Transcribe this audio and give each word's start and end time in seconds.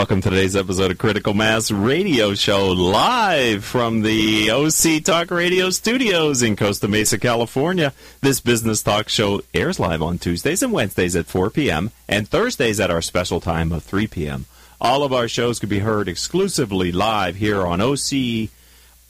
Welcome 0.00 0.22
to 0.22 0.30
today's 0.30 0.56
episode 0.56 0.90
of 0.90 0.96
Critical 0.96 1.34
Mass 1.34 1.70
Radio 1.70 2.32
Show 2.32 2.68
live 2.68 3.62
from 3.62 4.00
the 4.00 4.50
OC 4.50 5.04
Talk 5.04 5.30
Radio 5.30 5.68
studios 5.68 6.40
in 6.40 6.56
Costa 6.56 6.88
Mesa, 6.88 7.18
California. 7.18 7.92
This 8.22 8.40
business 8.40 8.82
talk 8.82 9.10
show 9.10 9.42
airs 9.52 9.78
live 9.78 10.00
on 10.00 10.16
Tuesdays 10.16 10.62
and 10.62 10.72
Wednesdays 10.72 11.14
at 11.16 11.26
4 11.26 11.50
p.m. 11.50 11.90
and 12.08 12.26
Thursdays 12.26 12.80
at 12.80 12.90
our 12.90 13.02
special 13.02 13.42
time 13.42 13.72
of 13.72 13.82
3 13.82 14.06
p.m. 14.06 14.46
All 14.80 15.02
of 15.02 15.12
our 15.12 15.28
shows 15.28 15.58
can 15.58 15.68
be 15.68 15.80
heard 15.80 16.08
exclusively 16.08 16.92
live 16.92 17.36
here 17.36 17.66
on 17.66 17.82
OC 17.82 18.48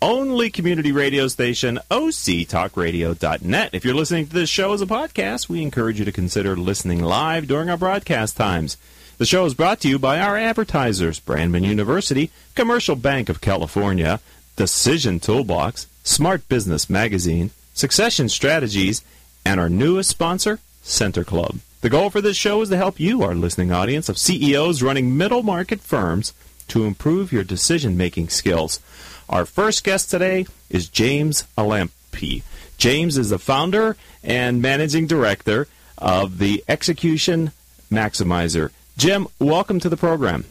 only 0.02 0.50
community 0.50 0.91
radio 0.91 1.28
station, 1.28 1.78
octalkradio.net. 1.92 3.70
If 3.72 3.84
you're 3.84 3.95
listening 3.95 4.27
to 4.27 4.34
this 4.34 4.50
show 4.50 4.72
as 4.72 4.83
a 4.83 4.86
podcast, 4.86 5.48
we 5.48 5.62
encourage 5.62 6.00
you 6.00 6.05
to 6.05 6.11
consider 6.11 6.56
listening 6.56 7.00
live 7.00 7.47
during 7.47 7.70
our 7.70 7.77
broadcast 7.77 8.36
times. 8.36 8.77
The 9.20 9.27
show 9.27 9.45
is 9.45 9.52
brought 9.52 9.80
to 9.80 9.88
you 9.88 9.98
by 9.98 10.19
our 10.19 10.38
advertisers, 10.38 11.20
Brandman 11.20 11.66
University, 11.66 12.30
Commercial 12.55 12.97
Bank 12.97 13.28
of 13.28 13.42
California, 13.42 14.19
Decision 14.56 15.20
Toolbox, 15.20 15.87
Smart 16.02 16.48
Business 16.48 16.88
Magazine, 16.88 17.51
Succession 17.75 18.30
Strategies, 18.30 19.05
and 19.45 19.61
our 19.61 19.69
newest 19.69 20.09
sponsor, 20.09 20.59
Center 20.80 21.23
Club. 21.23 21.59
The 21.83 21.91
goal 21.91 22.09
for 22.09 22.22
this 22.22 22.39
show 22.39 22.62
is 22.62 22.70
to 22.70 22.78
help 22.78 22.98
you, 22.98 23.22
our 23.22 23.34
listening 23.34 23.70
audience 23.72 24.09
of 24.09 24.17
CEOs 24.17 24.83
running 24.83 25.19
middle 25.19 25.42
market 25.42 25.81
firms, 25.81 26.33
to 26.69 26.87
improve 26.87 27.31
your 27.31 27.44
decision 27.44 27.98
making 27.98 28.31
skills. 28.31 28.81
Our 29.28 29.44
first 29.44 29.84
guest 29.84 30.11
today 30.11 30.47
is 30.70 30.89
James 30.89 31.44
Alampi. 31.59 32.42
James 32.78 33.19
is 33.19 33.28
the 33.28 33.39
founder 33.39 33.98
and 34.25 34.62
managing 34.62 35.06
director 35.06 35.69
of 35.98 36.39
the 36.39 36.64
Execution 36.66 37.53
Maximizer. 37.92 38.70
Jim, 38.96 39.27
welcome 39.38 39.80
to 39.80 39.88
the 39.88 39.96
program. 39.96 40.44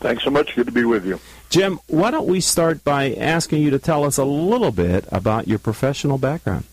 Thanks 0.00 0.22
so 0.22 0.30
much. 0.30 0.54
Good 0.54 0.66
to 0.66 0.72
be 0.72 0.84
with 0.84 1.06
you. 1.06 1.18
Jim, 1.50 1.80
why 1.86 2.10
don't 2.10 2.26
we 2.26 2.40
start 2.40 2.84
by 2.84 3.14
asking 3.14 3.62
you 3.62 3.70
to 3.70 3.78
tell 3.78 4.04
us 4.04 4.18
a 4.18 4.24
little 4.24 4.70
bit 4.70 5.06
about 5.10 5.48
your 5.48 5.58
professional 5.58 6.18
background? 6.18 6.64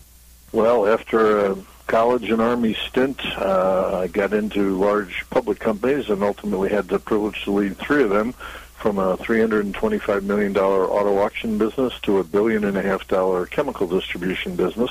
Well, 0.52 0.86
after 0.86 1.46
a 1.46 1.56
college 1.86 2.30
and 2.30 2.42
Army 2.42 2.74
stint, 2.88 3.20
uh, 3.38 4.00
I 4.02 4.08
got 4.08 4.32
into 4.32 4.76
large 4.76 5.24
public 5.30 5.58
companies 5.58 6.10
and 6.10 6.22
ultimately 6.22 6.68
had 6.68 6.88
the 6.88 6.98
privilege 6.98 7.42
to 7.44 7.52
lead 7.52 7.78
three 7.78 8.02
of 8.02 8.10
them 8.10 8.34
from 8.76 8.98
a 8.98 9.16
$325 9.16 10.24
million 10.24 10.56
auto 10.56 11.18
auction 11.18 11.56
business 11.56 11.92
to 12.00 12.18
a 12.18 12.24
billion 12.24 12.64
and 12.64 12.76
a 12.76 12.82
half 12.82 13.06
dollar 13.06 13.46
chemical 13.46 13.86
distribution 13.86 14.56
business 14.56 14.90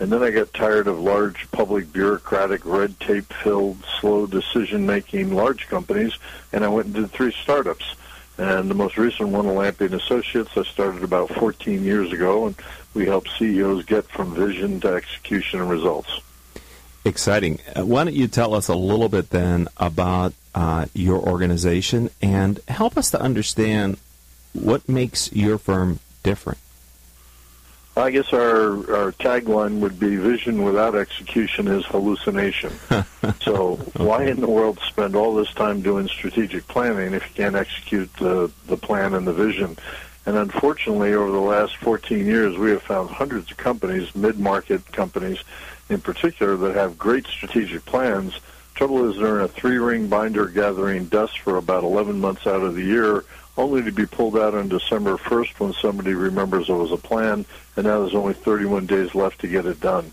and 0.00 0.12
then 0.12 0.22
I 0.22 0.30
got 0.30 0.52
tired 0.54 0.86
of 0.86 1.00
large 1.00 1.50
public 1.50 1.92
bureaucratic 1.92 2.64
red 2.64 2.98
tape 3.00 3.32
filled 3.42 3.84
slow 4.00 4.26
decision 4.26 4.86
making 4.86 5.34
large 5.34 5.68
companies 5.68 6.12
and 6.52 6.64
I 6.64 6.68
went 6.68 6.86
and 6.86 6.94
did 6.94 7.10
three 7.10 7.32
startups. 7.32 7.94
And 8.36 8.70
the 8.70 8.74
most 8.74 8.96
recent 8.96 9.30
one, 9.30 9.46
Alampi 9.46 9.86
and 9.86 9.94
Associates, 9.94 10.50
I 10.56 10.62
started 10.62 11.02
about 11.02 11.30
14 11.30 11.82
years 11.82 12.12
ago 12.12 12.46
and 12.46 12.56
we 12.94 13.06
help 13.06 13.26
CEOs 13.28 13.84
get 13.84 14.06
from 14.08 14.34
vision 14.34 14.80
to 14.80 14.88
execution 14.88 15.60
and 15.60 15.68
results. 15.68 16.20
Exciting. 17.04 17.58
Uh, 17.74 17.84
why 17.84 18.04
don't 18.04 18.14
you 18.14 18.28
tell 18.28 18.54
us 18.54 18.68
a 18.68 18.74
little 18.74 19.08
bit 19.08 19.30
then 19.30 19.66
about 19.78 20.34
uh, 20.54 20.86
your 20.94 21.18
organization 21.18 22.10
and 22.22 22.60
help 22.68 22.96
us 22.96 23.10
to 23.10 23.20
understand 23.20 23.98
what 24.52 24.88
makes 24.88 25.32
your 25.32 25.58
firm 25.58 25.98
different? 26.22 26.58
I 27.98 28.10
guess 28.10 28.32
our 28.32 28.72
our 28.94 29.12
tagline 29.12 29.80
would 29.80 29.98
be 29.98 30.16
vision 30.16 30.62
without 30.62 30.94
execution 30.94 31.66
is 31.68 31.84
hallucination. 31.86 32.72
so 33.40 33.76
why 33.96 34.24
in 34.24 34.40
the 34.40 34.48
world 34.48 34.78
spend 34.86 35.16
all 35.16 35.34
this 35.34 35.52
time 35.54 35.80
doing 35.80 36.06
strategic 36.06 36.68
planning 36.68 37.14
if 37.14 37.28
you 37.28 37.34
can't 37.34 37.56
execute 37.56 38.12
the 38.14 38.50
the 38.66 38.76
plan 38.76 39.14
and 39.14 39.26
the 39.26 39.32
vision? 39.32 39.76
And 40.26 40.36
unfortunately, 40.36 41.14
over 41.14 41.30
the 41.30 41.38
last 41.38 41.76
14 41.78 42.26
years, 42.26 42.58
we 42.58 42.70
have 42.70 42.82
found 42.82 43.08
hundreds 43.08 43.50
of 43.50 43.56
companies, 43.56 44.14
mid-market 44.14 44.92
companies 44.92 45.38
in 45.88 46.02
particular, 46.02 46.54
that 46.58 46.76
have 46.76 46.98
great 46.98 47.26
strategic 47.26 47.86
plans. 47.86 48.38
Trouble 48.74 49.10
is 49.10 49.16
they're 49.16 49.38
in 49.38 49.44
a 49.44 49.48
three-ring 49.48 50.08
binder 50.08 50.46
gathering 50.46 51.06
dust 51.06 51.40
for 51.40 51.56
about 51.56 51.82
11 51.82 52.20
months 52.20 52.46
out 52.46 52.60
of 52.60 52.74
the 52.74 52.84
year 52.84 53.24
only 53.58 53.82
to 53.82 53.92
be 53.92 54.06
pulled 54.06 54.38
out 54.38 54.54
on 54.54 54.68
December 54.68 55.16
1st 55.16 55.58
when 55.58 55.72
somebody 55.74 56.14
remembers 56.14 56.68
there 56.68 56.76
was 56.76 56.92
a 56.92 56.96
plan, 56.96 57.44
and 57.76 57.86
now 57.86 58.00
there's 58.00 58.14
only 58.14 58.32
31 58.32 58.86
days 58.86 59.14
left 59.14 59.40
to 59.40 59.48
get 59.48 59.66
it 59.66 59.80
done. 59.80 60.12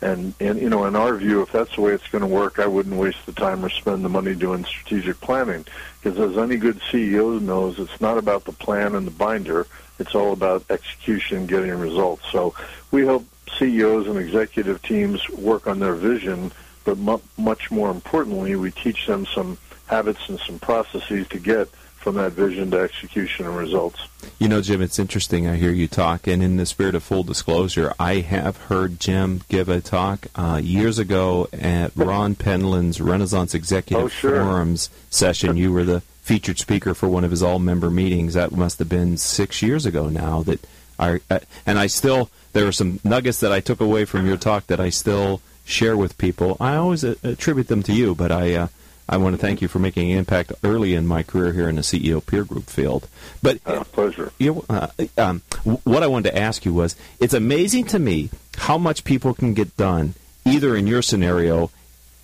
And, 0.00 0.32
and 0.38 0.60
you 0.60 0.70
know, 0.70 0.84
in 0.84 0.94
our 0.94 1.16
view, 1.16 1.42
if 1.42 1.50
that's 1.50 1.74
the 1.74 1.80
way 1.80 1.92
it's 1.92 2.06
going 2.08 2.22
to 2.22 2.28
work, 2.28 2.58
I 2.58 2.66
wouldn't 2.66 2.94
waste 2.94 3.26
the 3.26 3.32
time 3.32 3.64
or 3.64 3.68
spend 3.68 4.04
the 4.04 4.08
money 4.08 4.34
doing 4.34 4.64
strategic 4.64 5.20
planning. 5.20 5.66
Because 6.02 6.18
as 6.20 6.38
any 6.38 6.56
good 6.56 6.78
CEO 6.90 7.40
knows, 7.40 7.78
it's 7.78 8.00
not 8.00 8.16
about 8.16 8.44
the 8.44 8.52
plan 8.52 8.94
and 8.94 9.06
the 9.06 9.12
binder. 9.12 9.66
It's 9.98 10.14
all 10.14 10.32
about 10.32 10.64
execution, 10.70 11.38
and 11.38 11.48
getting 11.48 11.70
results. 11.72 12.22
So 12.30 12.54
we 12.90 13.04
help 13.04 13.26
CEOs 13.58 14.06
and 14.06 14.18
executive 14.18 14.82
teams 14.82 15.28
work 15.30 15.66
on 15.66 15.80
their 15.80 15.94
vision, 15.94 16.52
but 16.84 16.98
mu- 16.98 17.20
much 17.36 17.70
more 17.70 17.90
importantly, 17.90 18.54
we 18.56 18.70
teach 18.70 19.06
them 19.06 19.26
some 19.26 19.58
habits 19.86 20.28
and 20.28 20.38
some 20.40 20.58
processes 20.58 21.26
to 21.28 21.38
get 21.38 21.68
from 22.04 22.16
that 22.16 22.32
vision 22.32 22.70
to 22.70 22.78
execution 22.78 23.46
and 23.46 23.56
results. 23.56 23.98
You 24.38 24.46
know, 24.46 24.60
Jim, 24.60 24.82
it's 24.82 24.98
interesting. 24.98 25.48
I 25.48 25.56
hear 25.56 25.72
you 25.72 25.88
talk, 25.88 26.26
and 26.26 26.42
in 26.42 26.58
the 26.58 26.66
spirit 26.66 26.94
of 26.94 27.02
full 27.02 27.22
disclosure, 27.22 27.94
I 27.98 28.16
have 28.16 28.58
heard 28.58 29.00
Jim 29.00 29.40
give 29.48 29.70
a 29.70 29.80
talk 29.80 30.26
uh, 30.36 30.60
years 30.62 30.98
ago 30.98 31.48
at 31.50 31.92
Ron 31.96 32.34
Penland's 32.34 33.00
Renaissance 33.00 33.54
Executive 33.54 34.04
oh, 34.04 34.08
sure. 34.08 34.44
Forums 34.44 34.90
session. 35.08 35.56
You 35.56 35.72
were 35.72 35.84
the 35.84 36.00
featured 36.20 36.58
speaker 36.58 36.92
for 36.92 37.08
one 37.08 37.24
of 37.24 37.30
his 37.30 37.42
all-member 37.42 37.90
meetings. 37.90 38.34
That 38.34 38.52
must 38.52 38.78
have 38.80 38.88
been 38.90 39.16
six 39.16 39.62
years 39.62 39.86
ago 39.86 40.10
now. 40.10 40.42
That 40.42 40.66
I 40.98 41.20
uh, 41.30 41.40
and 41.64 41.78
I 41.78 41.86
still 41.86 42.28
there 42.52 42.66
are 42.66 42.72
some 42.72 43.00
nuggets 43.02 43.40
that 43.40 43.50
I 43.50 43.60
took 43.60 43.80
away 43.80 44.04
from 44.04 44.26
your 44.26 44.36
talk 44.36 44.66
that 44.66 44.78
I 44.78 44.90
still 44.90 45.40
share 45.64 45.96
with 45.96 46.18
people. 46.18 46.58
I 46.60 46.76
always 46.76 47.02
attribute 47.02 47.68
them 47.68 47.82
to 47.84 47.94
you, 47.94 48.14
but 48.14 48.30
I. 48.30 48.54
Uh, 48.54 48.68
I 49.08 49.18
want 49.18 49.34
to 49.34 49.40
thank 49.40 49.60
you 49.60 49.68
for 49.68 49.78
making 49.78 50.10
an 50.12 50.18
impact 50.18 50.52
early 50.62 50.94
in 50.94 51.06
my 51.06 51.22
career 51.22 51.52
here 51.52 51.68
in 51.68 51.76
the 51.76 51.82
CEO 51.82 52.24
peer 52.24 52.44
group 52.44 52.70
field. 52.70 53.08
But 53.42 53.58
uh, 53.66 53.84
pleasure. 53.84 54.32
You, 54.38 54.64
uh, 54.68 54.88
um, 55.18 55.42
what 55.84 56.02
I 56.02 56.06
wanted 56.06 56.30
to 56.30 56.38
ask 56.38 56.64
you 56.64 56.72
was, 56.72 56.96
it's 57.20 57.34
amazing 57.34 57.84
to 57.86 57.98
me 57.98 58.30
how 58.56 58.78
much 58.78 59.04
people 59.04 59.34
can 59.34 59.52
get 59.52 59.76
done, 59.76 60.14
either 60.46 60.74
in 60.74 60.86
your 60.86 61.02
scenario, 61.02 61.70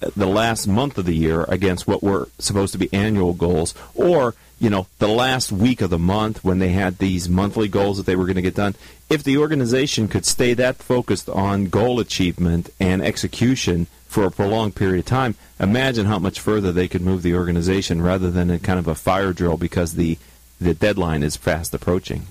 uh, 0.03 0.11
the 0.17 0.27
last 0.27 0.67
month 0.67 0.97
of 0.97 1.05
the 1.05 1.15
year 1.15 1.45
against 1.49 1.87
what 1.87 2.03
were 2.03 2.29
supposed 2.39 2.73
to 2.73 2.79
be 2.79 2.89
annual 2.95 3.35
goals, 3.35 3.75
or 3.95 4.35
you 4.59 4.71
know 4.71 4.87
the 4.99 5.09
last 5.09 5.53
week 5.53 5.83
of 5.83 5.91
the 5.91 5.99
month 5.99 6.43
when 6.43 6.61
they 6.61 6.71
had 6.71 6.97
these 6.97 7.29
monthly 7.29 7.69
goals 7.69 7.99
that 7.99 8.07
they 8.07 8.17
were 8.17 8.25
going 8.25 8.37
to 8.37 8.43
get 8.43 8.55
done. 8.55 8.75
If 9.11 9.23
the 9.23 9.37
organization 9.37 10.09
could 10.09 10.25
stay 10.25 10.55
that 10.55 10.77
focused 10.77 11.29
on 11.29 11.67
goal 11.67 12.01
achievement 12.01 12.71
and 12.81 13.03
execution 13.03 13.87
for 14.11 14.25
a 14.25 14.31
prolonged 14.31 14.75
period 14.75 14.99
of 14.99 15.07
time, 15.07 15.37
imagine 15.61 16.05
how 16.05 16.19
much 16.19 16.41
further 16.41 16.73
they 16.73 16.89
could 16.89 17.01
move 17.01 17.23
the 17.23 17.35
organization 17.35 18.03
rather 18.03 18.29
than 18.29 18.51
a 18.51 18.59
kind 18.59 18.81
of 18.81 18.89
a 18.89 18.95
fire 18.97 19.33
drill 19.33 19.57
because 19.57 19.95
the 19.95 20.19
the 20.61 20.75
deadline 20.75 21.23
is 21.23 21.37
fast 21.37 21.73
approaching. 21.73 22.27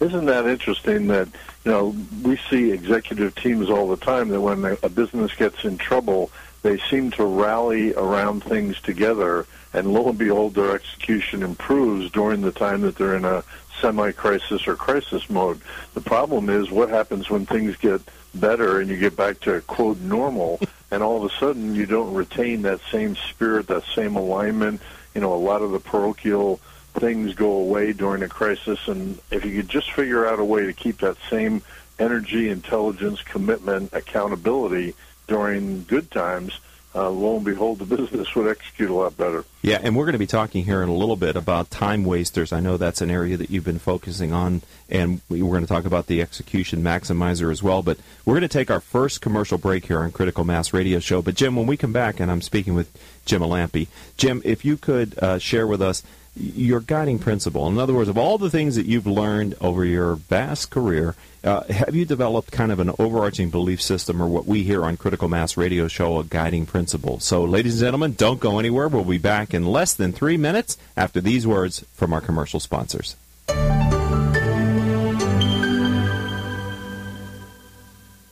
Isn't 0.00 0.24
that 0.24 0.46
interesting 0.46 1.06
that 1.08 1.28
you 1.66 1.70
know 1.70 1.94
we 2.22 2.38
see 2.50 2.72
executive 2.72 3.34
teams 3.34 3.68
all 3.68 3.88
the 3.88 3.98
time 3.98 4.30
that 4.30 4.40
when 4.40 4.64
a 4.82 4.88
business 4.88 5.34
gets 5.34 5.64
in 5.64 5.76
trouble, 5.76 6.30
they 6.62 6.78
seem 6.90 7.10
to 7.12 7.24
rally 7.26 7.92
around 7.94 8.42
things 8.42 8.80
together, 8.80 9.46
and 9.74 9.92
lo 9.92 10.08
and 10.08 10.18
behold, 10.18 10.54
their 10.54 10.74
execution 10.74 11.42
improves 11.42 12.10
during 12.10 12.40
the 12.40 12.52
time 12.52 12.80
that 12.80 12.96
they're 12.96 13.16
in 13.16 13.26
a 13.26 13.44
semi-crisis 13.82 14.66
or 14.66 14.76
crisis 14.76 15.28
mode. 15.28 15.60
The 15.92 16.00
problem 16.00 16.48
is 16.48 16.70
what 16.70 16.88
happens 16.88 17.28
when 17.28 17.44
things 17.44 17.76
get 17.76 18.00
better 18.40 18.80
and 18.80 18.90
you 18.90 18.96
get 18.96 19.16
back 19.16 19.40
to 19.40 19.60
quote 19.62 19.98
normal 20.00 20.60
and 20.90 21.02
all 21.02 21.24
of 21.24 21.30
a 21.30 21.34
sudden 21.36 21.74
you 21.74 21.86
don't 21.86 22.14
retain 22.14 22.62
that 22.62 22.80
same 22.90 23.16
spirit 23.16 23.66
that 23.66 23.84
same 23.94 24.16
alignment. 24.16 24.80
You 25.14 25.20
know 25.20 25.34
a 25.34 25.36
lot 25.36 25.62
of 25.62 25.72
the 25.72 25.80
parochial 25.80 26.60
things 26.94 27.34
go 27.34 27.52
away 27.52 27.92
during 27.92 28.22
a 28.22 28.28
crisis 28.28 28.88
and 28.88 29.18
if 29.30 29.44
you 29.44 29.56
could 29.56 29.68
just 29.68 29.92
figure 29.92 30.26
out 30.26 30.38
a 30.38 30.44
way 30.44 30.66
to 30.66 30.72
keep 30.72 30.98
that 30.98 31.16
same 31.28 31.62
energy 31.98 32.48
intelligence 32.48 33.22
commitment 33.22 33.92
accountability 33.92 34.94
during 35.26 35.84
good 35.84 36.10
times 36.10 36.60
uh, 36.96 37.10
lo 37.10 37.36
and 37.36 37.44
behold, 37.44 37.78
the 37.78 37.84
business 37.96 38.34
would 38.34 38.48
execute 38.48 38.88
a 38.88 38.94
lot 38.94 39.16
better. 39.16 39.44
Yeah, 39.62 39.80
and 39.82 39.94
we're 39.94 40.04
going 40.04 40.14
to 40.14 40.18
be 40.18 40.26
talking 40.26 40.64
here 40.64 40.82
in 40.82 40.88
a 40.88 40.94
little 40.94 41.16
bit 41.16 41.36
about 41.36 41.70
time 41.70 42.04
wasters. 42.04 42.52
I 42.52 42.60
know 42.60 42.76
that's 42.76 43.00
an 43.00 43.10
area 43.10 43.36
that 43.36 43.50
you've 43.50 43.64
been 43.64 43.78
focusing 43.78 44.32
on, 44.32 44.62
and 44.88 45.20
we're 45.28 45.40
going 45.40 45.60
to 45.60 45.66
talk 45.66 45.84
about 45.84 46.06
the 46.06 46.22
execution 46.22 46.82
maximizer 46.82 47.52
as 47.52 47.62
well. 47.62 47.82
But 47.82 47.98
we're 48.24 48.34
going 48.34 48.42
to 48.42 48.48
take 48.48 48.70
our 48.70 48.80
first 48.80 49.20
commercial 49.20 49.58
break 49.58 49.86
here 49.86 50.00
on 50.00 50.10
Critical 50.12 50.44
Mass 50.44 50.72
Radio 50.72 50.98
Show. 50.98 51.20
But 51.20 51.34
Jim, 51.34 51.54
when 51.56 51.66
we 51.66 51.76
come 51.76 51.92
back, 51.92 52.18
and 52.18 52.30
I'm 52.30 52.40
speaking 52.40 52.74
with 52.74 52.90
Jim 53.26 53.42
Alampi, 53.42 53.88
Jim, 54.16 54.40
if 54.44 54.64
you 54.64 54.76
could 54.76 55.18
uh, 55.18 55.38
share 55.38 55.66
with 55.66 55.82
us 55.82 56.02
your 56.36 56.80
guiding 56.80 57.18
principle. 57.18 57.66
In 57.66 57.78
other 57.78 57.94
words, 57.94 58.08
of 58.08 58.18
all 58.18 58.38
the 58.38 58.50
things 58.50 58.76
that 58.76 58.86
you've 58.86 59.06
learned 59.06 59.54
over 59.60 59.84
your 59.84 60.16
vast 60.16 60.70
career, 60.70 61.14
uh, 61.42 61.64
have 61.64 61.94
you 61.94 62.04
developed 62.04 62.52
kind 62.52 62.72
of 62.72 62.80
an 62.80 62.90
overarching 62.98 63.50
belief 63.50 63.80
system 63.80 64.20
or 64.20 64.26
what 64.26 64.46
we 64.46 64.62
hear 64.62 64.84
on 64.84 64.96
Critical 64.96 65.28
Mass 65.28 65.56
Radio 65.56 65.88
Show, 65.88 66.18
a 66.18 66.24
guiding 66.24 66.66
principle? 66.66 67.20
So, 67.20 67.44
ladies 67.44 67.74
and 67.74 67.86
gentlemen, 67.86 68.12
don't 68.12 68.40
go 68.40 68.58
anywhere. 68.58 68.88
We'll 68.88 69.04
be 69.04 69.18
back 69.18 69.54
in 69.54 69.64
less 69.64 69.94
than 69.94 70.12
three 70.12 70.36
minutes 70.36 70.76
after 70.96 71.20
these 71.20 71.46
words 71.46 71.84
from 71.94 72.12
our 72.12 72.20
commercial 72.20 72.60
sponsors. 72.60 73.16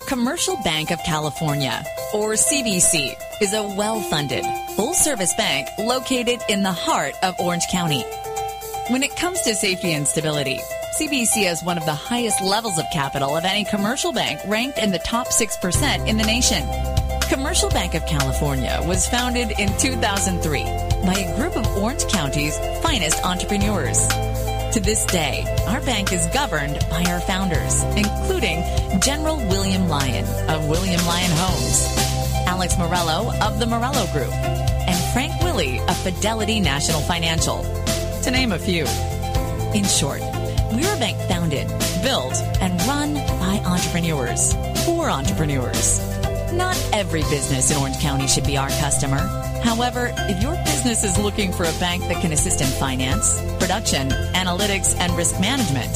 Commercial 0.07 0.57
Bank 0.63 0.91
of 0.91 1.03
California, 1.03 1.83
or 2.13 2.33
CBC, 2.33 3.15
is 3.41 3.55
a 3.55 3.63
well 3.63 4.01
funded, 4.03 4.45
full 4.77 4.93
service 4.93 5.33
bank 5.35 5.67
located 5.79 6.41
in 6.49 6.63
the 6.63 6.73
heart 6.73 7.15
of 7.23 7.41
Orange 7.41 7.67
County. 7.71 8.03
When 8.89 9.03
it 9.03 9.17
comes 9.17 9.41
to 9.43 9.55
safety 9.55 9.95
and 9.95 10.07
stability, 10.07 10.61
CBC 11.01 11.47
has 11.47 11.65
one 11.65 11.79
of 11.79 11.87
the 11.87 11.95
highest 11.95 12.43
levels 12.43 12.79
of 12.79 12.85
capital 12.93 13.35
of 13.35 13.47
any 13.47 13.65
commercial 13.65 14.13
bank 14.13 14.41
ranked 14.47 14.79
in 14.79 14.91
the 14.91 14.99
top 14.99 15.29
6% 15.29 16.07
in 16.07 16.19
the 16.19 16.25
nation. 16.25 16.63
Commercial 17.31 17.71
Bank 17.71 17.95
of 17.95 18.05
California 18.05 18.81
was 18.87 19.09
founded 19.09 19.53
in 19.59 19.75
2003 19.79 20.63
by 21.07 21.15
a 21.15 21.37
group 21.37 21.57
of 21.57 21.67
Orange 21.79 22.07
County's 22.09 22.59
finest 22.83 23.25
entrepreneurs. 23.25 24.07
To 24.75 24.81
this 24.81 25.05
day, 25.07 25.45
our 25.69 25.81
bank 25.83 26.13
is 26.13 26.27
governed 26.35 26.81
by 26.91 27.05
our 27.05 27.21
founders, 27.21 27.85
including 27.97 28.61
General 29.01 29.37
William 29.37 29.89
Lyon 29.89 30.25
of 30.51 30.69
William 30.69 31.01
Lyon 31.07 31.31
Homes, 31.35 31.97
Alex 32.49 32.77
Morello 32.77 33.33
of 33.41 33.61
the 33.61 33.67
Morello 33.67 34.05
Group, 34.09 34.33
and 34.35 35.13
Frank 35.13 35.41
Willey 35.45 35.79
of 35.79 35.97
Fidelity 35.99 36.59
National 36.59 37.01
Financial, 37.03 37.63
to 38.25 38.33
name 38.33 38.51
a 38.51 38.59
few. 38.59 38.85
In 39.79 39.85
short, 39.85 40.23
we're 40.73 40.93
a 40.93 40.99
bank 40.99 41.19
founded, 41.29 41.69
built, 42.03 42.35
and 42.61 42.75
run 42.83 43.15
by 43.15 43.63
entrepreneurs 43.65 44.55
for 44.85 45.09
entrepreneurs. 45.09 46.01
Not 46.57 46.77
every 46.93 47.23
business 47.23 47.71
in 47.71 47.77
Orange 47.77 47.99
County 47.99 48.27
should 48.27 48.47
be 48.47 48.57
our 48.57 48.69
customer. 48.69 49.19
However, 49.63 50.13
if 50.17 50.43
your 50.43 50.55
business 50.65 51.05
is 51.05 51.19
looking 51.19 51.53
for 51.53 51.65
a 51.65 51.73
bank 51.81 52.05
that 52.05 52.21
can 52.21 52.33
assist 52.33 52.61
in 52.61 52.67
finance, 52.67 53.41
production, 53.59 54.09
analytics, 54.09 54.97
and 54.99 55.13
risk 55.17 55.41
management, 55.41 55.93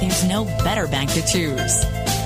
there's 0.00 0.24
no 0.24 0.44
better 0.64 0.86
bank 0.86 1.10
to 1.12 1.26
choose. 1.26 1.80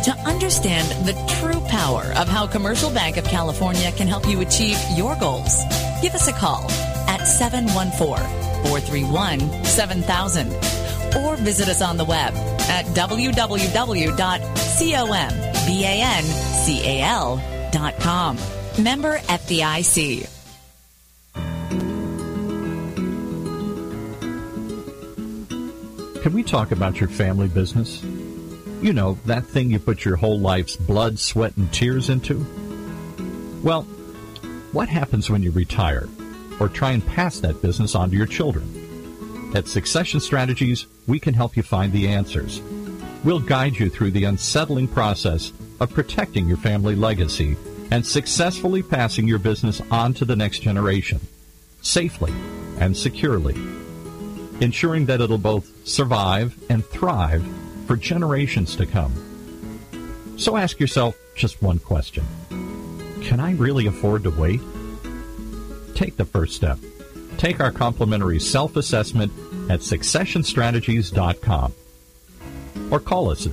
To 0.05 0.12
understand 0.26 1.06
the 1.06 1.14
true 1.40 1.61
power 1.69 2.12
of 2.17 2.29
how 2.29 2.46
Commercial 2.46 2.90
Bank 2.90 3.17
of 3.17 3.25
California 3.25 3.90
can 3.93 4.06
help 4.06 4.28
you 4.28 4.40
achieve 4.40 4.78
your 4.94 5.17
goals, 5.17 5.62
give 6.02 6.14
us 6.14 6.28
a 6.28 6.32
call 6.32 6.64
at 7.08 7.25
714 7.25 8.25
431 8.64 9.64
7000 9.64 10.52
or 11.17 11.37
visit 11.37 11.69
us 11.69 11.82
on 11.82 11.96
the 11.96 12.05
web 12.05 12.32
at 12.69 12.85
www.combancal.com. 17.72 18.38
Member 18.82 19.19
FDIC. 19.19 20.28
Can 26.22 26.32
we 26.32 26.42
talk 26.44 26.70
about 26.70 27.00
your 27.00 27.08
family 27.08 27.48
business? 27.48 28.02
You 28.80 28.92
know, 28.92 29.19
that 29.26 29.44
thing 29.44 29.70
you 29.70 29.78
put 29.78 30.04
your 30.04 30.16
whole 30.16 30.38
life's 30.38 30.76
blood, 30.76 31.19
sweat, 31.19 31.56
and 31.56 31.72
tears 31.72 32.08
into? 32.08 32.46
Well, 33.62 33.82
what 34.72 34.88
happens 34.88 35.30
when 35.30 35.42
you 35.42 35.50
retire 35.50 36.08
or 36.60 36.68
try 36.68 36.92
and 36.92 37.04
pass 37.04 37.40
that 37.40 37.60
business 37.60 37.94
on 37.94 38.10
to 38.10 38.16
your 38.16 38.26
children? 38.26 39.52
At 39.54 39.68
Succession 39.68 40.20
Strategies, 40.20 40.86
we 41.06 41.18
can 41.20 41.34
help 41.34 41.56
you 41.56 41.62
find 41.62 41.92
the 41.92 42.08
answers. 42.08 42.62
We'll 43.25 43.40
guide 43.40 43.76
you 43.76 43.90
through 43.90 44.12
the 44.12 44.25
unsettling 44.25 44.88
process 44.88 45.52
of 45.82 45.93
protecting 45.93 46.46
your 46.46 46.56
family 46.56 46.94
legacy 46.94 47.56
and 47.90 48.06
successfully 48.06 48.82
passing 48.82 49.26
your 49.26 49.40
business 49.40 49.82
on 49.90 50.14
to 50.14 50.25
the 50.25 50.37
next 50.37 50.61
generation, 50.61 51.20
safely 51.82 52.32
and 52.79 52.96
securely, 52.96 53.55
ensuring 54.61 55.06
that 55.06 55.20
it'll 55.20 55.38
both 55.38 55.87
survive 55.87 56.56
and 56.70 56.84
thrive 56.87 57.44
for 57.87 57.96
generations 57.96 58.76
to 58.76 58.87
come. 58.87 59.12
So 60.38 60.56
ask 60.56 60.79
yourself 60.79 61.17
just 61.37 61.61
one 61.61 61.81
question. 61.81 62.25
Can 63.23 63.40
I 63.40 63.52
really 63.52 63.87
afford 63.87 64.23
to 64.23 64.31
wait? 64.31 64.61
Take 65.94 66.17
the 66.17 66.25
first 66.25 66.55
step. 66.55 66.78
Take 67.38 67.61
our 67.61 67.73
complimentary 67.73 68.38
self-assessment 68.38 69.32
at 69.69 69.81
successionstrategies.com 69.81 71.75
or 72.90 73.00
call 73.00 73.31
us 73.31 73.46
at 73.46 73.52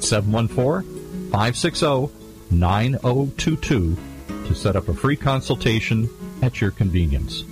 oh, 1.83 2.11
714-560-9022 2.51 4.47
to 4.47 4.55
set 4.55 4.75
up 4.75 4.87
a 4.87 4.93
free 4.93 5.15
consultation 5.15 6.09
at 6.41 6.59
your 6.61 6.71
convenience. 6.71 7.43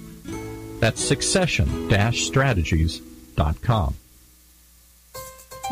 That's 0.80 1.02
succession-strategies.com. 1.02 3.96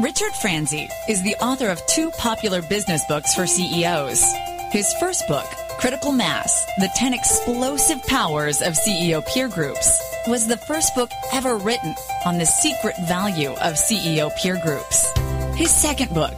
Richard 0.01 0.33
Franzi 0.41 0.89
is 1.07 1.23
the 1.23 1.35
author 1.35 1.69
of 1.69 1.85
two 1.87 2.11
popular 2.11 2.61
business 2.63 3.01
books 3.07 3.33
for 3.33 3.47
CEOs. 3.47 4.25
His 4.71 4.93
first 4.99 5.25
book, 5.29 5.45
Critical 5.79 6.11
Mass 6.11 6.65
The 6.79 6.89
10 6.95 7.13
Explosive 7.13 8.03
Powers 8.03 8.61
of 8.61 8.73
CEO 8.73 9.25
Peer 9.27 9.47
Groups, 9.47 10.01
was 10.27 10.47
the 10.47 10.57
first 10.57 10.93
book 10.95 11.09
ever 11.31 11.57
written 11.57 11.95
on 12.25 12.37
the 12.37 12.45
secret 12.45 12.95
value 13.07 13.51
of 13.51 13.75
CEO 13.75 14.35
peer 14.35 14.59
groups. 14.61 15.09
His 15.55 15.71
second 15.71 16.13
book, 16.13 16.37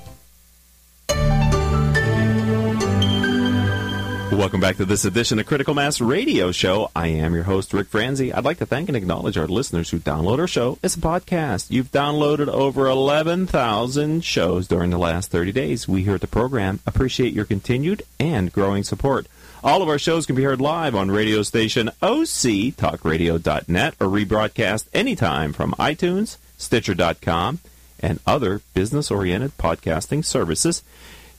Welcome 4.41 4.59
back 4.59 4.77
to 4.77 4.85
this 4.85 5.05
edition 5.05 5.37
of 5.37 5.45
Critical 5.45 5.75
Mass 5.75 6.01
Radio 6.01 6.51
Show. 6.51 6.89
I 6.95 7.09
am 7.09 7.35
your 7.35 7.43
host, 7.43 7.75
Rick 7.75 7.89
Franzi. 7.89 8.33
I'd 8.33 8.43
like 8.43 8.57
to 8.57 8.65
thank 8.65 8.89
and 8.89 8.97
acknowledge 8.97 9.37
our 9.37 9.45
listeners 9.45 9.91
who 9.91 9.99
download 9.99 10.39
our 10.39 10.47
show 10.47 10.79
as 10.81 10.95
a 10.95 10.99
podcast. 10.99 11.69
You've 11.69 11.91
downloaded 11.91 12.47
over 12.47 12.87
11,000 12.87 14.25
shows 14.25 14.67
during 14.67 14.89
the 14.89 14.97
last 14.97 15.29
30 15.29 15.51
days. 15.51 15.87
We 15.87 16.01
here 16.01 16.15
at 16.15 16.21
the 16.21 16.27
program 16.27 16.79
appreciate 16.87 17.33
your 17.33 17.45
continued 17.45 18.01
and 18.19 18.51
growing 18.51 18.81
support. 18.83 19.27
All 19.63 19.83
of 19.83 19.89
our 19.89 19.99
shows 19.99 20.25
can 20.25 20.35
be 20.35 20.43
heard 20.43 20.59
live 20.59 20.95
on 20.95 21.11
radio 21.11 21.43
station 21.43 21.91
octalkradio.net 22.01 23.93
or 23.99 24.07
rebroadcast 24.07 24.87
anytime 24.91 25.53
from 25.53 25.73
iTunes, 25.73 26.37
Stitcher.com, 26.57 27.59
and 27.99 28.19
other 28.25 28.61
business-oriented 28.73 29.55
podcasting 29.59 30.25
services. 30.25 30.81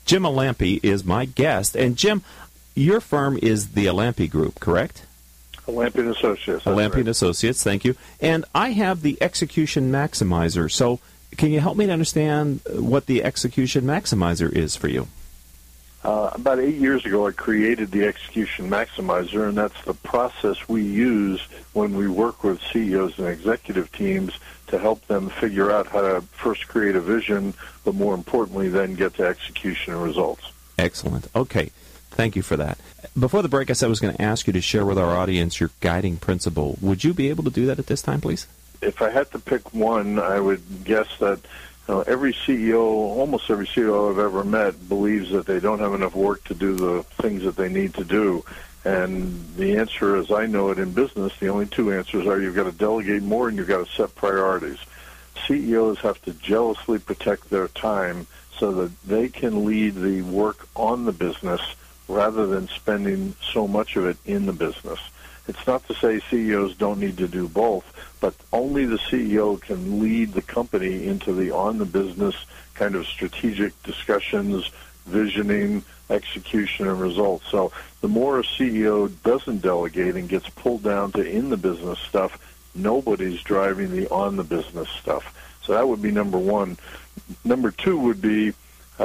Jim 0.05 0.23
Alampi 0.23 0.79
is 0.83 1.03
my 1.03 1.25
guest. 1.25 1.75
And 1.75 1.97
Jim, 1.97 2.23
your 2.75 2.99
firm 2.99 3.37
is 3.41 3.69
the 3.73 3.85
Alampi 3.85 4.29
Group, 4.29 4.59
correct? 4.59 5.05
Alampian 5.67 6.09
Associates. 6.15 6.65
Alampi 6.65 6.95
and 6.95 7.07
Associates, 7.07 7.63
thank 7.63 7.85
you. 7.85 7.95
And 8.19 8.45
I 8.53 8.71
have 8.71 9.01
the 9.01 9.17
Execution 9.21 9.91
Maximizer. 9.91 10.69
So 10.71 10.99
can 11.37 11.51
you 11.51 11.59
help 11.59 11.77
me 11.77 11.85
to 11.85 11.91
understand 11.91 12.61
what 12.69 13.05
the 13.05 13.23
Execution 13.23 13.83
Maximizer 13.85 14.51
is 14.51 14.75
for 14.75 14.87
you? 14.87 15.07
Uh, 16.03 16.29
about 16.33 16.59
eight 16.59 16.75
years 16.75 17.05
ago, 17.05 17.27
I 17.27 17.31
created 17.31 17.91
the 17.91 18.03
Execution 18.03 18.69
Maximizer, 18.69 19.47
and 19.47 19.57
that's 19.57 19.81
the 19.85 19.93
process 19.93 20.67
we 20.67 20.83
use 20.83 21.41
when 21.71 21.95
we 21.95 22.09
work 22.09 22.43
with 22.43 22.61
CEOs 22.73 23.17
and 23.19 23.27
executive 23.27 23.89
teams 23.93 24.33
to 24.67 24.77
help 24.77 25.05
them 25.07 25.29
figure 25.29 25.71
out 25.71 25.87
how 25.87 26.01
to 26.01 26.21
first 26.33 26.67
create 26.67 26.97
a 26.97 26.99
vision, 26.99 27.53
but 27.85 27.95
more 27.95 28.13
importantly, 28.13 28.67
then 28.67 28.95
get 28.95 29.13
to 29.13 29.25
execution 29.25 29.93
and 29.93 30.03
results. 30.03 30.51
Excellent. 30.77 31.27
Okay. 31.35 31.71
Thank 32.13 32.35
you 32.35 32.41
for 32.41 32.57
that. 32.57 32.77
Before 33.17 33.41
the 33.41 33.49
break, 33.49 33.69
I 33.69 33.73
said 33.73 33.87
I 33.87 33.89
was 33.89 33.99
going 33.99 34.15
to 34.15 34.21
ask 34.21 34.47
you 34.47 34.53
to 34.53 34.61
share 34.61 34.85
with 34.85 34.97
our 34.97 35.17
audience 35.17 35.59
your 35.59 35.71
guiding 35.81 36.17
principle. 36.17 36.77
Would 36.81 37.03
you 37.03 37.13
be 37.13 37.29
able 37.29 37.43
to 37.43 37.49
do 37.49 37.65
that 37.67 37.79
at 37.79 37.87
this 37.87 38.01
time, 38.01 38.21
please? 38.21 38.47
if 38.83 39.01
I 39.01 39.09
had 39.09 39.31
to 39.31 39.39
pick 39.39 39.73
one, 39.73 40.19
I 40.19 40.39
would 40.39 40.83
guess 40.83 41.07
that 41.19 41.39
you 41.87 41.93
know, 41.95 42.01
every 42.01 42.33
CEO, 42.33 42.81
almost 42.81 43.49
every 43.49 43.65
CEO 43.65 44.11
I've 44.11 44.19
ever 44.19 44.43
met, 44.43 44.87
believes 44.87 45.31
that 45.31 45.45
they 45.45 45.59
don't 45.59 45.79
have 45.79 45.93
enough 45.93 46.15
work 46.15 46.43
to 46.45 46.53
do 46.53 46.75
the 46.75 47.03
things 47.21 47.43
that 47.43 47.55
they 47.55 47.69
need 47.69 47.93
to 47.95 48.03
do. 48.03 48.45
And 48.85 49.55
the 49.55 49.77
answer, 49.77 50.17
as 50.17 50.31
I 50.31 50.45
know 50.45 50.69
it 50.71 50.79
in 50.79 50.91
business, 50.91 51.33
the 51.39 51.47
only 51.47 51.65
two 51.65 51.93
answers 51.93 52.27
are 52.27 52.39
you've 52.39 52.55
got 52.55 52.65
to 52.65 52.71
delegate 52.71 53.23
more 53.23 53.47
and 53.47 53.57
you've 53.57 53.67
got 53.67 53.85
to 53.85 53.93
set 53.93 54.15
priorities. 54.15 54.79
CEOs 55.47 55.99
have 55.99 56.21
to 56.23 56.33
jealously 56.33 56.99
protect 56.99 57.49
their 57.49 57.69
time 57.69 58.27
so 58.57 58.71
that 58.73 59.03
they 59.03 59.29
can 59.29 59.65
lead 59.65 59.95
the 59.95 60.21
work 60.21 60.67
on 60.75 61.05
the 61.05 61.11
business 61.11 61.61
rather 62.07 62.45
than 62.47 62.67
spending 62.67 63.35
so 63.53 63.67
much 63.67 63.95
of 63.95 64.05
it 64.05 64.17
in 64.25 64.45
the 64.45 64.53
business. 64.53 64.99
It's 65.47 65.67
not 65.67 65.85
to 65.87 65.93
say 65.95 66.21
CEOs 66.29 66.75
don't 66.75 66.99
need 66.99 67.17
to 67.17 67.27
do 67.27 67.47
both, 67.47 67.85
but 68.21 68.33
only 68.53 68.85
the 68.85 68.97
CEO 68.97 69.59
can 69.59 69.99
lead 69.99 70.33
the 70.33 70.41
company 70.41 71.05
into 71.05 71.33
the 71.33 71.51
on 71.51 71.77
the 71.77 71.85
business 71.85 72.35
kind 72.75 72.95
of 72.95 73.05
strategic 73.05 73.81
discussions, 73.83 74.71
visioning, 75.05 75.83
execution, 76.09 76.87
and 76.87 76.99
results. 76.99 77.45
So 77.49 77.71
the 78.01 78.07
more 78.07 78.39
a 78.39 78.43
CEO 78.43 79.11
doesn't 79.23 79.61
delegate 79.61 80.15
and 80.15 80.29
gets 80.29 80.47
pulled 80.49 80.83
down 80.83 81.11
to 81.13 81.21
in 81.21 81.49
the 81.49 81.57
business 81.57 81.99
stuff, 81.99 82.39
nobody's 82.75 83.41
driving 83.41 83.91
the 83.91 84.07
on 84.09 84.37
the 84.37 84.43
business 84.43 84.89
stuff. 84.89 85.35
So 85.63 85.73
that 85.73 85.87
would 85.87 86.01
be 86.01 86.11
number 86.11 86.37
one. 86.37 86.77
Number 87.43 87.71
two 87.71 87.97
would 87.97 88.21
be, 88.21 88.53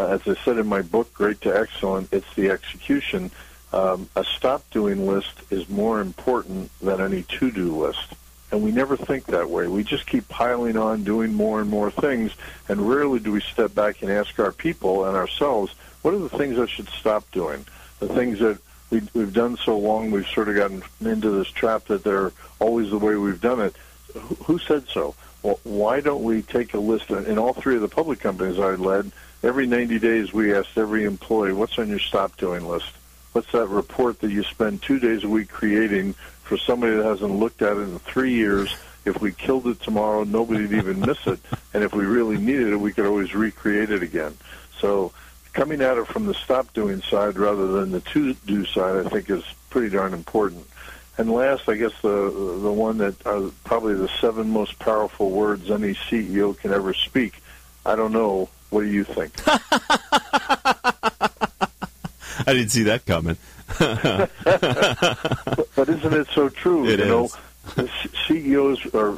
as 0.07 0.21
I 0.27 0.35
said 0.45 0.59
in 0.59 0.67
my 0.67 0.83
book, 0.83 1.13
Great 1.13 1.41
to 1.43 1.57
Excellent, 1.57 2.13
it's 2.13 2.35
the 2.35 2.51
execution. 2.51 3.31
Um, 3.73 4.09
a 4.17 4.25
stop 4.25 4.69
doing 4.71 5.07
list 5.07 5.33
is 5.51 5.69
more 5.69 6.01
important 6.01 6.71
than 6.81 7.01
any 7.01 7.23
to 7.25 7.51
do 7.51 7.77
list. 7.77 8.15
And 8.51 8.63
we 8.63 8.71
never 8.71 8.97
think 8.97 9.27
that 9.27 9.51
way. 9.51 9.67
We 9.67 9.85
just 9.85 10.07
keep 10.07 10.27
piling 10.29 10.79
on, 10.79 11.05
doing 11.05 11.35
more 11.35 11.61
and 11.61 11.69
more 11.69 11.91
things, 11.91 12.33
and 12.69 12.89
rarely 12.89 13.19
do 13.19 13.33
we 13.33 13.43
step 13.43 13.75
back 13.75 14.01
and 14.01 14.11
ask 14.11 14.39
our 14.39 14.53
people 14.53 15.05
and 15.05 15.17
ourselves, 15.17 15.75
what 16.03 16.15
are 16.15 16.19
the 16.19 16.31
things 16.31 16.59
I 16.59 16.67
should 16.67 16.89
stop 16.89 17.31
doing? 17.31 17.67
The 17.99 18.09
things 18.09 18.39
that 18.39 18.59
we, 18.91 19.03
we've 19.13 19.35
done 19.35 19.59
so 19.59 19.77
long, 19.77 20.11
we've 20.11 20.27
sort 20.29 20.49
of 20.49 20.55
gotten 20.55 20.83
into 21.01 21.31
this 21.31 21.49
trap 21.49 21.87
that 21.87 22.05
they're 22.05 22.33
always 22.59 22.89
the 22.91 22.99
way 22.99 23.17
we've 23.17 23.41
done 23.41 23.61
it. 23.61 23.75
Who, 24.15 24.35
who 24.37 24.59
said 24.59 24.89
so? 24.89 25.15
Well, 25.43 25.61
why 25.65 26.01
don't 26.01 26.25
we 26.25 26.41
take 26.41 26.73
a 26.73 26.79
list? 26.79 27.11
In 27.11 27.39
all 27.39 27.53
three 27.53 27.75
of 27.75 27.83
the 27.83 27.89
public 27.89 28.19
companies 28.19 28.59
I 28.59 28.77
led, 28.77 29.13
every 29.43 29.67
90 29.67 29.99
days 29.99 30.33
we 30.33 30.55
asked 30.55 30.77
every 30.77 31.05
employee, 31.05 31.53
what's 31.53 31.79
on 31.79 31.89
your 31.89 31.99
stop 31.99 32.37
doing 32.37 32.67
list? 32.67 32.91
What's 33.33 33.53
that 33.53 33.69
report 33.69 34.21
that 34.21 34.31
you 34.31 34.43
spend 34.43 34.83
two 34.83 34.99
days 34.99 35.25
a 35.25 35.29
week 35.29 35.49
creating 35.49 36.15
for 36.43 36.57
somebody 36.57 36.97
that 36.97 37.05
hasn't 37.05 37.35
looked 37.35 37.63
at 37.63 37.77
it 37.77 37.81
in 37.81 37.99
three 38.01 38.33
years? 38.33 38.75
If 39.05 39.21
we 39.21 39.33
killed 39.33 39.67
it 39.69 39.81
tomorrow, 39.81 40.25
nobody'd 40.25 40.73
even 40.73 41.01
miss 41.01 41.27
it. 41.27 41.39
And 41.73 41.85
if 41.85 41.95
we 41.95 42.05
really 42.05 42.37
needed 42.37 42.73
it, 42.73 42.77
we 42.77 42.93
could 42.93 43.07
always 43.07 43.35
recreate 43.35 43.91
it 43.91 44.03
again. 44.03 44.37
So 44.81 45.13
coming 45.53 45.81
at 45.81 45.99
it 45.99 46.07
from 46.07 46.27
the 46.27 46.35
stop 46.35 46.73
doing 46.73 47.03
side 47.03 47.39
rather 47.39 47.69
than 47.69 47.91
the 47.91 48.01
to 48.01 48.35
do 48.35 48.65
side, 48.65 49.07
I 49.07 49.09
think 49.09 49.31
is 49.31 49.45
pretty 49.71 49.91
darn 49.91 50.15
important. 50.15 50.67
And 51.17 51.31
last, 51.33 51.69
I 51.69 51.75
guess 51.75 51.93
the 52.01 52.31
the 52.63 52.73
one 52.73 52.99
that 52.99 53.27
are 53.27 53.51
probably 53.65 53.95
the 53.95 54.09
seven 54.21 54.51
most 54.51 54.79
powerful 54.79 55.31
words 55.31 55.69
any 55.69 55.95
CEO 55.95 56.57
can 56.57 56.73
ever 56.73 56.95
speak. 56.95 57.43
I 57.85 57.97
don't 57.97 58.13
know. 58.13 58.49
What 58.71 58.83
do 58.83 58.89
you 58.89 59.05
think? 59.05 59.33
I 62.47 62.55
didn't 62.55 62.71
see 62.71 62.85
that 62.85 63.05
coming. 63.07 63.37
but, 65.75 65.89
isn't 65.89 66.15
it 66.15 66.29
so 66.29 66.49
true? 66.49 66.87
It 66.89 67.01
you 67.01 67.05
is. 67.05 67.09
know, 67.09 67.89
CEOs 68.27 68.87
or 68.95 69.17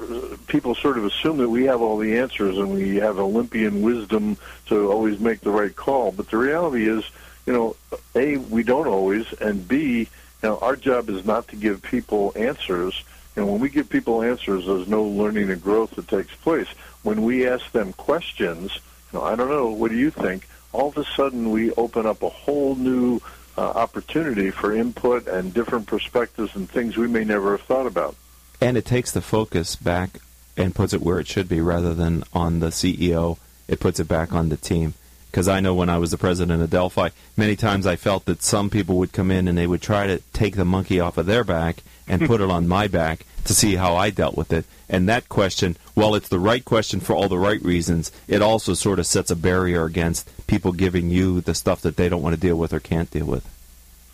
people 0.48 0.74
sort 0.74 0.98
of 0.98 1.04
assume 1.04 1.38
that 1.38 1.48
we 1.48 1.64
have 1.64 1.80
all 1.80 1.96
the 1.98 2.18
answers 2.18 2.58
and 2.58 2.72
we 2.72 2.96
have 2.96 3.18
Olympian 3.18 3.82
wisdom 3.82 4.36
to 4.66 4.90
always 4.90 5.20
make 5.20 5.40
the 5.40 5.50
right 5.50 5.74
call. 5.74 6.12
But 6.12 6.30
the 6.30 6.36
reality 6.36 6.88
is, 6.88 7.04
you 7.46 7.52
know, 7.52 7.76
a 8.14 8.36
we 8.38 8.62
don't 8.62 8.86
always, 8.86 9.32
and 9.34 9.66
b 9.66 10.08
you 10.42 10.48
know, 10.48 10.58
our 10.58 10.76
job 10.76 11.08
is 11.10 11.24
not 11.24 11.48
to 11.48 11.56
give 11.56 11.82
people 11.82 12.32
answers. 12.34 13.04
And 13.36 13.48
when 13.48 13.60
we 13.60 13.68
give 13.68 13.88
people 13.88 14.22
answers, 14.22 14.66
there's 14.66 14.88
no 14.88 15.04
learning 15.04 15.50
and 15.50 15.62
growth 15.62 15.92
that 15.92 16.08
takes 16.08 16.34
place. 16.36 16.68
When 17.02 17.22
we 17.22 17.46
ask 17.46 17.70
them 17.72 17.92
questions, 17.92 18.80
know, 19.12 19.22
I 19.22 19.34
don't 19.34 19.48
know, 19.48 19.68
what 19.68 19.90
do 19.90 19.96
you 19.96 20.10
think? 20.10 20.46
All 20.72 20.88
of 20.88 20.96
a 20.96 21.04
sudden, 21.04 21.50
we 21.50 21.72
open 21.72 22.06
up 22.06 22.22
a 22.22 22.28
whole 22.28 22.76
new 22.76 23.20
uh, 23.58 23.62
opportunity 23.62 24.50
for 24.50 24.74
input 24.74 25.26
and 25.26 25.52
different 25.52 25.86
perspectives 25.86 26.54
and 26.54 26.70
things 26.70 26.96
we 26.96 27.08
may 27.08 27.24
never 27.24 27.56
have 27.56 27.66
thought 27.66 27.86
about. 27.86 28.16
And 28.60 28.76
it 28.76 28.84
takes 28.84 29.10
the 29.10 29.20
focus 29.20 29.76
back 29.76 30.20
and 30.56 30.74
puts 30.74 30.92
it 30.92 31.00
where 31.00 31.18
it 31.18 31.26
should 31.26 31.48
be 31.48 31.60
rather 31.60 31.94
than 31.94 32.24
on 32.32 32.60
the 32.60 32.68
CEO. 32.68 33.38
It 33.68 33.80
puts 33.80 34.00
it 34.00 34.08
back 34.08 34.32
on 34.32 34.48
the 34.48 34.56
team 34.56 34.94
because 35.30 35.48
I 35.48 35.60
know 35.60 35.74
when 35.74 35.88
I 35.88 35.98
was 35.98 36.10
the 36.10 36.18
president 36.18 36.60
of 36.60 36.70
Delphi, 36.70 37.10
many 37.36 37.54
times 37.54 37.86
I 37.86 37.96
felt 37.96 38.24
that 38.24 38.42
some 38.42 38.68
people 38.68 38.96
would 38.98 39.12
come 39.12 39.30
in 39.30 39.46
and 39.46 39.56
they 39.56 39.66
would 39.66 39.82
try 39.82 40.06
to 40.06 40.18
take 40.32 40.56
the 40.56 40.64
monkey 40.64 40.98
off 40.98 41.18
of 41.18 41.26
their 41.26 41.44
back 41.44 41.82
and 42.08 42.26
put 42.26 42.40
it 42.40 42.50
on 42.50 42.66
my 42.66 42.88
back 42.88 43.24
to 43.44 43.54
see 43.54 43.76
how 43.76 43.96
I 43.96 44.10
dealt 44.10 44.36
with 44.36 44.52
it. 44.52 44.64
And 44.88 45.08
that 45.08 45.28
question, 45.28 45.76
while 45.94 46.14
it's 46.14 46.28
the 46.28 46.38
right 46.38 46.64
question 46.64 47.00
for 47.00 47.14
all 47.14 47.28
the 47.28 47.38
right 47.38 47.62
reasons, 47.62 48.10
it 48.28 48.42
also 48.42 48.74
sort 48.74 48.98
of 48.98 49.06
sets 49.06 49.30
a 49.30 49.36
barrier 49.36 49.84
against 49.84 50.28
people 50.46 50.72
giving 50.72 51.10
you 51.10 51.40
the 51.40 51.54
stuff 51.54 51.80
that 51.82 51.96
they 51.96 52.08
don't 52.08 52.22
want 52.22 52.34
to 52.34 52.40
deal 52.40 52.56
with 52.56 52.72
or 52.72 52.80
can't 52.80 53.10
deal 53.10 53.26
with. 53.26 53.48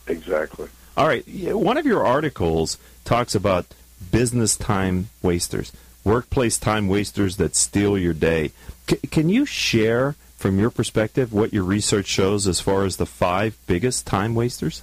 Exactly. 0.06 0.68
All 0.96 1.06
right. 1.06 1.26
One 1.26 1.76
of 1.76 1.86
your 1.86 2.06
articles 2.06 2.78
talks 3.04 3.34
about 3.34 3.66
business 4.10 4.56
time 4.56 5.08
wasters, 5.22 5.72
workplace 6.04 6.58
time 6.58 6.88
wasters 6.88 7.36
that 7.36 7.56
steal 7.56 7.98
your 7.98 8.14
day. 8.14 8.52
C- 8.88 8.96
can 9.10 9.28
you 9.28 9.46
share 9.46 10.14
from 10.36 10.58
your 10.58 10.70
perspective, 10.70 11.32
what 11.32 11.52
your 11.52 11.64
research 11.64 12.06
shows 12.06 12.46
as 12.46 12.60
far 12.60 12.84
as 12.84 12.98
the 12.98 13.06
five 13.06 13.56
biggest 13.66 14.06
time 14.06 14.34
wasters? 14.34 14.82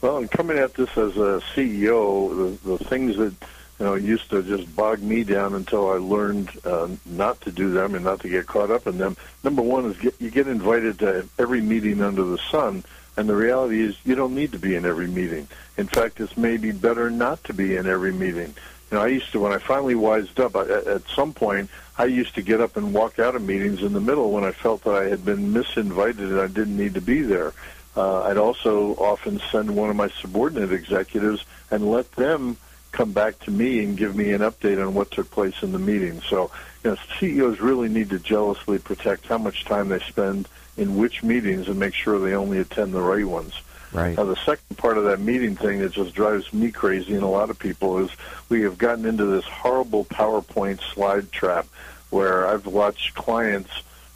Well, 0.00 0.18
in 0.18 0.28
coming 0.28 0.58
at 0.58 0.74
this 0.74 0.90
as 0.90 1.16
a 1.16 1.42
CEO, 1.54 2.60
the, 2.62 2.68
the 2.68 2.84
things 2.84 3.16
that 3.16 3.34
you 3.80 3.84
know 3.84 3.94
used 3.94 4.30
to 4.30 4.42
just 4.44 4.74
bog 4.76 5.00
me 5.02 5.24
down 5.24 5.54
until 5.54 5.90
I 5.90 5.94
learned 5.94 6.50
uh, 6.64 6.88
not 7.04 7.40
to 7.42 7.52
do 7.52 7.72
them 7.72 7.96
and 7.96 8.04
not 8.04 8.20
to 8.20 8.28
get 8.28 8.46
caught 8.46 8.70
up 8.70 8.86
in 8.86 8.98
them. 8.98 9.16
Number 9.42 9.62
one 9.62 9.86
is 9.86 9.98
get, 9.98 10.14
you 10.20 10.30
get 10.30 10.46
invited 10.46 11.00
to 11.00 11.28
every 11.38 11.60
meeting 11.60 12.00
under 12.00 12.22
the 12.22 12.38
sun, 12.38 12.84
and 13.16 13.28
the 13.28 13.34
reality 13.34 13.82
is 13.82 13.96
you 14.04 14.14
don't 14.14 14.36
need 14.36 14.52
to 14.52 14.58
be 14.58 14.76
in 14.76 14.86
every 14.86 15.08
meeting. 15.08 15.48
In 15.76 15.88
fact, 15.88 16.20
it's 16.20 16.36
maybe 16.36 16.70
better 16.70 17.10
not 17.10 17.42
to 17.44 17.52
be 17.52 17.74
in 17.74 17.88
every 17.88 18.12
meeting. 18.12 18.54
You 18.90 18.96
know, 18.96 19.02
I 19.02 19.08
used 19.08 19.32
to 19.32 19.40
when 19.40 19.52
I 19.52 19.58
finally 19.58 19.96
wised 19.96 20.38
up. 20.38 20.54
I, 20.54 20.62
at 20.62 21.08
some 21.08 21.32
point, 21.32 21.70
I 21.98 22.04
used 22.04 22.36
to 22.36 22.42
get 22.42 22.60
up 22.60 22.76
and 22.76 22.94
walk 22.94 23.18
out 23.18 23.34
of 23.34 23.42
meetings 23.42 23.82
in 23.82 23.92
the 23.92 24.00
middle 24.00 24.30
when 24.30 24.44
I 24.44 24.52
felt 24.52 24.84
that 24.84 24.94
I 24.94 25.08
had 25.08 25.24
been 25.24 25.52
misinvited 25.52 26.20
and 26.20 26.40
I 26.40 26.46
didn't 26.46 26.76
need 26.76 26.94
to 26.94 27.00
be 27.00 27.22
there. 27.22 27.52
Uh, 27.98 28.22
I'd 28.22 28.36
also 28.36 28.94
often 28.94 29.40
send 29.50 29.74
one 29.74 29.90
of 29.90 29.96
my 29.96 30.08
subordinate 30.20 30.72
executives 30.72 31.44
and 31.68 31.90
let 31.90 32.12
them 32.12 32.56
come 32.92 33.10
back 33.10 33.40
to 33.40 33.50
me 33.50 33.82
and 33.82 33.96
give 33.96 34.14
me 34.14 34.30
an 34.30 34.40
update 34.40 34.80
on 34.80 34.94
what 34.94 35.10
took 35.10 35.28
place 35.32 35.64
in 35.64 35.72
the 35.72 35.80
meeting. 35.80 36.22
So, 36.28 36.52
you 36.84 36.90
know, 36.90 36.96
CEOs 37.18 37.58
really 37.58 37.88
need 37.88 38.10
to 38.10 38.20
jealously 38.20 38.78
protect 38.78 39.26
how 39.26 39.38
much 39.38 39.64
time 39.64 39.88
they 39.88 39.98
spend 39.98 40.46
in 40.76 40.96
which 40.96 41.24
meetings 41.24 41.66
and 41.66 41.76
make 41.80 41.92
sure 41.92 42.20
they 42.20 42.34
only 42.34 42.58
attend 42.58 42.92
the 42.92 43.00
right 43.00 43.26
ones. 43.26 43.60
Right. 43.92 44.16
Now, 44.16 44.24
the 44.24 44.36
second 44.36 44.76
part 44.76 44.96
of 44.96 45.04
that 45.04 45.18
meeting 45.18 45.56
thing 45.56 45.80
that 45.80 45.90
just 45.90 46.14
drives 46.14 46.52
me 46.52 46.70
crazy 46.70 47.14
and 47.14 47.24
a 47.24 47.28
lot 47.28 47.50
of 47.50 47.58
people 47.58 47.98
is 47.98 48.10
we 48.48 48.60
have 48.62 48.78
gotten 48.78 49.06
into 49.06 49.24
this 49.24 49.44
horrible 49.44 50.04
PowerPoint 50.04 50.80
slide 50.94 51.32
trap 51.32 51.66
where 52.10 52.46
I've 52.46 52.66
watched 52.66 53.16
clients 53.16 53.70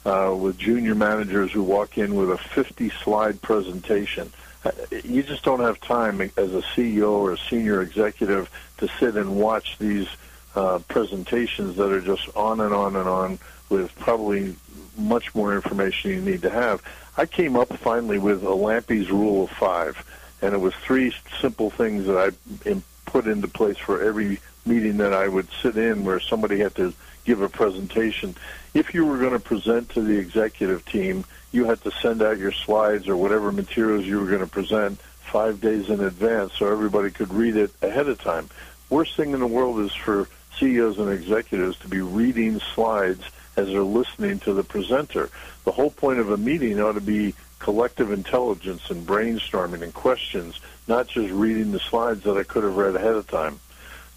uh, 0.05 0.35
with 0.37 0.57
junior 0.57 0.95
managers 0.95 1.51
who 1.51 1.63
walk 1.63 1.97
in 1.97 2.15
with 2.15 2.29
a 2.29 2.37
50 2.37 2.89
slide 2.89 3.41
presentation. 3.41 4.31
Uh, 4.65 4.71
you 5.03 5.23
just 5.23 5.43
don't 5.43 5.59
have 5.59 5.79
time 5.81 6.21
as 6.21 6.53
a 6.53 6.61
CEO 6.61 7.11
or 7.11 7.33
a 7.33 7.37
senior 7.37 7.81
executive 7.81 8.49
to 8.77 8.87
sit 8.99 9.15
and 9.15 9.35
watch 9.35 9.77
these 9.79 10.07
uh, 10.55 10.79
presentations 10.87 11.75
that 11.77 11.91
are 11.91 12.01
just 12.01 12.29
on 12.35 12.59
and 12.59 12.73
on 12.73 12.95
and 12.95 13.09
on 13.09 13.39
with 13.69 13.93
probably 13.95 14.55
much 14.97 15.33
more 15.33 15.55
information 15.55 16.11
you 16.11 16.21
need 16.21 16.41
to 16.41 16.49
have. 16.49 16.81
I 17.17 17.25
came 17.25 17.55
up 17.55 17.75
finally 17.77 18.19
with 18.19 18.43
Alampi's 18.43 19.09
rule 19.09 19.45
of 19.45 19.49
five, 19.51 20.03
and 20.41 20.53
it 20.53 20.59
was 20.59 20.73
three 20.75 21.13
simple 21.41 21.69
things 21.69 22.05
that 22.07 22.17
I 22.65 22.81
put 23.05 23.27
into 23.27 23.47
place 23.47 23.77
for 23.77 24.01
every 24.01 24.39
meeting 24.65 24.97
that 24.97 25.13
I 25.13 25.27
would 25.27 25.47
sit 25.61 25.77
in 25.77 26.05
where 26.05 26.19
somebody 26.19 26.59
had 26.59 26.75
to 26.75 26.93
give 27.25 27.41
a 27.41 27.49
presentation. 27.49 28.35
If 28.73 28.95
you 28.95 29.05
were 29.05 29.19
going 29.19 29.33
to 29.33 29.39
present 29.39 29.89
to 29.89 30.01
the 30.01 30.17
executive 30.17 30.83
team, 30.85 31.25
you 31.51 31.65
had 31.65 31.81
to 31.83 31.91
send 31.91 32.23
out 32.23 32.39
your 32.39 32.51
slides 32.51 33.07
or 33.07 33.15
whatever 33.15 33.51
materials 33.51 34.05
you 34.05 34.19
were 34.19 34.25
going 34.25 34.39
to 34.39 34.47
present 34.47 34.99
five 35.21 35.61
days 35.61 35.89
in 35.89 36.01
advance 36.01 36.53
so 36.57 36.71
everybody 36.71 37.11
could 37.11 37.31
read 37.31 37.55
it 37.55 37.71
ahead 37.83 38.07
of 38.07 38.19
time. 38.19 38.49
Worst 38.89 39.15
thing 39.15 39.31
in 39.31 39.39
the 39.39 39.47
world 39.47 39.79
is 39.79 39.93
for 39.93 40.27
CEOs 40.57 40.97
and 40.97 41.11
executives 41.11 41.77
to 41.79 41.87
be 41.87 42.01
reading 42.01 42.59
slides 42.73 43.23
as 43.55 43.67
they're 43.67 43.83
listening 43.83 44.39
to 44.39 44.53
the 44.53 44.63
presenter. 44.63 45.29
The 45.65 45.71
whole 45.71 45.91
point 45.91 46.19
of 46.19 46.31
a 46.31 46.37
meeting 46.37 46.79
ought 46.79 46.93
to 46.93 47.01
be 47.01 47.35
collective 47.59 48.11
intelligence 48.11 48.89
and 48.89 49.05
brainstorming 49.05 49.83
and 49.83 49.93
questions, 49.93 50.59
not 50.87 51.07
just 51.07 51.31
reading 51.31 51.71
the 51.71 51.79
slides 51.79 52.23
that 52.23 52.37
I 52.37 52.43
could 52.43 52.63
have 52.63 52.75
read 52.75 52.95
ahead 52.95 53.15
of 53.15 53.27
time. 53.27 53.59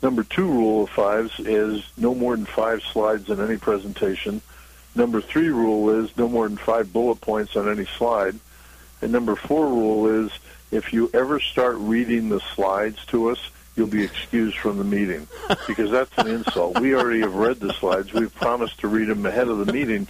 Number 0.02 0.24
two 0.24 0.46
rule 0.46 0.84
of 0.84 0.90
fives 0.90 1.38
is 1.40 1.82
no 1.96 2.14
more 2.14 2.36
than 2.36 2.46
five 2.46 2.82
slides 2.82 3.30
in 3.30 3.40
any 3.40 3.56
presentation. 3.56 4.42
Number 4.94 5.20
three 5.20 5.48
rule 5.48 5.90
is 5.90 6.16
no 6.16 6.28
more 6.28 6.48
than 6.48 6.56
five 6.56 6.92
bullet 6.92 7.20
points 7.20 7.56
on 7.56 7.68
any 7.68 7.86
slide. 7.86 8.38
And 9.02 9.12
number 9.12 9.36
four 9.36 9.66
rule 9.68 10.24
is 10.24 10.30
if 10.70 10.92
you 10.92 11.10
ever 11.12 11.40
start 11.40 11.76
reading 11.78 12.28
the 12.28 12.40
slides 12.54 13.04
to 13.06 13.30
us, 13.30 13.50
you'll 13.76 13.86
be 13.86 14.02
excused 14.02 14.56
from 14.56 14.78
the 14.78 14.84
meeting 14.84 15.28
because 15.66 15.90
that's 15.90 16.16
an 16.18 16.28
insult. 16.28 16.80
We 16.80 16.94
already 16.94 17.20
have 17.20 17.34
read 17.34 17.60
the 17.60 17.72
slides. 17.74 18.12
We've 18.12 18.34
promised 18.34 18.80
to 18.80 18.88
read 18.88 19.08
them 19.08 19.26
ahead 19.26 19.48
of 19.48 19.64
the 19.64 19.72
meeting. 19.72 20.08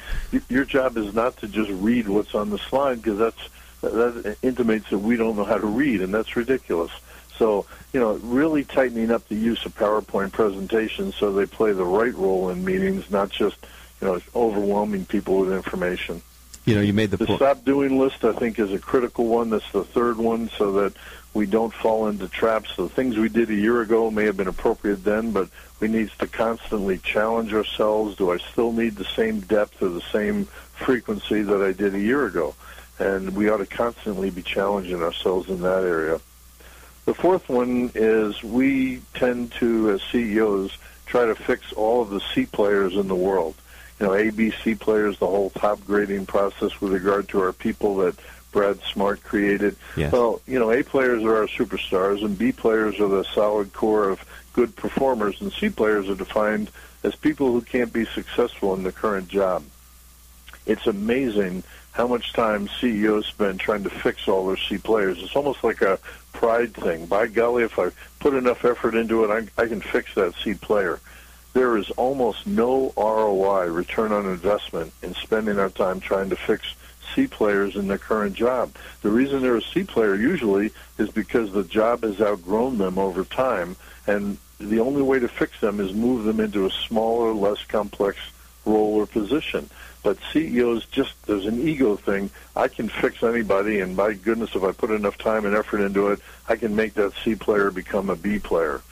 Your 0.48 0.64
job 0.64 0.96
is 0.96 1.14
not 1.14 1.36
to 1.38 1.48
just 1.48 1.70
read 1.70 2.08
what's 2.08 2.34
on 2.34 2.50
the 2.50 2.58
slide 2.58 3.02
because 3.02 3.18
that's 3.18 3.48
that 3.82 4.36
intimates 4.42 4.90
that 4.90 4.98
we 4.98 5.16
don't 5.16 5.36
know 5.36 5.44
how 5.44 5.58
to 5.58 5.66
read, 5.66 6.00
and 6.00 6.12
that's 6.12 6.34
ridiculous. 6.34 6.90
So, 7.38 7.66
you 7.92 8.00
know, 8.00 8.14
really 8.14 8.64
tightening 8.64 9.10
up 9.10 9.28
the 9.28 9.34
use 9.34 9.64
of 9.66 9.74
PowerPoint 9.76 10.32
presentations 10.32 11.14
so 11.14 11.32
they 11.32 11.46
play 11.46 11.72
the 11.72 11.84
right 11.84 12.14
role 12.14 12.48
in 12.50 12.64
meetings, 12.64 13.10
not 13.10 13.30
just, 13.30 13.56
you 14.00 14.08
know, 14.08 14.20
overwhelming 14.34 15.06
people 15.06 15.38
with 15.38 15.52
information. 15.52 16.22
You 16.64 16.74
know, 16.74 16.80
you 16.80 16.92
made 16.92 17.12
the, 17.12 17.16
the 17.16 17.26
po- 17.26 17.36
stop 17.36 17.64
doing 17.64 17.98
list. 17.98 18.24
I 18.24 18.32
think 18.32 18.58
is 18.58 18.72
a 18.72 18.78
critical 18.78 19.26
one. 19.26 19.50
That's 19.50 19.70
the 19.70 19.84
third 19.84 20.16
one, 20.16 20.50
so 20.58 20.72
that 20.72 20.94
we 21.32 21.46
don't 21.46 21.72
fall 21.72 22.08
into 22.08 22.26
traps. 22.26 22.74
The 22.74 22.88
things 22.88 23.16
we 23.16 23.28
did 23.28 23.50
a 23.50 23.54
year 23.54 23.82
ago 23.82 24.10
may 24.10 24.24
have 24.24 24.36
been 24.36 24.48
appropriate 24.48 25.04
then, 25.04 25.30
but 25.30 25.48
we 25.78 25.86
need 25.86 26.10
to 26.18 26.26
constantly 26.26 26.98
challenge 26.98 27.54
ourselves. 27.54 28.16
Do 28.16 28.32
I 28.32 28.38
still 28.38 28.72
need 28.72 28.96
the 28.96 29.04
same 29.04 29.40
depth 29.40 29.80
or 29.80 29.90
the 29.90 30.02
same 30.12 30.46
frequency 30.72 31.42
that 31.42 31.62
I 31.62 31.72
did 31.72 31.94
a 31.94 32.00
year 32.00 32.26
ago? 32.26 32.56
And 32.98 33.36
we 33.36 33.48
ought 33.48 33.58
to 33.58 33.66
constantly 33.66 34.30
be 34.30 34.42
challenging 34.42 35.02
ourselves 35.02 35.48
in 35.48 35.60
that 35.60 35.84
area. 35.84 36.20
The 37.06 37.14
fourth 37.14 37.48
one 37.48 37.90
is 37.94 38.42
we 38.42 39.00
tend 39.14 39.52
to, 39.52 39.92
as 39.92 40.02
CEOs, 40.12 40.76
try 41.06 41.25
to 41.25 41.34
fix 41.34 41.72
all 41.72 42.02
of 42.02 42.10
the 42.10 42.20
C 42.20 42.46
players 42.46 42.94
in 42.94 43.08
the 43.08 43.14
world 43.14 43.54
you 43.98 44.06
know, 44.06 44.12
ABC 44.12 44.78
players, 44.78 45.18
the 45.18 45.26
whole 45.26 45.50
top 45.50 45.84
grading 45.86 46.26
process 46.26 46.80
with 46.80 46.92
regard 46.92 47.28
to 47.28 47.40
our 47.40 47.52
people 47.52 47.96
that 47.96 48.16
Brad 48.52 48.80
Smart 48.92 49.22
created. 49.22 49.76
Yes. 49.96 50.12
Well, 50.12 50.40
you 50.46 50.58
know, 50.58 50.70
A 50.70 50.82
players 50.82 51.22
are 51.22 51.36
our 51.36 51.46
superstars, 51.46 52.25
and 52.25 52.36
B 52.36 52.52
players 52.52 53.00
are 53.00 53.08
the 53.08 53.25
solid 53.25 53.72
core 53.72 54.08
of 54.08 54.25
good 54.52 54.76
performers, 54.76 55.40
and 55.40 55.52
C 55.52 55.70
players 55.70 56.08
are 56.08 56.14
defined 56.14 56.70
as 57.02 57.14
people 57.14 57.52
who 57.52 57.60
can't 57.60 57.92
be 57.92 58.04
successful 58.04 58.75
in 58.75 58.82
the 58.82 58.92
current 58.92 59.28
job. 59.28 59.62
It's 60.66 60.86
amazing 60.86 61.62
how 61.92 62.06
much 62.06 62.34
time 62.34 62.68
CEOs 62.80 63.26
spend 63.26 63.60
trying 63.60 63.84
to 63.84 63.90
fix 63.90 64.28
all 64.28 64.46
their 64.46 64.56
C 64.58 64.76
players. 64.76 65.22
It's 65.22 65.36
almost 65.36 65.64
like 65.64 65.80
a 65.80 65.98
pride 66.36 66.74
thing. 66.74 67.06
By 67.06 67.26
golly, 67.26 67.64
if 67.64 67.78
I 67.78 67.90
put 68.20 68.34
enough 68.34 68.64
effort 68.64 68.94
into 68.94 69.24
it, 69.24 69.50
I, 69.58 69.62
I 69.62 69.66
can 69.66 69.80
fix 69.80 70.14
that 70.14 70.34
C 70.42 70.54
player 70.54 71.00
there 71.56 71.78
is 71.78 71.90
almost 71.92 72.46
no 72.46 72.92
ROI, 72.98 73.72
return 73.72 74.12
on 74.12 74.26
investment, 74.26 74.92
in 75.02 75.14
spending 75.14 75.58
our 75.58 75.70
time 75.70 76.00
trying 76.00 76.28
to 76.28 76.36
fix 76.36 76.74
C 77.14 77.26
players 77.26 77.76
in 77.76 77.88
their 77.88 77.96
current 77.96 78.34
job. 78.34 78.74
The 79.00 79.08
reason 79.08 79.40
they're 79.40 79.56
a 79.56 79.62
C 79.62 79.82
player 79.82 80.16
usually 80.16 80.70
is 80.98 81.08
because 81.08 81.52
the 81.52 81.64
job 81.64 82.02
has 82.02 82.20
outgrown 82.20 82.76
them 82.76 82.98
over 82.98 83.24
time, 83.24 83.74
and 84.06 84.36
the 84.60 84.80
only 84.80 85.00
way 85.00 85.18
to 85.18 85.28
fix 85.28 85.58
them 85.58 85.80
is 85.80 85.94
move 85.94 86.24
them 86.24 86.40
into 86.40 86.66
a 86.66 86.70
smaller, 86.70 87.32
less 87.32 87.64
complex 87.64 88.18
role 88.66 88.96
or 88.96 89.06
position. 89.06 89.70
But 90.06 90.18
CEOs 90.32 90.86
just, 90.86 91.20
there's 91.26 91.46
an 91.46 91.66
ego 91.66 91.96
thing. 91.96 92.30
I 92.54 92.68
can 92.68 92.88
fix 92.88 93.25
anybody, 93.25 93.80
and 93.80 93.96
my 93.96 94.12
goodness, 94.12 94.54
if 94.54 94.62
I 94.62 94.70
put 94.70 94.92
enough 94.92 95.18
time 95.18 95.44
and 95.44 95.56
effort 95.56 95.80
into 95.80 96.12
it, 96.12 96.20
I 96.48 96.54
can 96.54 96.76
make 96.76 96.94
that 96.94 97.12
C 97.25 97.34
player 97.34 97.72
become 97.72 98.08
a 98.08 98.14
B 98.14 98.38
player 98.38 98.82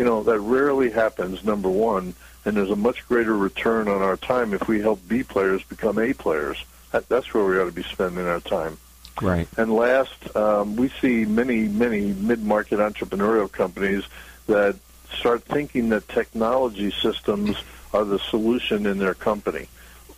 you 0.00 0.06
know, 0.06 0.22
that 0.22 0.40
rarely 0.40 0.90
happens, 0.90 1.44
number 1.44 1.68
one, 1.68 2.14
and 2.46 2.56
there's 2.56 2.70
a 2.70 2.76
much 2.76 3.06
greater 3.06 3.36
return 3.36 3.86
on 3.86 4.00
our 4.00 4.16
time 4.16 4.54
if 4.54 4.66
we 4.66 4.80
help 4.80 5.06
B 5.06 5.22
players 5.22 5.62
become 5.64 5.98
A 5.98 6.14
players. 6.14 6.64
That, 6.92 7.06
that's 7.10 7.34
where 7.34 7.44
we 7.44 7.58
ought 7.60 7.66
to 7.66 7.70
be 7.70 7.82
spending 7.82 8.26
our 8.26 8.40
time. 8.40 8.78
Right. 9.20 9.46
And 9.58 9.70
last, 9.70 10.34
um, 10.34 10.76
we 10.76 10.88
see 11.02 11.26
many, 11.26 11.68
many 11.68 12.14
mid-market 12.14 12.78
entrepreneurial 12.78 13.52
companies 13.52 14.04
that 14.46 14.76
start 15.12 15.44
thinking 15.44 15.90
that 15.90 16.08
technology 16.08 16.90
systems 16.90 17.58
are 17.92 18.06
the 18.06 18.18
solution 18.18 18.86
in 18.86 18.96
their 18.96 19.12
company. 19.12 19.68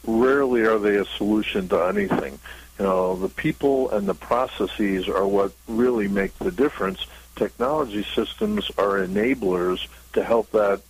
Rarely 0.06 0.62
are 0.62 0.78
they 0.78 0.96
a 0.96 1.04
solution 1.04 1.68
to 1.68 1.84
anything. 1.84 2.38
You 2.78 2.84
know, 2.84 3.16
the 3.16 3.28
people 3.28 3.90
and 3.90 4.08
the 4.08 4.14
processes 4.14 5.08
are 5.08 5.26
what 5.26 5.52
really 5.68 6.08
make 6.08 6.36
the 6.38 6.50
difference 6.50 7.06
technology 7.36 8.04
systems 8.14 8.70
are 8.78 9.06
enablers 9.06 9.86
to 10.12 10.22
help 10.22 10.50
that 10.52 10.80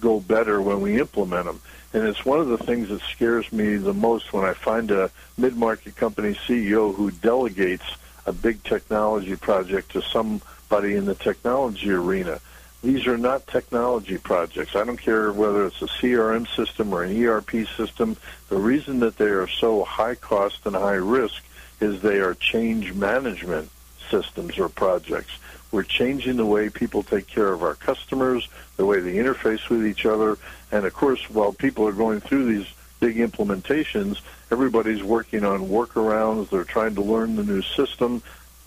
go 0.00 0.20
better 0.20 0.60
when 0.60 0.80
we 0.80 1.00
implement 1.00 1.46
them. 1.46 1.60
And 1.92 2.04
it's 2.04 2.24
one 2.24 2.40
of 2.40 2.48
the 2.48 2.58
things 2.58 2.88
that 2.88 3.02
scares 3.02 3.52
me 3.52 3.76
the 3.76 3.94
most 3.94 4.32
when 4.32 4.44
I 4.44 4.54
find 4.54 4.90
a 4.90 5.10
mid-market 5.36 5.96
company 5.96 6.34
CEO 6.34 6.94
who 6.94 7.10
delegates 7.10 7.84
a 8.26 8.32
big 8.32 8.62
technology 8.64 9.36
project 9.36 9.92
to 9.92 10.02
somebody 10.02 10.96
in 10.96 11.04
the 11.04 11.14
technology 11.14 11.90
arena. 11.90 12.40
These 12.82 13.06
are 13.06 13.16
not 13.16 13.46
technology 13.46 14.18
projects. 14.18 14.74
I 14.74 14.84
don't 14.84 14.96
care 15.00 15.32
whether 15.32 15.66
it's 15.66 15.80
a 15.82 15.86
CRM 15.86 16.48
system 16.56 16.92
or 16.92 17.04
an 17.04 17.24
ERP 17.24 17.68
system. 17.76 18.16
The 18.48 18.56
reason 18.56 18.98
that 19.00 19.18
they 19.18 19.26
are 19.26 19.46
so 19.46 19.84
high 19.84 20.16
cost 20.16 20.66
and 20.66 20.74
high 20.74 20.94
risk 20.94 21.44
is 21.80 22.02
they 22.02 22.18
are 22.18 22.34
change 22.34 22.92
management 22.92 23.70
systems 24.10 24.58
or 24.58 24.68
projects. 24.68 25.32
We're 25.70 25.84
changing 25.84 26.36
the 26.36 26.46
way 26.46 26.70
people 26.70 27.04
take 27.04 27.28
care 27.28 27.52
of 27.52 27.62
our 27.62 27.74
customers, 27.76 28.48
the 28.76 28.84
way 28.84 28.98
they 29.00 29.14
interface 29.14 29.68
with 29.68 29.86
each 29.86 30.04
other. 30.04 30.36
And 30.72 30.84
of 30.84 30.92
course, 30.92 31.30
while 31.30 31.52
people 31.52 31.86
are 31.86 31.92
going 31.92 32.20
through 32.20 32.52
these 32.52 32.66
big 32.98 33.16
implementations, 33.16 34.20
everybody's 34.50 35.02
working 35.02 35.44
on 35.44 35.68
workarounds. 35.68 36.50
They're 36.50 36.64
trying 36.64 36.96
to 36.96 37.02
learn 37.02 37.36
the 37.36 37.44
new 37.44 37.62
system. 37.62 38.22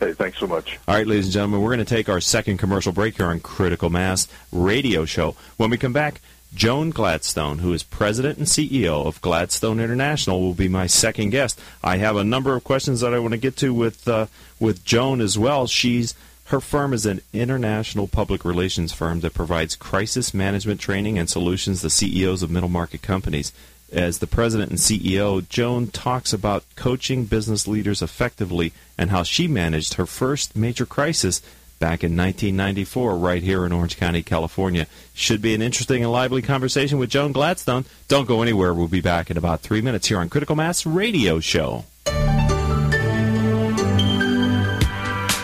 Hey, 0.00 0.12
thanks 0.12 0.38
so 0.38 0.46
much. 0.46 0.78
All 0.86 0.94
right, 0.94 1.06
ladies 1.06 1.26
and 1.26 1.32
gentlemen, 1.32 1.60
we're 1.60 1.74
going 1.74 1.84
to 1.84 1.94
take 1.94 2.08
our 2.08 2.20
second 2.20 2.58
commercial 2.58 2.92
break 2.92 3.16
here 3.16 3.26
on 3.26 3.40
Critical 3.40 3.90
Mass 3.90 4.28
Radio 4.52 5.04
Show. 5.04 5.34
When 5.56 5.70
we 5.70 5.76
come 5.76 5.92
back, 5.92 6.20
Joan 6.54 6.90
Gladstone, 6.90 7.58
who 7.58 7.72
is 7.72 7.82
president 7.82 8.38
and 8.38 8.46
CEO 8.46 9.04
of 9.04 9.20
Gladstone 9.20 9.80
International, 9.80 10.40
will 10.40 10.54
be 10.54 10.68
my 10.68 10.86
second 10.86 11.30
guest. 11.30 11.60
I 11.82 11.96
have 11.96 12.16
a 12.16 12.22
number 12.22 12.54
of 12.54 12.62
questions 12.62 13.00
that 13.00 13.12
I 13.12 13.18
want 13.18 13.32
to 13.32 13.38
get 13.38 13.56
to 13.56 13.74
with 13.74 14.06
uh, 14.06 14.26
with 14.60 14.84
Joan 14.84 15.20
as 15.20 15.36
well. 15.36 15.66
She's 15.66 16.14
her 16.46 16.60
firm 16.60 16.94
is 16.94 17.04
an 17.04 17.20
international 17.34 18.08
public 18.08 18.44
relations 18.44 18.92
firm 18.92 19.20
that 19.20 19.34
provides 19.34 19.76
crisis 19.76 20.32
management 20.32 20.80
training 20.80 21.18
and 21.18 21.28
solutions 21.28 21.82
to 21.82 21.90
CEOs 21.90 22.42
of 22.42 22.50
middle 22.50 22.70
market 22.70 23.02
companies. 23.02 23.52
As 23.90 24.18
the 24.18 24.26
president 24.26 24.70
and 24.70 24.78
CEO, 24.78 25.48
Joan 25.48 25.86
talks 25.86 26.32
about 26.34 26.64
coaching 26.76 27.24
business 27.24 27.66
leaders 27.66 28.02
effectively 28.02 28.72
and 28.98 29.10
how 29.10 29.22
she 29.22 29.48
managed 29.48 29.94
her 29.94 30.04
first 30.04 30.54
major 30.54 30.84
crisis 30.84 31.40
back 31.78 32.04
in 32.04 32.16
1994 32.16 33.16
right 33.16 33.42
here 33.42 33.64
in 33.64 33.72
Orange 33.72 33.96
County, 33.96 34.22
California. 34.22 34.86
Should 35.14 35.40
be 35.40 35.54
an 35.54 35.62
interesting 35.62 36.02
and 36.02 36.12
lively 36.12 36.42
conversation 36.42 36.98
with 36.98 37.08
Joan 37.08 37.32
Gladstone. 37.32 37.86
Don't 38.08 38.28
go 38.28 38.42
anywhere. 38.42 38.74
We'll 38.74 38.88
be 38.88 39.00
back 39.00 39.30
in 39.30 39.38
about 39.38 39.60
three 39.60 39.80
minutes 39.80 40.08
here 40.08 40.18
on 40.18 40.28
Critical 40.28 40.56
Mass 40.56 40.84
Radio 40.84 41.40
Show. 41.40 41.84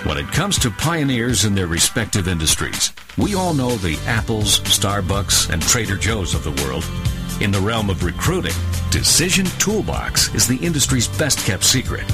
When 0.05 0.19
it 0.19 0.31
comes 0.33 0.59
to 0.59 0.71
pioneers 0.71 1.47
in 1.47 1.55
their 1.55 1.67
respective 1.67 2.29
industries, 2.29 2.93
we 3.17 3.35
all 3.35 3.55
know 3.55 3.77
the 3.77 3.99
Apples, 4.07 4.61
Starbucks, 4.61 5.49
and 5.49 5.63
Trader 5.63 5.97
Joe's 5.97 6.35
of 6.35 6.45
the 6.45 6.63
world. 6.63 6.85
In 7.41 7.51
the 7.51 7.61
realm 7.61 7.91
of 7.91 8.05
recruiting, 8.05 8.55
Decision 8.91 9.45
Toolbox 9.59 10.33
is 10.37 10.47
the 10.47 10.57
industry's 10.65 11.09
best 11.09 11.41
kept 11.41 11.65
secret 11.65 12.05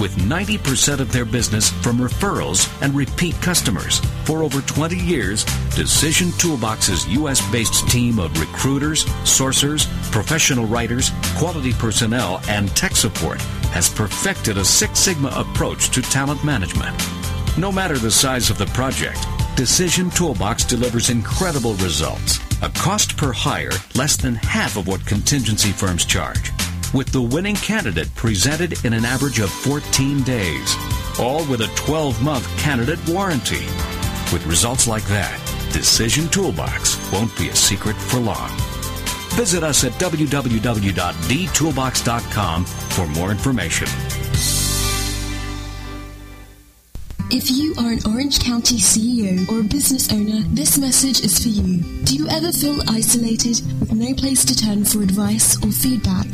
with 0.00 0.16
90% 0.16 0.98
of 0.98 1.12
their 1.12 1.26
business 1.26 1.68
from 1.68 1.98
referrals 1.98 2.66
and 2.80 2.94
repeat 2.94 3.34
customers. 3.42 4.00
For 4.24 4.42
over 4.42 4.62
20 4.62 4.96
years, 4.96 5.44
Decision 5.76 6.32
Toolbox's 6.32 7.06
U.S. 7.08 7.40
based 7.52 7.86
team 7.90 8.18
of 8.18 8.38
recruiters, 8.40 9.04
sourcers, 9.24 9.86
professional 10.10 10.64
writers, 10.64 11.10
quality 11.36 11.74
personnel, 11.74 12.40
and 12.48 12.74
tech 12.74 12.96
support 12.96 13.42
has 13.72 13.90
perfected 13.90 14.56
a 14.56 14.64
Six 14.64 14.98
Sigma 14.98 15.32
approach 15.36 15.90
to 15.90 16.00
talent 16.00 16.42
management. 16.42 16.96
No 17.58 17.70
matter 17.70 17.98
the 17.98 18.10
size 18.10 18.48
of 18.48 18.56
the 18.56 18.66
project, 18.66 19.20
Decision 19.54 20.08
Toolbox 20.10 20.64
delivers 20.64 21.10
incredible 21.10 21.74
results. 21.74 22.40
A 22.62 22.70
cost 22.70 23.16
per 23.16 23.32
hire 23.32 23.72
less 23.96 24.16
than 24.16 24.36
half 24.36 24.76
of 24.76 24.86
what 24.86 25.04
contingency 25.04 25.70
firms 25.70 26.04
charge 26.04 26.52
with 26.94 27.08
the 27.08 27.20
winning 27.20 27.56
candidate 27.56 28.14
presented 28.14 28.84
in 28.84 28.92
an 28.92 29.04
average 29.04 29.40
of 29.40 29.50
14 29.50 30.22
days, 30.22 30.76
all 31.18 31.44
with 31.46 31.62
a 31.62 31.72
12 31.74 32.22
month 32.22 32.46
candidate 32.58 33.00
warranty. 33.08 33.64
With 34.32 34.46
results 34.46 34.86
like 34.86 35.02
that, 35.08 35.40
Decision 35.72 36.28
Toolbox 36.28 37.10
won't 37.12 37.36
be 37.36 37.48
a 37.48 37.56
secret 37.56 37.96
for 37.96 38.20
long. 38.20 38.50
Visit 39.34 39.64
us 39.64 39.82
at 39.82 39.90
www.dtoolbox.com 39.92 42.64
for 42.64 43.06
more 43.08 43.32
information. 43.32 43.88
If 47.34 47.50
you 47.50 47.72
are 47.78 47.92
an 47.92 48.00
Orange 48.06 48.44
County 48.44 48.76
CEO 48.76 49.48
or 49.48 49.60
a 49.60 49.64
business 49.64 50.12
owner, 50.12 50.42
this 50.48 50.76
message 50.76 51.24
is 51.24 51.42
for 51.42 51.48
you. 51.48 51.80
Do 52.04 52.14
you 52.14 52.28
ever 52.28 52.52
feel 52.52 52.78
isolated 52.86 53.58
with 53.80 53.94
no 53.94 54.12
place 54.12 54.44
to 54.44 54.54
turn 54.54 54.84
for 54.84 55.00
advice 55.00 55.56
or 55.64 55.72
feedback? 55.72 56.26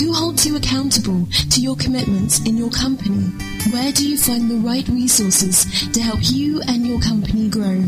Who 0.00 0.12
holds 0.12 0.44
you 0.44 0.56
accountable 0.56 1.28
to 1.30 1.60
your 1.60 1.76
commitments 1.76 2.40
in 2.40 2.56
your 2.56 2.70
company? 2.70 3.30
Where 3.70 3.92
do 3.92 4.02
you 4.02 4.18
find 4.18 4.50
the 4.50 4.56
right 4.56 4.86
resources 4.88 5.64
to 5.92 6.02
help 6.02 6.18
you 6.22 6.60
and 6.66 6.84
your 6.84 7.00
company 7.00 7.48
grow? 7.48 7.86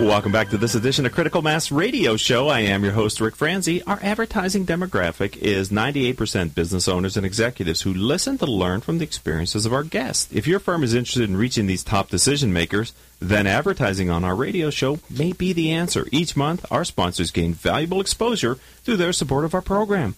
Welcome 0.00 0.32
back 0.32 0.48
to 0.48 0.56
this 0.56 0.74
edition 0.74 1.04
of 1.04 1.12
Critical 1.12 1.42
Mass 1.42 1.70
Radio 1.70 2.16
Show. 2.16 2.48
I 2.48 2.60
am 2.60 2.82
your 2.82 2.94
host, 2.94 3.20
Rick 3.20 3.36
Franzi. 3.36 3.82
Our 3.82 3.98
advertising 4.02 4.64
demographic 4.64 5.36
is 5.36 5.68
98% 5.68 6.54
business 6.54 6.88
owners 6.88 7.18
and 7.18 7.26
executives 7.26 7.82
who 7.82 7.92
listen 7.92 8.38
to 8.38 8.46
learn 8.46 8.80
from 8.80 8.96
the 8.96 9.04
experiences 9.04 9.66
of 9.66 9.74
our 9.74 9.82
guests. 9.82 10.32
If 10.32 10.46
your 10.46 10.58
firm 10.58 10.82
is 10.82 10.94
interested 10.94 11.28
in 11.28 11.36
reaching 11.36 11.66
these 11.66 11.84
top 11.84 12.08
decision 12.08 12.50
makers, 12.50 12.94
then 13.20 13.46
advertising 13.46 14.08
on 14.08 14.24
our 14.24 14.34
radio 14.34 14.70
show 14.70 15.00
may 15.10 15.32
be 15.32 15.52
the 15.52 15.70
answer. 15.70 16.08
Each 16.10 16.34
month, 16.34 16.64
our 16.72 16.86
sponsors 16.86 17.30
gain 17.30 17.52
valuable 17.52 18.00
exposure 18.00 18.54
through 18.82 18.96
their 18.96 19.12
support 19.12 19.44
of 19.44 19.54
our 19.54 19.60
program. 19.60 20.14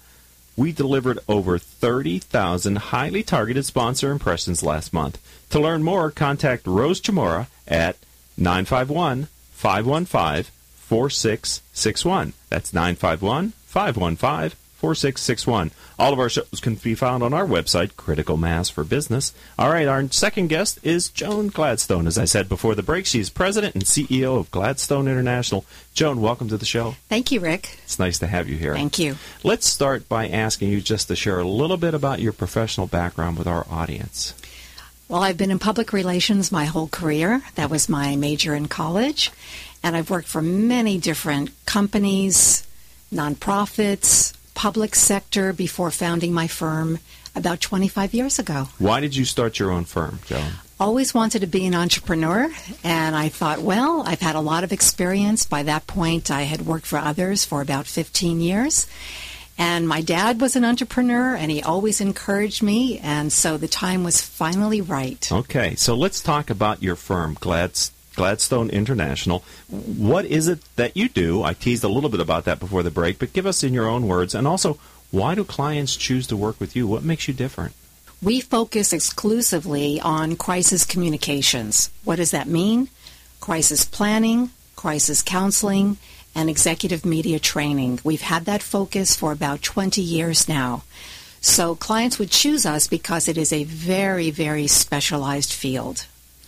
We 0.57 0.71
delivered 0.71 1.19
over 1.29 1.59
30,000 1.59 2.77
highly 2.77 3.25
targeted 3.25 3.67
sponsor 3.67 4.13
impressions 4.13 4.63
last 4.63 4.93
month. 4.93 5.21
To 5.51 5.59
learn 5.59 5.83
more, 5.83 6.13
contact 6.13 6.69
Rose 6.69 7.01
Chamora 7.01 7.49
at 7.67 7.97
951 8.39 9.27
515 9.63 10.51
4661. 10.75 12.33
That's 12.49 12.75
951 12.75 13.53
515 13.65 14.59
4661. 14.75 15.71
All 16.01 16.13
of 16.13 16.19
our 16.19 16.29
shows 16.29 16.59
can 16.61 16.75
be 16.75 16.97
found 16.97 17.23
on 17.23 17.33
our 17.33 17.47
website, 17.47 17.95
Critical 17.95 18.37
Mass 18.37 18.69
for 18.69 18.83
Business. 18.83 19.33
All 19.57 19.71
right, 19.71 19.87
our 19.87 20.09
second 20.09 20.49
guest 20.49 20.81
is 20.83 21.11
Joan 21.11 21.47
Gladstone. 21.47 22.09
As 22.09 22.19
I 22.19 22.25
said 22.25 22.49
before 22.49 22.75
the 22.75 22.83
break, 22.83 23.07
she's 23.07 23.31
president 23.31 23.77
and 23.77 23.85
CEO 23.85 24.37
of 24.37 24.51
Gladstone 24.51 25.07
International. 25.07 25.65
Joan, 25.95 26.21
welcome 26.21 26.49
to 26.49 26.59
the 26.59 26.67
show. 26.67 26.97
Thank 27.09 27.31
you, 27.31 27.39
Rick. 27.39 27.79
It's 27.85 28.01
nice 28.01 28.19
to 28.19 28.27
have 28.27 28.49
you 28.49 28.57
here. 28.57 28.75
Thank 28.75 28.99
you. 28.99 29.15
Let's 29.45 29.69
start 29.69 30.09
by 30.09 30.27
asking 30.27 30.71
you 30.71 30.81
just 30.81 31.07
to 31.07 31.15
share 31.15 31.39
a 31.39 31.47
little 31.47 31.77
bit 31.77 31.95
about 31.95 32.19
your 32.19 32.33
professional 32.33 32.89
background 32.89 33.39
with 33.39 33.47
our 33.47 33.65
audience. 33.71 34.35
Well, 35.09 35.23
I've 35.23 35.37
been 35.37 35.51
in 35.51 35.59
public 35.59 35.93
relations 35.93 36.51
my 36.51 36.65
whole 36.65 36.89
career. 36.89 37.43
That 37.57 37.71
was 37.71 37.89
my 37.89 38.17
major 38.17 38.55
in 38.55 38.69
college. 38.69 39.31
And 39.83 39.97
I've 39.97 40.11
worked 40.11 40.29
for 40.29 40.41
many 40.41 40.99
different 40.99 41.51
companies, 41.67 42.67
nonprofits, 43.13 44.33
public 44.55 44.95
sector 44.95 45.53
before 45.53 45.91
founding 45.91 46.33
my 46.33 46.47
firm 46.47 46.99
about 47.35 47.61
25 47.61 48.15
years 48.15 48.39
ago. 48.39 48.69
Why 48.79 49.01
did 49.01 49.17
you 49.17 49.25
start 49.25 49.59
your 49.59 49.71
own 49.71 49.85
firm, 49.85 50.21
Joan? 50.27 50.53
Always 50.79 51.15
wanted 51.15 51.41
to 51.41 51.47
be 51.47 51.67
an 51.67 51.75
entrepreneur, 51.75 52.51
and 52.83 53.15
I 53.15 53.29
thought, 53.29 53.61
well, 53.61 54.03
I've 54.05 54.21
had 54.21 54.35
a 54.35 54.41
lot 54.41 54.65
of 54.65 54.73
experience. 54.73 55.47
By 55.47 55.63
that 55.63 55.87
point, 55.87 56.31
I 56.31 56.43
had 56.43 56.63
worked 56.63 56.87
for 56.87 56.99
others 56.99 57.45
for 57.45 57.61
about 57.61 57.87
15 57.87 58.41
years. 58.41 58.87
And 59.63 59.87
my 59.87 60.01
dad 60.01 60.41
was 60.41 60.57
an 60.57 60.65
entrepreneur, 60.65 61.37
and 61.37 61.49
he 61.49 61.63
always 61.63 62.01
encouraged 62.01 62.65
me, 62.65 62.99
and 62.99 63.33
so 63.33 63.57
the 63.57 63.69
time 63.69 64.03
was 64.03 64.21
finally 64.21 64.81
right. 64.81 65.31
Okay, 65.31 65.77
so 65.77 65.95
let's 65.95 66.21
talk 66.21 66.51
about 66.51 66.83
your 66.83 66.97
firm, 66.97 67.37
Glads- 67.39 67.93
Gladstone 68.17 68.71
International. 68.71 69.45
What 69.69 70.25
is 70.25 70.49
it 70.49 70.59
that 70.75 70.97
you 70.97 71.09
do? 71.09 71.45
I 71.45 71.55
teased 71.55 71.85
a 71.85 71.89
little 71.89 72.11
bit 72.11 72.19
about 72.19 72.45
that 72.47 72.59
before 72.59 72.83
the 72.83 72.91
break, 72.91 73.21
but 73.21 73.33
give 73.33 73.47
us 73.47 73.63
in 73.63 73.73
your 73.73 73.87
own 73.87 74.09
words, 74.09 74.35
and 74.35 74.49
also, 74.49 74.79
why 75.13 75.37
do 75.37 75.45
clients 75.45 75.95
choose 75.95 76.27
to 76.27 76.37
work 76.37 76.59
with 76.59 76.75
you? 76.75 76.89
What 76.89 77.05
makes 77.05 77.29
you 77.29 77.35
different? 77.35 77.73
We 78.21 78.41
focus 78.41 78.93
exclusively 78.93 80.01
on 80.01 80.35
crisis 80.35 80.85
communications. 80.85 81.93
What 82.03 82.17
does 82.17 82.33
that 82.33 82.49
mean? 82.49 82.89
Crisis 83.39 83.85
planning, 83.85 84.51
crisis 84.75 85.23
counseling, 85.23 85.99
and 86.35 86.49
executive 86.49 87.05
media 87.05 87.39
training. 87.39 88.01
We've 88.05 88.23
had 88.23 88.45
that 88.47 88.63
focus 88.63 89.15
for 89.15 89.33
about 89.33 89.63
20 89.63 90.01
years 90.01 90.49
now. 90.49 90.83
So 91.41 91.75
clients 91.75 92.19
would 92.19 92.31
choose 92.31 92.65
us 92.65 92.87
because 92.87 93.29
it 93.29 93.37
is 93.37 93.53
a 93.53 93.65
very, 93.65 94.31
very 94.31 94.67
specialized 94.69 95.53
field. 95.53 96.07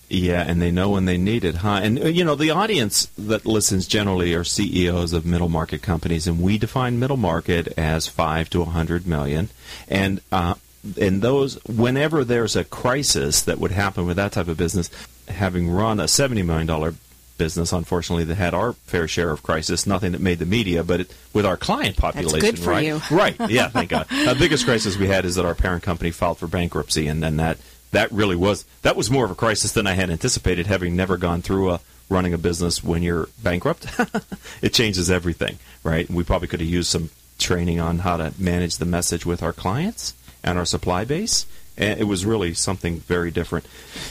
Yeah, 0.09 0.45
and 0.47 0.61
they 0.63 0.71
know 0.71 0.91
when 0.91 1.07
they 1.07 1.17
need 1.17 1.45
it, 1.45 1.57
huh? 1.57 1.81
And 1.83 1.99
uh, 1.99 2.07
you 2.07 2.25
know, 2.25 2.35
the 2.35 2.51
audience 2.51 3.07
that 3.19 3.47
listens 3.47 3.87
generally 3.87 4.35
are 4.35 4.45
CEOs 4.45 5.13
of 5.13 5.25
middle 5.25 5.49
market 5.49 5.83
companies, 5.83 6.27
and 6.27 6.41
we 6.41 6.59
define 6.59 6.99
middle 6.99 7.17
market 7.17 7.69
as 7.79 8.07
five 8.07 8.51
to 8.51 8.63
a 8.63 8.67
hundred 8.67 9.07
million. 9.07 9.49
And 9.89 10.21
uh, 10.31 10.55
and 11.01 11.23
those, 11.23 11.63
whenever 11.65 12.23
there's 12.23 12.55
a 12.55 12.65
crisis 12.65 13.43
that 13.43 13.59
would 13.59 13.71
happen 13.71 14.07
with 14.07 14.17
that 14.17 14.33
type 14.33 14.49
of 14.49 14.59
business, 14.59 14.91
having 15.27 15.71
run 15.71 15.99
a 15.99 16.07
seventy 16.07 16.43
million 16.43 16.67
dollar 16.67 16.95
business, 17.39 17.73
unfortunately, 17.73 18.25
that 18.25 18.37
had 18.37 18.55
our 18.55 18.73
fair 18.73 19.09
share 19.09 19.31
of 19.31 19.43
crisis. 19.43 19.87
Nothing 19.87 20.13
that 20.13 20.21
made 20.21 20.39
the 20.39 20.47
media, 20.47 20.85
but 20.85 21.01
it, 21.01 21.15
with 21.33 21.47
our 21.47 21.57
client 21.57 21.97
population, 21.97 22.39
That's 22.39 22.51
good 22.53 22.59
for 22.59 22.71
right? 22.71 22.85
you. 22.85 23.01
right? 23.11 23.37
Yeah, 23.49 23.69
thank 23.69 23.91
God. 23.91 24.07
The 24.09 24.37
biggest 24.39 24.65
crisis 24.65 24.97
we 24.97 25.09
had 25.09 25.25
is 25.25 25.35
that 25.37 25.45
our 25.45 25.55
parent 25.55 25.83
company 25.83 26.11
filed 26.11 26.39
for 26.39 26.47
bankruptcy, 26.47 27.09
and 27.09 27.23
then 27.23 27.37
that 27.37 27.59
that 27.93 28.11
really 28.13 28.37
was 28.37 28.65
that 28.83 28.97
was 28.97 29.11
more 29.11 29.25
of 29.25 29.31
a 29.31 29.35
crisis 29.35 29.73
than 29.73 29.87
I 29.87 29.95
had 29.95 30.11
anticipated, 30.11 30.67
having 30.67 30.97
never 30.97 31.17
gone 31.17 31.43
through 31.43 31.71
a 31.71 31.81
running 32.09 32.35
a 32.35 32.39
business 32.39 32.85
when 32.85 33.03
you're 33.03 33.29
bankrupt. 33.43 33.87
it 34.63 34.73
changes 34.73 35.11
everything, 35.11 35.59
right? 35.83 36.09
We 36.11 36.25
probably 36.25 36.49
could 36.49 36.61
have 36.61 36.69
used 36.69 36.91
some 36.91 37.11
training 37.39 37.81
on 37.81 38.01
how 38.01 38.17
to 38.17 38.33
manage 38.39 38.77
the 38.77 38.85
message 38.85 39.27
with 39.27 39.43
our 39.43 39.53
clients 39.53 40.15
and 40.43 40.59
our 40.59 40.65
supply 40.65 41.05
base. 41.05 41.47
And 41.77 42.01
it 42.01 42.05
was 42.05 42.25
really 42.25 42.55
something 42.55 43.01
very 43.01 43.31
different. 43.31 43.67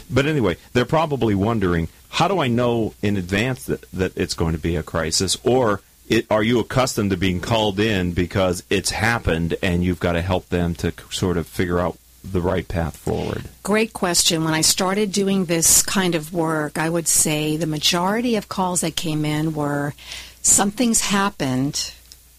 But 0.09 0.25
anyway, 0.25 0.57
they're 0.73 0.85
probably 0.85 1.33
wondering, 1.35 1.87
how 2.09 2.27
do 2.27 2.39
I 2.39 2.47
know 2.47 2.93
in 3.01 3.17
advance 3.17 3.65
that, 3.65 3.89
that 3.91 4.17
it's 4.17 4.33
going 4.33 4.53
to 4.53 4.59
be 4.59 4.75
a 4.75 4.83
crisis? 4.83 5.37
Or 5.43 5.81
it, 6.09 6.25
are 6.29 6.43
you 6.43 6.59
accustomed 6.59 7.11
to 7.11 7.17
being 7.17 7.39
called 7.39 7.79
in 7.79 8.11
because 8.11 8.63
it's 8.69 8.91
happened 8.91 9.55
and 9.63 9.83
you've 9.83 9.99
got 9.99 10.13
to 10.13 10.21
help 10.21 10.49
them 10.49 10.75
to 10.75 10.93
sort 11.09 11.37
of 11.37 11.47
figure 11.47 11.79
out 11.79 11.97
the 12.23 12.41
right 12.41 12.67
path 12.67 12.97
forward? 12.97 13.43
Great 13.63 13.93
question. 13.93 14.43
When 14.43 14.53
I 14.53 14.61
started 14.61 15.11
doing 15.11 15.45
this 15.45 15.81
kind 15.81 16.15
of 16.15 16.33
work, 16.33 16.77
I 16.77 16.89
would 16.89 17.07
say 17.07 17.57
the 17.57 17.67
majority 17.67 18.35
of 18.35 18.49
calls 18.49 18.81
that 18.81 18.95
came 18.95 19.25
in 19.25 19.53
were 19.53 19.93
something's 20.41 21.01
happened. 21.01 21.93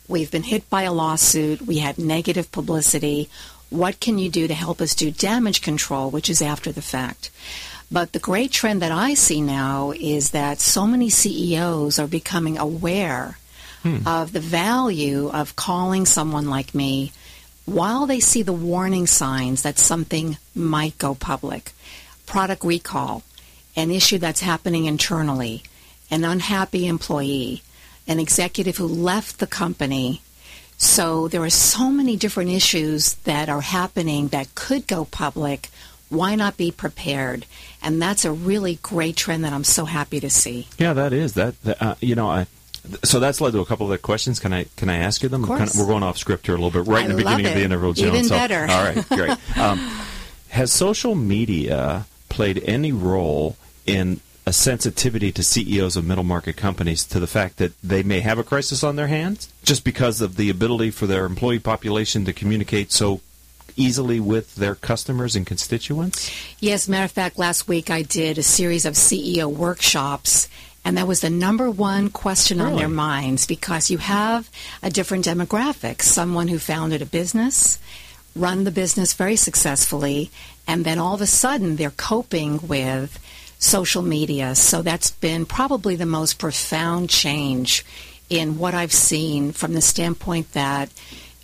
We've 0.06 0.30
been 0.30 0.42
hit 0.42 0.68
by 0.68 0.82
a 0.82 0.92
lawsuit. 0.92 1.62
We 1.62 1.78
had 1.78 1.98
negative 1.98 2.52
publicity. 2.52 3.30
What 3.74 3.98
can 3.98 4.18
you 4.18 4.30
do 4.30 4.46
to 4.46 4.54
help 4.54 4.80
us 4.80 4.94
do 4.94 5.10
damage 5.10 5.60
control, 5.60 6.08
which 6.08 6.30
is 6.30 6.40
after 6.40 6.70
the 6.70 6.80
fact? 6.80 7.30
But 7.90 8.12
the 8.12 8.20
great 8.20 8.52
trend 8.52 8.80
that 8.82 8.92
I 8.92 9.14
see 9.14 9.40
now 9.40 9.90
is 9.90 10.30
that 10.30 10.60
so 10.60 10.86
many 10.86 11.10
CEOs 11.10 11.98
are 11.98 12.06
becoming 12.06 12.56
aware 12.56 13.36
hmm. 13.82 14.06
of 14.06 14.32
the 14.32 14.38
value 14.38 15.28
of 15.28 15.56
calling 15.56 16.06
someone 16.06 16.48
like 16.48 16.72
me 16.72 17.10
while 17.64 18.06
they 18.06 18.20
see 18.20 18.42
the 18.42 18.52
warning 18.52 19.08
signs 19.08 19.62
that 19.62 19.80
something 19.80 20.38
might 20.54 20.96
go 20.98 21.16
public. 21.16 21.72
Product 22.26 22.62
recall, 22.62 23.24
an 23.74 23.90
issue 23.90 24.18
that's 24.18 24.40
happening 24.40 24.84
internally, 24.84 25.64
an 26.12 26.24
unhappy 26.24 26.86
employee, 26.86 27.64
an 28.06 28.20
executive 28.20 28.76
who 28.76 28.86
left 28.86 29.40
the 29.40 29.48
company. 29.48 30.22
So 30.76 31.28
there 31.28 31.42
are 31.42 31.50
so 31.50 31.90
many 31.90 32.16
different 32.16 32.50
issues 32.50 33.14
that 33.24 33.48
are 33.48 33.60
happening 33.60 34.28
that 34.28 34.54
could 34.54 34.86
go 34.86 35.04
public. 35.06 35.70
Why 36.08 36.34
not 36.34 36.56
be 36.56 36.70
prepared? 36.70 37.46
And 37.82 38.00
that's 38.00 38.24
a 38.24 38.32
really 38.32 38.78
great 38.82 39.16
trend 39.16 39.44
that 39.44 39.52
I'm 39.52 39.64
so 39.64 39.84
happy 39.84 40.20
to 40.20 40.30
see. 40.30 40.68
Yeah, 40.78 40.92
that 40.92 41.12
is 41.12 41.34
that. 41.34 41.60
that, 41.62 41.82
uh, 41.82 41.94
you 42.00 42.14
know, 42.14 42.28
I. 42.28 42.46
So 43.02 43.18
that's 43.18 43.40
led 43.40 43.52
to 43.54 43.60
a 43.60 43.64
couple 43.64 43.86
of 43.86 43.90
the 43.90 43.98
questions. 43.98 44.38
Can 44.38 44.52
I 44.52 44.66
can 44.76 44.90
I 44.90 44.96
ask 44.98 45.22
you 45.22 45.28
them? 45.30 45.42
Of 45.44 45.48
course. 45.48 45.76
We're 45.76 45.86
going 45.86 46.02
off 46.02 46.18
script 46.18 46.46
here 46.46 46.54
a 46.54 46.58
little 46.58 46.82
bit, 46.82 46.88
right 46.88 47.02
I 47.02 47.04
in 47.06 47.12
the 47.12 47.16
beginning 47.16 47.44
love 47.44 47.52
of 47.52 47.54
the 47.54 47.60
it. 47.60 47.64
interval. 47.64 47.92
Joan, 47.94 48.08
Even 48.08 48.24
so- 48.24 48.34
better. 48.36 48.60
All 48.68 48.84
right, 48.84 49.08
great. 49.08 49.38
Um, 49.56 49.90
has 50.50 50.70
social 50.70 51.14
media 51.14 52.06
played 52.28 52.62
any 52.64 52.92
role 52.92 53.56
in 53.86 54.20
a 54.46 54.52
sensitivity 54.52 55.32
to 55.32 55.42
CEOs 55.42 55.96
of 55.96 56.06
middle 56.06 56.24
market 56.24 56.56
companies 56.56 57.04
to 57.04 57.18
the 57.18 57.26
fact 57.26 57.56
that 57.56 57.72
they 57.82 58.02
may 58.02 58.20
have 58.20 58.38
a 58.38 58.44
crisis 58.44 58.84
on 58.84 58.96
their 58.96 59.06
hands 59.06 59.48
just 59.62 59.84
because 59.84 60.20
of 60.20 60.36
the 60.36 60.50
ability 60.50 60.90
for 60.90 61.06
their 61.06 61.24
employee 61.24 61.58
population 61.58 62.24
to 62.26 62.32
communicate 62.32 62.92
so 62.92 63.20
easily 63.76 64.20
with 64.20 64.54
their 64.56 64.74
customers 64.74 65.34
and 65.34 65.46
constituents? 65.46 66.30
Yes, 66.60 66.88
matter 66.88 67.04
of 67.04 67.12
fact, 67.12 67.38
last 67.38 67.68
week 67.68 67.90
I 67.90 68.02
did 68.02 68.38
a 68.38 68.42
series 68.42 68.84
of 68.84 68.94
CEO 68.94 69.50
workshops, 69.50 70.48
and 70.84 70.96
that 70.98 71.06
was 71.06 71.20
the 71.22 71.30
number 71.30 71.70
one 71.70 72.10
question 72.10 72.60
on 72.60 72.76
their 72.76 72.88
minds 72.88 73.46
because 73.46 73.90
you 73.90 73.98
have 73.98 74.50
a 74.82 74.90
different 74.90 75.24
demographic 75.24 76.02
someone 76.02 76.48
who 76.48 76.58
founded 76.58 77.00
a 77.00 77.06
business, 77.06 77.78
run 78.36 78.64
the 78.64 78.70
business 78.70 79.14
very 79.14 79.36
successfully, 79.36 80.30
and 80.66 80.84
then 80.84 80.98
all 80.98 81.14
of 81.14 81.20
a 81.20 81.26
sudden 81.26 81.76
they're 81.76 81.90
coping 81.90 82.66
with 82.66 83.18
social 83.64 84.02
media. 84.02 84.54
So 84.54 84.82
that's 84.82 85.10
been 85.10 85.46
probably 85.46 85.96
the 85.96 86.06
most 86.06 86.38
profound 86.38 87.08
change 87.10 87.84
in 88.28 88.58
what 88.58 88.74
I've 88.74 88.92
seen 88.92 89.52
from 89.52 89.72
the 89.74 89.80
standpoint 89.80 90.52
that 90.52 90.90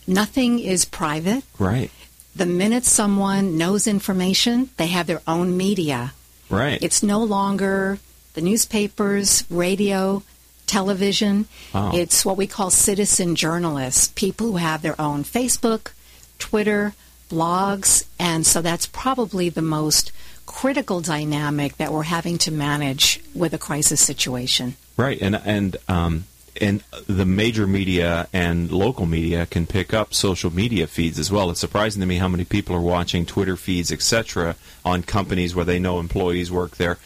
nothing 0.07 0.59
is 0.59 0.85
private 0.85 1.45
Right, 1.59 1.91
the 2.35 2.47
minute 2.47 2.85
someone 2.85 3.57
knows 3.59 3.87
information, 3.87 4.71
they 4.77 4.87
have 4.89 5.07
their 5.07 5.23
own 5.27 5.57
media. 5.57 6.13
right. 6.49 6.79
It's 6.83 7.03
no 7.03 7.23
longer 7.23 7.99
the 8.35 8.41
newspapers, 8.41 9.45
radio, 9.51 10.23
television. 10.67 11.47
Wow. 11.75 11.91
It's 11.95 12.25
what 12.25 12.37
we 12.37 12.47
call 12.47 12.71
citizen 12.71 13.35
journalists, 13.35 14.13
people 14.15 14.47
who 14.53 14.57
have 14.59 14.83
their 14.83 15.01
own 15.01 15.25
Facebook, 15.25 15.93
Twitter, 16.39 16.95
blogs, 17.29 18.05
and 18.19 18.47
so 18.47 18.63
that's 18.63 18.87
probably 18.87 19.49
the 19.49 19.63
most 19.63 20.13
critical 20.51 21.01
dynamic 21.01 21.77
that 21.77 21.93
we're 21.93 22.03
having 22.03 22.37
to 22.37 22.51
manage 22.51 23.21
with 23.35 23.55
a 23.55 23.59
crisis 23.59 24.01
situation. 24.01 24.75
Right, 24.97 25.21
and 25.23 25.37
and 25.45 25.77
um, 25.89 26.25
and 26.61 26.83
the 27.07 27.25
major 27.25 27.67
media 27.67 28.27
and 28.33 28.71
local 28.71 29.07
media 29.07 29.47
can 29.47 29.65
pick 29.65 29.95
up 29.95 30.13
social 30.13 30.53
media 30.53 30.89
feeds 30.89 31.19
as 31.21 31.31
well. 31.31 31.51
It's 31.51 31.61
surprising 31.61 32.01
to 32.01 32.07
me 32.07 32.17
how 32.17 32.29
many 32.29 32.45
people 32.45 32.75
are 32.75 32.81
watching 32.81 33.25
Twitter 33.25 33.57
feeds, 33.57 33.93
etc., 33.93 34.57
on 34.85 35.05
companies 35.05 35.55
where 35.55 35.65
they 35.65 35.79
know 35.79 36.01
employees 36.01 36.51
work 36.51 36.77
there. 36.77 36.99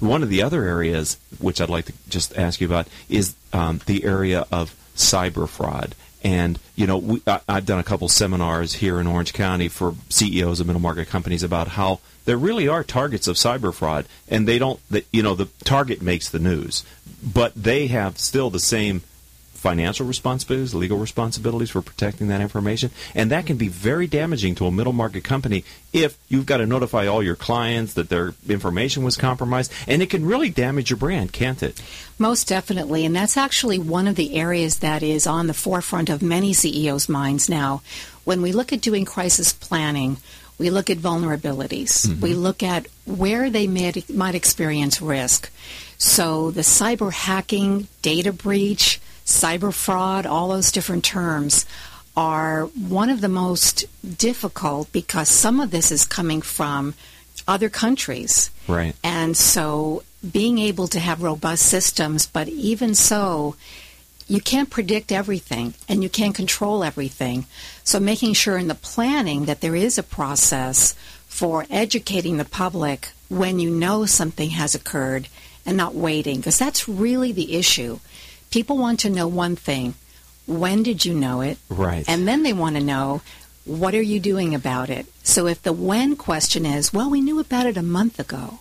One 0.00 0.22
of 0.22 0.30
the 0.30 0.42
other 0.42 0.64
areas 0.64 1.18
which 1.38 1.60
I'd 1.60 1.68
like 1.68 1.86
to 1.86 1.92
just 2.08 2.36
ask 2.38 2.60
you 2.60 2.66
about 2.66 2.88
is 3.10 3.34
um, 3.52 3.82
the 3.84 4.04
area 4.04 4.46
of 4.50 4.74
cyber 4.96 5.46
fraud. 5.46 5.94
And 6.22 6.58
you 6.76 6.86
know, 6.86 6.98
we, 6.98 7.22
I, 7.26 7.40
I've 7.48 7.66
done 7.66 7.78
a 7.78 7.84
couple 7.84 8.08
seminars 8.08 8.74
here 8.74 9.00
in 9.00 9.06
Orange 9.06 9.32
County 9.32 9.68
for 9.68 9.94
CEOs 10.08 10.60
of 10.60 10.66
middle 10.66 10.82
market 10.82 11.08
companies 11.08 11.42
about 11.42 11.68
how 11.68 12.00
there 12.24 12.36
really 12.36 12.68
are 12.68 12.84
targets 12.84 13.26
of 13.26 13.36
cyber 13.36 13.72
fraud, 13.72 14.06
and 14.28 14.46
they 14.46 14.58
don't. 14.58 14.80
You 15.12 15.22
know, 15.22 15.34
the 15.34 15.48
target 15.64 16.02
makes 16.02 16.28
the 16.28 16.38
news, 16.38 16.84
but 17.22 17.54
they 17.54 17.86
have 17.88 18.18
still 18.18 18.50
the 18.50 18.60
same 18.60 19.02
financial 19.60 20.06
responsibilities, 20.06 20.74
legal 20.74 20.96
responsibilities 20.96 21.68
for 21.68 21.82
protecting 21.82 22.28
that 22.28 22.40
information, 22.40 22.90
and 23.14 23.30
that 23.30 23.44
can 23.44 23.58
be 23.58 23.68
very 23.68 24.06
damaging 24.06 24.54
to 24.54 24.64
a 24.64 24.70
middle 24.70 24.94
market 24.94 25.22
company 25.22 25.62
if 25.92 26.16
you've 26.28 26.46
got 26.46 26.56
to 26.56 26.66
notify 26.66 27.06
all 27.06 27.22
your 27.22 27.36
clients 27.36 27.92
that 27.92 28.08
their 28.08 28.32
information 28.48 29.04
was 29.04 29.18
compromised, 29.18 29.70
and 29.86 30.00
it 30.00 30.08
can 30.08 30.24
really 30.24 30.48
damage 30.48 30.88
your 30.88 30.96
brand, 30.96 31.30
can't 31.32 31.62
it? 31.62 31.80
Most 32.18 32.48
definitely, 32.48 33.04
and 33.04 33.14
that's 33.14 33.36
actually 33.36 33.78
one 33.78 34.08
of 34.08 34.16
the 34.16 34.34
areas 34.36 34.78
that 34.78 35.02
is 35.02 35.26
on 35.26 35.46
the 35.46 35.54
forefront 35.54 36.08
of 36.08 36.22
many 36.22 36.54
CEOs' 36.54 37.08
minds 37.08 37.48
now. 37.50 37.82
When 38.24 38.40
we 38.40 38.52
look 38.52 38.72
at 38.72 38.80
doing 38.80 39.04
crisis 39.04 39.52
planning, 39.52 40.16
we 40.56 40.70
look 40.70 40.88
at 40.88 40.98
vulnerabilities. 40.98 42.06
Mm-hmm. 42.06 42.20
We 42.20 42.32
look 42.34 42.62
at 42.62 42.86
where 43.04 43.50
they 43.50 43.66
might, 43.66 44.08
might 44.08 44.34
experience 44.34 45.02
risk. 45.02 45.50
So 45.98 46.50
the 46.50 46.62
cyber 46.62 47.12
hacking, 47.12 47.88
data 48.00 48.32
breach, 48.32 49.00
cyber 49.30 49.72
fraud, 49.72 50.26
all 50.26 50.48
those 50.48 50.72
different 50.72 51.04
terms 51.04 51.64
are 52.16 52.66
one 52.66 53.08
of 53.08 53.20
the 53.20 53.28
most 53.28 53.86
difficult 54.18 54.92
because 54.92 55.28
some 55.28 55.60
of 55.60 55.70
this 55.70 55.92
is 55.92 56.04
coming 56.04 56.42
from 56.42 56.94
other 57.46 57.68
countries. 57.68 58.50
Right. 58.66 58.94
And 59.02 59.36
so 59.36 60.02
being 60.30 60.58
able 60.58 60.88
to 60.88 61.00
have 61.00 61.22
robust 61.22 61.64
systems, 61.66 62.26
but 62.26 62.48
even 62.48 62.94
so, 62.94 63.56
you 64.26 64.40
can't 64.40 64.70
predict 64.70 65.10
everything 65.10 65.74
and 65.88 66.02
you 66.02 66.08
can't 66.08 66.34
control 66.34 66.84
everything. 66.84 67.46
So 67.84 67.98
making 67.98 68.34
sure 68.34 68.58
in 68.58 68.68
the 68.68 68.74
planning 68.74 69.46
that 69.46 69.60
there 69.60 69.74
is 69.74 69.98
a 69.98 70.02
process 70.02 70.94
for 71.26 71.66
educating 71.70 72.36
the 72.36 72.44
public 72.44 73.10
when 73.28 73.58
you 73.58 73.70
know 73.70 74.06
something 74.06 74.50
has 74.50 74.74
occurred 74.74 75.28
and 75.64 75.76
not 75.76 75.94
waiting, 75.94 76.36
because 76.36 76.58
that's 76.58 76.88
really 76.88 77.32
the 77.32 77.56
issue. 77.56 77.98
People 78.50 78.76
want 78.78 79.00
to 79.00 79.10
know 79.10 79.28
one 79.28 79.56
thing. 79.56 79.94
When 80.46 80.82
did 80.82 81.04
you 81.04 81.14
know 81.14 81.40
it? 81.40 81.58
Right. 81.68 82.04
And 82.08 82.26
then 82.26 82.42
they 82.42 82.52
want 82.52 82.76
to 82.76 82.82
know 82.82 83.22
what 83.64 83.94
are 83.94 84.02
you 84.02 84.18
doing 84.18 84.54
about 84.54 84.90
it? 84.90 85.06
So 85.22 85.46
if 85.46 85.62
the 85.62 85.72
when 85.72 86.16
question 86.16 86.66
is, 86.66 86.92
well, 86.92 87.08
we 87.10 87.20
knew 87.20 87.38
about 87.38 87.66
it 87.66 87.76
a 87.76 87.82
month 87.82 88.18
ago, 88.18 88.58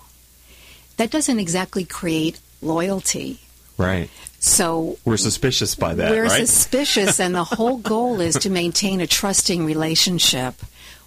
that 0.98 1.10
doesn't 1.10 1.40
exactly 1.40 1.86
create 1.86 2.40
loyalty. 2.62 3.40
Right. 3.78 4.10
So 4.40 4.98
We're 5.06 5.18
suspicious 5.18 5.74
by 5.76 5.96
that, 5.96 6.12
we're 6.12 6.26
right? 6.26 6.48
suspicious, 6.48 7.20
and 7.20 7.34
the 7.34 7.44
whole 7.46 7.78
goal 7.94 8.20
is 8.22 8.36
to 8.40 8.50
maintain 8.50 9.02
a 9.02 9.08
trusting 9.08 9.66
relationship 9.66 10.56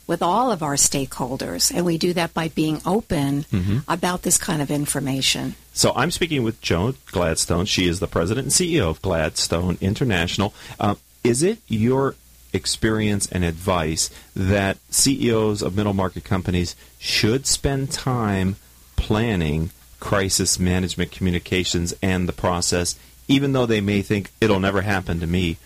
with 0.07 0.23
all 0.23 0.51
of 0.51 0.63
our 0.63 0.75
stakeholders, 0.75 1.73
and 1.75 1.87
we 1.87 1.97
do 1.97 2.13
that 2.15 2.35
by 2.35 2.49
being 2.49 2.81
open 2.85 3.45
Mm-hmm. 3.53 3.79
about 3.89 4.23
this 4.23 4.37
kind 4.39 4.61
of 4.61 4.71
information. 4.71 5.55
So 5.73 5.93
I'm 5.97 6.11
speaking 6.11 6.43
with 6.43 6.61
Joan 6.61 6.97
Gladstone. 7.07 7.65
She 7.65 7.87
is 7.87 7.99
the 7.99 8.07
president 8.07 8.47
and 8.47 8.53
CEO 8.53 8.91
of 8.91 9.01
Gladstone 9.01 9.79
International. 9.81 10.53
Uh, 10.79 10.97
is 11.25 11.43
it 11.43 11.59
your 11.67 12.15
experience 12.53 13.27
and 13.33 13.43
advice 13.43 14.11
that 14.37 14.77
CEOs 14.91 15.63
of 15.63 15.75
middle 15.75 15.95
market 15.95 16.25
companies 16.25 16.77
should 16.99 17.47
spend 17.47 17.91
time 17.91 18.57
planning 18.97 19.71
crisis 19.99 20.59
management 20.59 21.11
communications 21.11 21.95
and 22.03 22.29
the 22.29 22.33
process, 22.33 22.99
even 23.27 23.53
though 23.53 23.67
they 23.67 23.81
may 23.81 24.03
think 24.03 24.31
it'll 24.41 24.61
never 24.61 24.83
happen 24.83 25.21
to 25.21 25.27
me? 25.27 25.57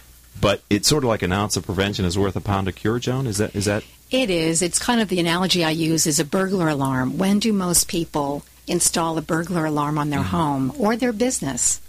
But 0.41 0.63
it's 0.71 0.87
sort 0.87 1.03
of 1.03 1.09
like 1.09 1.23
an 1.23 1.33
ounce 1.33 1.57
of 1.57 1.65
prevention 1.65 2.05
is 2.05 2.19
worth 2.19 2.37
a 2.37 2.41
pound 2.41 2.69
of 2.69 2.77
cure, 2.77 2.99
Joan. 2.99 3.27
Is 3.27 3.39
that 3.39 3.57
is 3.57 3.65
that 3.65 3.83
It 4.11 4.31
is. 4.31 4.63
It's 4.63 4.79
kind 4.79 5.01
of 5.01 5.09
the 5.09 5.19
analogy 5.19 5.65
I 5.65 5.71
use 5.71 6.07
is 6.07 6.21
a 6.21 6.25
burglar 6.25 6.69
alarm. 6.69 7.19
When 7.19 7.39
do 7.41 7.53
most 7.53 7.89
people 7.89 8.45
install 8.67 9.17
a 9.19 9.23
burglar 9.23 9.67
alarm 9.67 9.99
on 9.99 10.11
their 10.11 10.21
Mm-hmm. 10.21 10.29
home 10.37 10.73
or 10.79 10.97
their 10.97 11.13
business? 11.13 11.81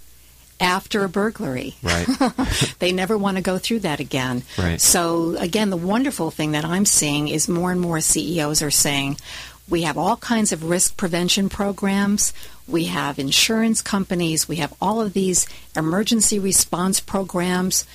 After 0.60 1.04
a 1.04 1.10
burglary. 1.10 1.76
right? 1.84 2.08
they 2.80 2.92
never 2.92 3.16
want 3.16 3.38
to 3.38 3.44
go 3.44 3.60
through 3.60 3.82
that 3.82 4.00
again. 4.00 4.42
Right. 4.58 4.82
So, 4.82 5.36
again, 5.38 5.70
the 5.70 5.78
wonderful 5.78 6.32
thing 6.32 6.54
that 6.54 6.66
I'm 6.66 6.86
seeing 6.86 7.28
is 7.28 7.48
more 7.48 7.72
and 7.72 7.80
more 7.80 8.02
CEOs 8.02 8.64
are 8.64 8.72
saying 8.72 9.18
we 9.70 9.84
have 9.84 10.00
all 10.00 10.18
kinds 10.18 10.52
of 10.52 10.64
risk 10.64 10.98
prevention 10.98 11.48
programs, 11.50 12.34
we 12.68 12.86
have 12.86 13.20
insurance 13.20 13.84
companies, 13.84 14.48
we 14.48 14.56
have 14.56 14.74
all 14.82 15.00
of 15.00 15.14
these 15.14 15.46
emergency 15.76 16.40
response 16.40 17.00
programs. 17.02 17.86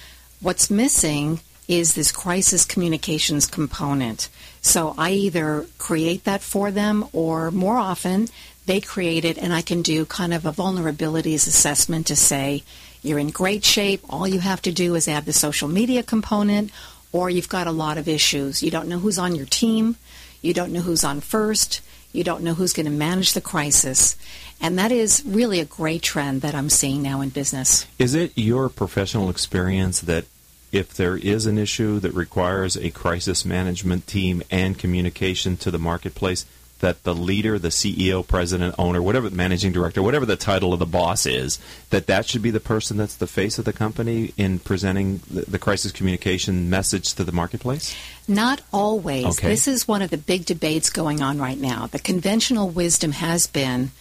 What's 0.40 0.70
missing 0.70 1.40
is 1.66 1.94
this 1.94 2.12
crisis 2.12 2.64
communications 2.64 3.46
component. 3.46 4.28
So, 4.60 4.94
I 4.96 5.10
either 5.10 5.66
create 5.78 6.22
that 6.24 6.42
for 6.42 6.70
them 6.70 7.06
or 7.12 7.50
more 7.50 7.76
often, 7.78 8.28
they 8.66 8.80
create 8.80 9.24
it 9.24 9.38
and 9.38 9.52
I 9.52 9.62
can 9.62 9.82
do 9.82 10.04
kind 10.04 10.32
of 10.32 10.46
a 10.46 10.52
vulnerabilities 10.52 11.46
assessment 11.46 12.06
to 12.06 12.16
say, 12.16 12.62
you're 13.02 13.18
in 13.18 13.30
great 13.30 13.64
shape. 13.64 14.02
All 14.08 14.28
you 14.28 14.40
have 14.40 14.62
to 14.62 14.72
do 14.72 14.94
is 14.94 15.08
add 15.08 15.24
the 15.24 15.32
social 15.32 15.68
media 15.68 16.02
component, 16.02 16.70
or 17.10 17.28
you've 17.28 17.48
got 17.48 17.66
a 17.66 17.72
lot 17.72 17.98
of 17.98 18.08
issues. 18.08 18.62
You 18.62 18.70
don't 18.70 18.88
know 18.88 19.00
who's 19.00 19.18
on 19.18 19.34
your 19.34 19.46
team. 19.46 19.96
You 20.40 20.54
don't 20.54 20.72
know 20.72 20.80
who's 20.80 21.04
on 21.04 21.20
first. 21.20 21.80
You 22.12 22.22
don't 22.22 22.42
know 22.42 22.54
who's 22.54 22.72
going 22.72 22.86
to 22.86 22.92
manage 22.92 23.32
the 23.32 23.40
crisis. 23.40 24.16
And 24.60 24.78
that 24.78 24.92
is 24.92 25.22
really 25.26 25.58
a 25.58 25.64
great 25.64 26.02
trend 26.02 26.42
that 26.42 26.54
I'm 26.54 26.70
seeing 26.70 27.02
now 27.02 27.20
in 27.20 27.30
business. 27.30 27.86
Is 27.98 28.14
it 28.14 28.32
your 28.36 28.68
professional 28.68 29.30
experience 29.30 30.00
that 30.02 30.26
if 30.70 30.94
there 30.94 31.16
is 31.16 31.46
an 31.46 31.58
issue 31.58 31.98
that 32.00 32.14
requires 32.14 32.76
a 32.76 32.90
crisis 32.90 33.44
management 33.44 34.06
team 34.06 34.42
and 34.50 34.78
communication 34.78 35.56
to 35.58 35.70
the 35.70 35.78
marketplace, 35.78 36.46
that 36.82 37.04
the 37.04 37.14
leader, 37.14 37.58
the 37.58 37.68
CEO, 37.68 38.26
president, 38.26 38.74
owner, 38.76 39.00
whatever, 39.00 39.30
the 39.30 39.36
managing 39.36 39.72
director, 39.72 40.02
whatever 40.02 40.26
the 40.26 40.36
title 40.36 40.72
of 40.72 40.78
the 40.80 40.86
boss 40.86 41.24
is, 41.24 41.58
that 41.90 42.06
that 42.08 42.26
should 42.26 42.42
be 42.42 42.50
the 42.50 42.60
person 42.60 42.96
that's 42.96 43.16
the 43.16 43.26
face 43.26 43.58
of 43.58 43.64
the 43.64 43.72
company 43.72 44.34
in 44.36 44.58
presenting 44.58 45.20
the, 45.30 45.42
the 45.42 45.58
crisis 45.58 45.92
communication 45.92 46.68
message 46.68 47.14
to 47.14 47.24
the 47.24 47.32
marketplace? 47.32 47.96
Not 48.28 48.60
always. 48.72 49.24
Okay. 49.26 49.48
This 49.48 49.66
is 49.66 49.88
one 49.88 50.02
of 50.02 50.10
the 50.10 50.18
big 50.18 50.44
debates 50.44 50.90
going 50.90 51.22
on 51.22 51.38
right 51.38 51.58
now. 51.58 51.86
The 51.86 51.98
conventional 52.00 52.68
wisdom 52.68 53.12
has 53.12 53.46
been 53.46 53.92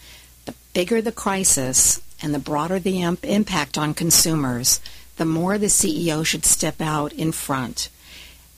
the 0.44 0.54
bigger 0.74 1.00
the 1.00 1.12
crisis 1.12 2.00
and 2.20 2.34
the 2.34 2.38
broader 2.38 2.78
the 2.78 3.02
imp- 3.02 3.24
impact 3.24 3.78
on 3.78 3.94
consumers, 3.94 4.80
the 5.16 5.24
more 5.24 5.56
the 5.56 5.66
CEO 5.66 6.26
should 6.26 6.44
step 6.44 6.80
out 6.80 7.12
in 7.12 7.30
front. 7.32 7.90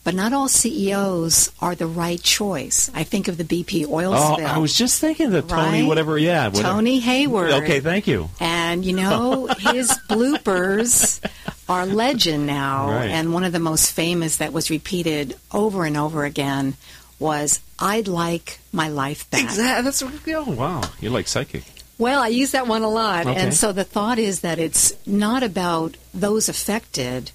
But 0.05 0.15
not 0.15 0.35
all 0.35 0.49
CEOs 0.49 1.51
are 1.61 1.75
the 1.75 1.87
right 1.87 2.21
choice. 2.23 2.91
I 2.95 3.05
think 3.05 3.27
of 3.27 3.39
the 3.39 3.45
BP 3.45 3.89
oil 3.89 4.13
Oh, 4.15 4.35
spill. 4.35 4.47
I 4.47 4.59
was 4.59 4.75
just 4.77 5.01
thinking 5.01 5.31
that 5.31 5.49
Tony, 5.49 5.81
Right? 5.81 5.89
whatever, 5.89 6.19
yeah. 6.19 6.49
Whatever. 6.49 6.63
Tony 6.69 6.99
Hayward. 7.01 7.51
Okay, 7.51 7.81
thank 7.81 8.07
you. 8.07 8.29
And 8.39 8.85
you 8.85 8.93
know, 8.93 9.47
his 9.59 9.89
bloopers 10.11 11.25
are 11.71 11.87
legend 11.87 12.47
now. 12.47 12.91
Right. 12.91 13.09
And 13.11 13.33
one 13.33 13.45
of 13.45 13.53
the 13.55 13.59
most 13.61 13.93
famous 13.93 14.37
that 14.37 14.53
was 14.53 14.69
repeated 14.71 15.39
over 15.51 15.87
and 15.87 15.97
over 15.97 16.27
again 16.27 16.75
was 17.19 17.61
I'd 17.79 18.07
like 18.07 18.59
my 18.73 18.89
life 18.89 19.31
back. 19.31 19.43
Exactly. 19.43 19.85
That's 19.85 20.03
what, 20.03 20.13
oh, 20.29 20.51
wow. 20.53 20.83
You're 21.01 21.13
like 21.13 21.29
psychic. 21.29 21.65
Well, 21.97 22.21
I 22.21 22.29
use 22.29 22.51
that 22.51 22.67
one 22.67 22.83
a 22.83 22.89
lot. 22.91 23.27
Okay. 23.27 23.41
And 23.41 23.55
so 23.55 23.73
the 23.73 23.85
thought 23.85 24.19
is 24.19 24.41
that 24.41 24.59
it's 24.59 24.93
not 25.07 25.43
about 25.43 25.97
those 26.13 26.49
affected, 26.51 27.31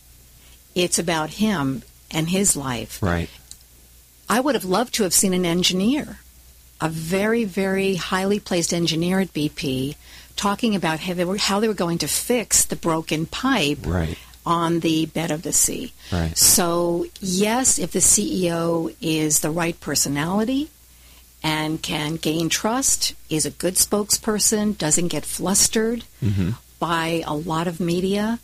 it's 0.76 1.00
about 1.00 1.32
him 1.32 1.82
and 2.12 2.30
his 2.30 2.56
life. 2.56 3.02
Right. 3.02 3.30
I 4.28 4.40
would 4.40 4.56
have 4.56 4.66
loved 4.66 4.94
to 4.96 5.04
have 5.04 5.14
seen 5.14 5.34
an 5.34 5.46
engineer, 5.46 6.20
a 6.80 6.90
very, 6.90 7.46
very 7.46 7.96
highly 7.96 8.40
placed 8.40 8.74
engineer 8.74 9.20
at 9.20 9.34
BP, 9.34 9.96
talking 10.36 10.76
about 10.76 11.00
how 11.00 11.14
they 11.14 11.26
were, 11.26 11.38
how 11.38 11.60
they 11.60 11.68
were 11.68 11.74
going 11.74 11.98
to 12.00 12.08
fix 12.08 12.64
the 12.66 12.76
broken 12.76 13.26
pipe 13.26 13.80
Right. 13.86 14.18
on 14.46 14.80
the 14.82 15.08
bed 15.08 15.32
of 15.32 15.42
the 15.42 15.52
sea. 15.52 15.94
Right. 16.12 16.38
So, 16.38 17.08
yes, 17.20 17.80
if 17.80 17.92
the 17.92 18.00
CEO 18.00 18.96
is 19.02 19.40
the 19.40 19.50
right 19.52 19.80
personality 19.80 20.70
and 21.44 21.82
can 21.82 22.16
gain 22.16 22.50
trust, 22.50 23.14
is 23.30 23.46
a 23.46 23.52
good 23.52 23.76
spokesperson, 23.76 24.78
doesn't 24.78 25.08
get 25.08 25.26
flustered 25.26 26.04
mm-hmm. 26.24 26.52
by 26.80 27.24
a 27.26 27.34
lot 27.34 27.68
of 27.68 27.80
media, 27.80 28.40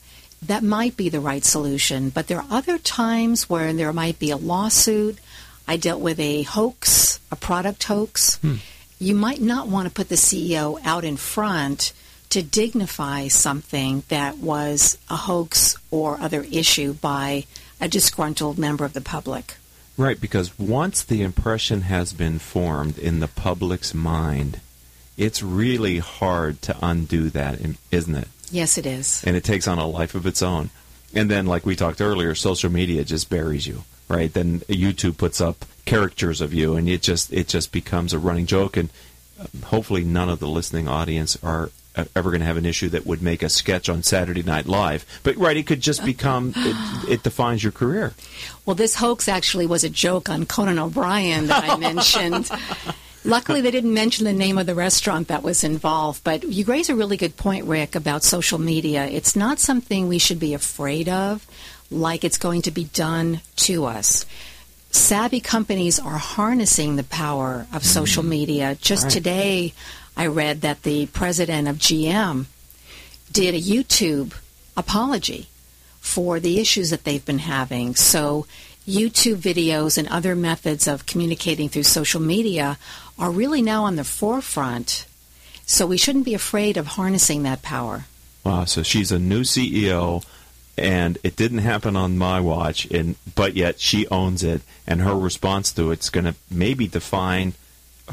that 0.48 0.64
might 0.64 0.98
be 0.98 1.10
the 1.10 1.20
right 1.20 1.44
solution. 1.44 2.10
But 2.10 2.28
there 2.28 2.40
are 2.40 2.48
other 2.50 2.78
times 2.78 3.50
where 3.50 3.74
there 3.74 3.94
might 3.94 4.20
be 4.20 4.32
a 4.32 4.38
lawsuit. 4.38 5.20
I 5.68 5.78
dealt 5.78 6.02
with 6.02 6.20
a 6.20 6.44
hoax, 6.44 7.20
a 7.32 7.36
product 7.36 7.84
hoax. 7.84 8.38
Hmm. 8.38 8.56
You 9.00 9.16
might 9.16 9.42
not 9.42 9.68
want 9.68 9.88
to 9.88 9.94
put 9.94 10.10
the 10.10 10.16
CEO 10.16 10.80
out 10.86 11.04
in 11.04 11.18
front 11.18 11.94
to 12.30 12.42
dignify 12.42 13.28
something 13.28 14.04
that 14.10 14.38
was 14.38 14.98
a 15.10 15.16
hoax 15.16 15.78
or 15.92 16.20
other 16.20 16.44
issue 16.52 16.94
by 16.94 17.46
a 17.80 17.88
disgruntled 17.88 18.58
member 18.58 18.86
of 18.86 18.94
the 18.94 19.02
public. 19.02 19.56
Right, 19.98 20.20
because 20.20 20.58
once 20.60 21.04
the 21.04 21.22
impression 21.22 21.82
has 21.82 22.14
been 22.14 22.40
formed 22.40 22.98
in 22.98 23.20
the 23.20 23.28
public's 23.28 23.94
mind, 23.94 24.60
it's 25.18 25.42
really 25.42 26.00
hard 26.00 26.62
to 26.64 26.76
undo 26.82 27.30
that, 27.30 27.60
isn't 27.92 28.16
it? 28.16 28.28
Yes, 28.52 28.78
it 28.78 28.86
is. 28.86 29.24
And 29.26 29.36
it 29.36 29.44
takes 29.44 29.68
on 29.68 29.80
a 29.80 29.88
life 29.88 30.16
of 30.16 30.26
its 30.26 30.42
own. 30.42 30.70
And 31.14 31.30
then, 31.32 31.46
like 31.46 31.66
we 31.66 31.76
talked 31.76 32.02
earlier, 32.02 32.36
social 32.36 32.70
media 32.70 33.04
just 33.04 33.30
buries 33.30 33.66
you, 33.66 33.84
right? 34.10 34.32
Then 34.32 34.60
YouTube 34.62 35.18
puts 35.18 35.40
up 35.40 35.66
characters 35.86 36.42
of 36.42 36.54
you, 36.54 36.76
and 36.76 36.90
it 36.90 37.02
just 37.02 37.32
it 37.32 37.48
just 37.48 37.72
becomes 37.72 38.12
a 38.12 38.20
running 38.20 38.46
joke. 38.46 38.76
And 38.76 38.90
hopefully, 39.66 40.04
none 40.04 40.30
of 40.30 40.40
the 40.40 40.48
listening 40.48 40.88
audience 40.88 41.38
are 41.42 41.72
ever 42.16 42.30
going 42.30 42.42
to 42.42 42.46
have 42.46 42.58
an 42.58 42.66
issue 42.66 42.90
that 42.90 43.06
would 43.06 43.22
make 43.22 43.42
a 43.42 43.50
sketch 43.50 43.88
on 43.88 44.04
Saturday 44.04 44.44
Night 44.44 44.66
Live. 44.66 45.06
But 45.24 45.38
right, 45.38 45.56
it 45.56 45.66
could 45.66 45.82
just 45.82 46.04
become 46.04 46.54
it, 46.56 47.10
it 47.10 47.24
defines 47.24 47.64
your 47.64 47.72
career. 47.72 48.14
Well, 48.66 48.76
this 48.76 48.96
hoax 48.96 49.28
actually 49.28 49.66
was 49.66 49.84
a 49.84 49.90
joke 49.90 50.30
on 50.30 50.46
Conan 50.46 50.80
O'Brien 50.80 51.48
that 51.48 51.70
I 51.70 51.78
mentioned. 51.78 52.50
Luckily, 53.26 53.60
they 53.62 53.72
didn't 53.72 53.94
mention 53.94 54.26
the 54.26 54.34
name 54.34 54.58
of 54.60 54.68
the 54.68 54.76
restaurant 54.76 55.28
that 55.30 55.42
was 55.42 55.64
involved. 55.64 56.24
But 56.24 56.44
you 56.44 56.64
raise 56.66 56.90
a 56.90 56.96
really 56.96 57.18
good 57.18 57.36
point, 57.36 57.66
Rick, 57.66 57.96
about 57.96 58.24
social 58.24 58.60
media. 58.60 59.06
It's 59.06 59.36
not 59.36 59.60
something 59.60 60.08
we 60.08 60.20
should 60.20 60.40
be 60.40 60.54
afraid 60.54 61.10
of, 61.10 61.46
like 61.90 62.24
it's 62.24 62.38
going 62.38 62.62
to 62.64 62.72
be 62.72 62.86
done 62.86 63.42
to 63.58 63.86
us. 63.86 64.26
Savvy 64.92 65.40
companies 65.40 66.00
are 66.00 66.18
harnessing 66.18 66.96
the 66.96 67.04
power 67.04 67.68
of 67.74 67.84
social 67.84 68.22
mm-hmm. 68.22 68.30
media. 68.30 68.78
Just 68.80 69.06
Right. 69.06 69.14
today, 69.14 69.74
I 70.16 70.28
read 70.28 70.62
that 70.62 70.84
the 70.84 71.08
president 71.08 71.68
of 71.68 71.78
GM 71.78 72.46
did 73.32 73.56
a 73.56 73.60
YouTube 73.60 74.34
apology 74.78 75.50
for 76.00 76.40
the 76.40 76.60
issues 76.60 76.92
that 76.92 77.04
they've 77.04 77.26
been 77.26 77.40
having. 77.40 77.96
So, 77.96 78.46
YouTube 78.88 79.38
videos 79.38 79.98
and 79.98 80.08
other 80.10 80.36
methods 80.36 80.88
of 80.88 81.08
communicating 81.08 81.70
through 81.70 81.84
social 81.84 82.22
media 82.22 82.78
are 83.18 83.32
really 83.32 83.62
now 83.62 83.84
on 83.84 83.96
the 83.96 84.04
forefront. 84.04 85.06
So, 85.66 85.88
we 85.88 85.98
shouldn't 85.98 86.26
be 86.26 86.34
afraid 86.34 86.78
of 86.78 86.88
harnessing 86.88 87.44
that 87.44 87.62
power. 87.62 88.06
Wow, 88.44 88.66
so 88.66 88.84
she's 88.84 89.12
a 89.12 89.18
new 89.18 89.42
CEO 89.42 90.24
and 90.78 91.18
it 91.24 91.36
didn't 91.36 91.60
happen 91.60 91.96
on 91.96 92.18
my 92.18 92.40
watch 92.40 92.86
and 92.92 93.16
but 93.34 93.56
yet 93.56 93.80
she 93.80 94.08
owns 94.10 94.44
it 94.44 94.62
and 94.86 95.02
her 95.02 95.16
response 95.16 95.72
to 95.72 95.92
it's 95.92 96.10
going 96.10 96.26
to 96.26 96.36
maybe 96.52 96.88
define 96.88 97.54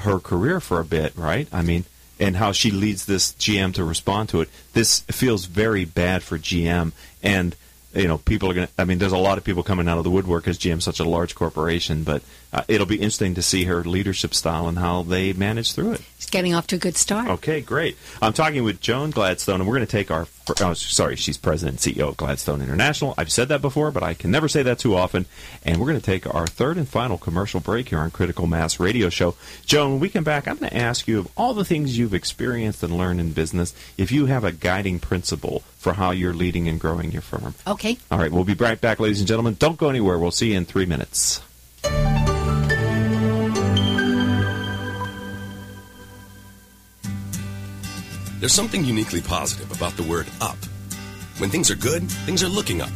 her 0.01 0.19
career 0.19 0.61
for 0.61 0.81
a 0.81 0.85
bit, 0.85 1.15
right? 1.17 1.49
I 1.53 1.63
mean, 1.63 1.85
and 2.19 2.37
how 2.37 2.53
she 2.53 2.71
leads 2.71 3.05
this 3.05 3.33
GM 3.33 3.75
to 3.75 3.85
respond 3.85 4.29
to 4.31 4.41
it. 4.41 4.49
This 4.73 5.01
feels 5.01 5.47
very 5.47 5.85
bad 5.85 6.23
for 6.23 6.39
GM 6.39 6.93
and 7.23 7.55
you 7.95 8.09
know, 8.09 8.17
people 8.17 8.51
are 8.51 8.55
going 8.55 8.69
to 8.69 8.73
I 8.79 8.85
mean, 8.85 8.99
there's 8.99 9.13
a 9.13 9.19
lot 9.19 9.37
of 9.37 9.45
people 9.45 9.63
coming 9.63 9.89
out 9.89 9.99
of 9.99 10.05
the 10.05 10.11
woodwork 10.11 10.49
as 10.49 10.59
GM's 10.59 10.85
such 10.85 11.01
a 11.01 11.05
large 11.05 11.35
corporation, 11.35 12.05
but 12.05 12.23
uh, 12.53 12.63
it'll 12.69 12.87
be 12.87 12.97
interesting 12.97 13.35
to 13.35 13.43
see 13.43 13.65
her 13.65 13.83
leadership 13.83 14.35
style 14.35 14.69
and 14.69 14.79
how 14.79 15.03
they 15.03 15.33
manage 15.33 15.73
through 15.73 15.93
it. 15.93 16.03
It's 16.17 16.29
getting 16.31 16.55
off 16.55 16.67
to 16.69 16.77
a 16.77 16.79
good 16.79 16.97
start. 16.97 17.29
Okay, 17.29 17.61
great. 17.61 17.97
I'm 18.21 18.33
talking 18.33 18.65
with 18.65 18.81
Joan 18.81 19.11
Gladstone, 19.11 19.61
and 19.61 19.69
we're 19.69 19.77
going 19.77 19.87
to 19.87 19.91
take 19.91 20.11
our 20.11 20.27
Oh, 20.61 20.75
sorry, 20.75 21.17
she's 21.17 21.39
president 21.39 21.87
and 21.87 21.97
CEO 21.97 22.09
of 22.09 22.17
Gladstone 22.17 22.63
International. 22.63 23.15
I've 23.17 23.31
said 23.31 23.49
that 23.49 23.63
before, 23.63 23.91
but 23.91 24.03
I 24.03 24.15
can 24.15 24.31
never 24.31 24.49
say 24.49 24.63
that 24.65 24.79
too 24.79 24.97
often. 24.97 25.27
And 25.65 25.79
we're 25.79 25.87
going 25.87 26.01
to 26.01 26.05
take 26.05 26.33
our 26.33 26.47
third 26.47 26.77
and 26.79 26.89
final 26.89 27.17
commercial 27.17 27.61
break 27.61 27.91
here 27.91 28.01
on 28.01 28.11
Critical 28.11 28.47
Mass 28.47 28.81
Radio 28.81 29.09
Show. 29.09 29.37
Joan, 29.65 29.93
when 29.93 30.01
we 30.01 30.09
come 30.09 30.25
back, 30.25 30.49
I'm 30.49 30.57
going 30.57 30.71
to 30.71 30.77
ask 30.77 31.07
you 31.07 31.21
of 31.21 31.29
all 31.37 31.55
the 31.55 31.65
things 31.65 31.97
you've 31.97 32.15
experienced 32.15 32.83
and 32.83 32.97
learned 32.97 33.21
in 33.21 33.33
business, 33.33 33.75
if 33.97 34.11
you 34.11 34.27
have 34.27 34.43
a 34.43 34.53
guiding 34.53 34.99
principle 34.99 35.61
for 35.79 35.95
how 35.95 36.11
you're 36.11 36.35
leading 36.35 36.69
and 36.69 36.81
growing 36.81 37.13
your 37.13 37.23
firm. 37.23 37.55
Okay. 37.67 37.99
All 38.11 38.19
right, 38.19 38.33
we'll 38.33 38.45
be 38.45 38.55
right 38.55 38.81
back, 38.81 38.99
ladies 38.99 39.21
and 39.21 39.29
gentlemen. 39.29 39.55
Don't 39.59 39.79
go 39.79 39.91
anywhere. 39.91 40.19
We'll 40.19 40.31
see 40.33 40.53
you 40.53 40.57
in 40.57 40.65
three 40.65 40.87
minutes. 40.87 41.41
There's 48.43 48.53
something 48.53 48.85
uniquely 48.85 49.21
positive 49.21 49.71
about 49.71 49.97
the 49.97 50.03
word 50.03 50.27
up. 50.41 50.57
When 51.39 51.49
things 51.49 51.71
are 51.71 51.77
good, 51.77 52.11
things 52.27 52.43
are 52.43 52.49
looking 52.49 52.81
up. 52.81 52.91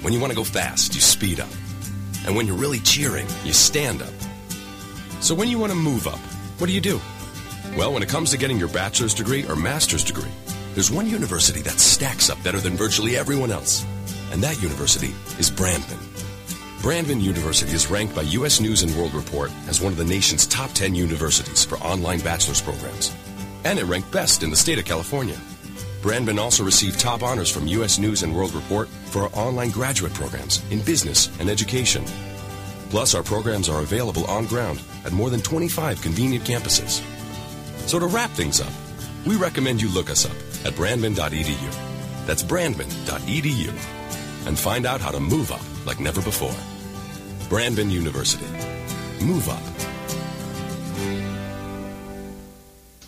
When 0.00 0.12
you 0.12 0.18
want 0.18 0.32
to 0.32 0.36
go 0.36 0.42
fast, 0.42 0.96
you 0.96 1.00
speed 1.00 1.38
up. 1.38 1.52
And 2.26 2.34
when 2.34 2.48
you're 2.48 2.56
really 2.56 2.80
cheering, 2.80 3.28
you 3.44 3.52
stand 3.52 4.02
up. 4.02 4.12
So 5.20 5.36
when 5.36 5.46
you 5.46 5.56
want 5.56 5.70
to 5.70 5.78
move 5.78 6.08
up, 6.08 6.18
what 6.58 6.66
do 6.66 6.72
you 6.72 6.80
do? 6.80 7.00
Well, 7.76 7.92
when 7.92 8.02
it 8.02 8.08
comes 8.08 8.32
to 8.32 8.36
getting 8.36 8.58
your 8.58 8.70
bachelor's 8.70 9.14
degree 9.14 9.46
or 9.46 9.54
master's 9.54 10.02
degree, 10.02 10.32
there's 10.74 10.90
one 10.90 11.08
university 11.08 11.60
that 11.60 11.78
stacks 11.78 12.28
up 12.28 12.42
better 12.42 12.58
than 12.58 12.72
virtually 12.72 13.16
everyone 13.16 13.52
else. 13.52 13.86
And 14.32 14.42
that 14.42 14.60
university 14.60 15.14
is 15.38 15.48
Brandman. 15.48 16.02
Brandman 16.82 17.20
University 17.20 17.70
is 17.70 17.88
ranked 17.88 18.16
by 18.16 18.22
U.S. 18.22 18.58
News 18.58 18.82
and 18.82 18.92
World 18.96 19.14
Report 19.14 19.52
as 19.68 19.80
one 19.80 19.92
of 19.92 19.98
the 19.98 20.04
nation's 20.04 20.44
top 20.44 20.72
10 20.72 20.96
universities 20.96 21.64
for 21.64 21.78
online 21.78 22.18
bachelor's 22.18 22.60
programs 22.60 23.12
and 23.64 23.78
it 23.78 23.84
ranked 23.84 24.10
best 24.10 24.42
in 24.42 24.50
the 24.50 24.56
state 24.56 24.78
of 24.78 24.84
California. 24.84 25.36
Brandman 26.02 26.38
also 26.38 26.64
received 26.64 26.98
top 26.98 27.22
honors 27.22 27.50
from 27.50 27.68
U.S. 27.68 27.98
News 27.98 28.24
and 28.24 28.34
World 28.34 28.54
Report 28.54 28.88
for 28.88 29.22
our 29.22 29.30
online 29.34 29.70
graduate 29.70 30.12
programs 30.14 30.62
in 30.70 30.80
business 30.80 31.30
and 31.38 31.48
education. 31.48 32.04
Plus, 32.90 33.14
our 33.14 33.22
programs 33.22 33.68
are 33.68 33.80
available 33.80 34.24
on 34.26 34.46
ground 34.46 34.82
at 35.04 35.12
more 35.12 35.30
than 35.30 35.40
25 35.40 36.02
convenient 36.02 36.44
campuses. 36.44 37.02
So 37.88 37.98
to 37.98 38.06
wrap 38.06 38.30
things 38.30 38.60
up, 38.60 38.72
we 39.24 39.36
recommend 39.36 39.80
you 39.80 39.88
look 39.88 40.10
us 40.10 40.26
up 40.26 40.36
at 40.66 40.74
brandman.edu. 40.74 42.26
That's 42.26 42.42
brandman.edu. 42.42 43.68
And 44.46 44.58
find 44.58 44.86
out 44.86 45.00
how 45.00 45.12
to 45.12 45.20
move 45.20 45.52
up 45.52 45.62
like 45.86 46.00
never 46.00 46.20
before. 46.20 46.54
Brandman 47.48 47.90
University. 47.90 48.46
Move 49.24 49.48
up. 49.48 49.91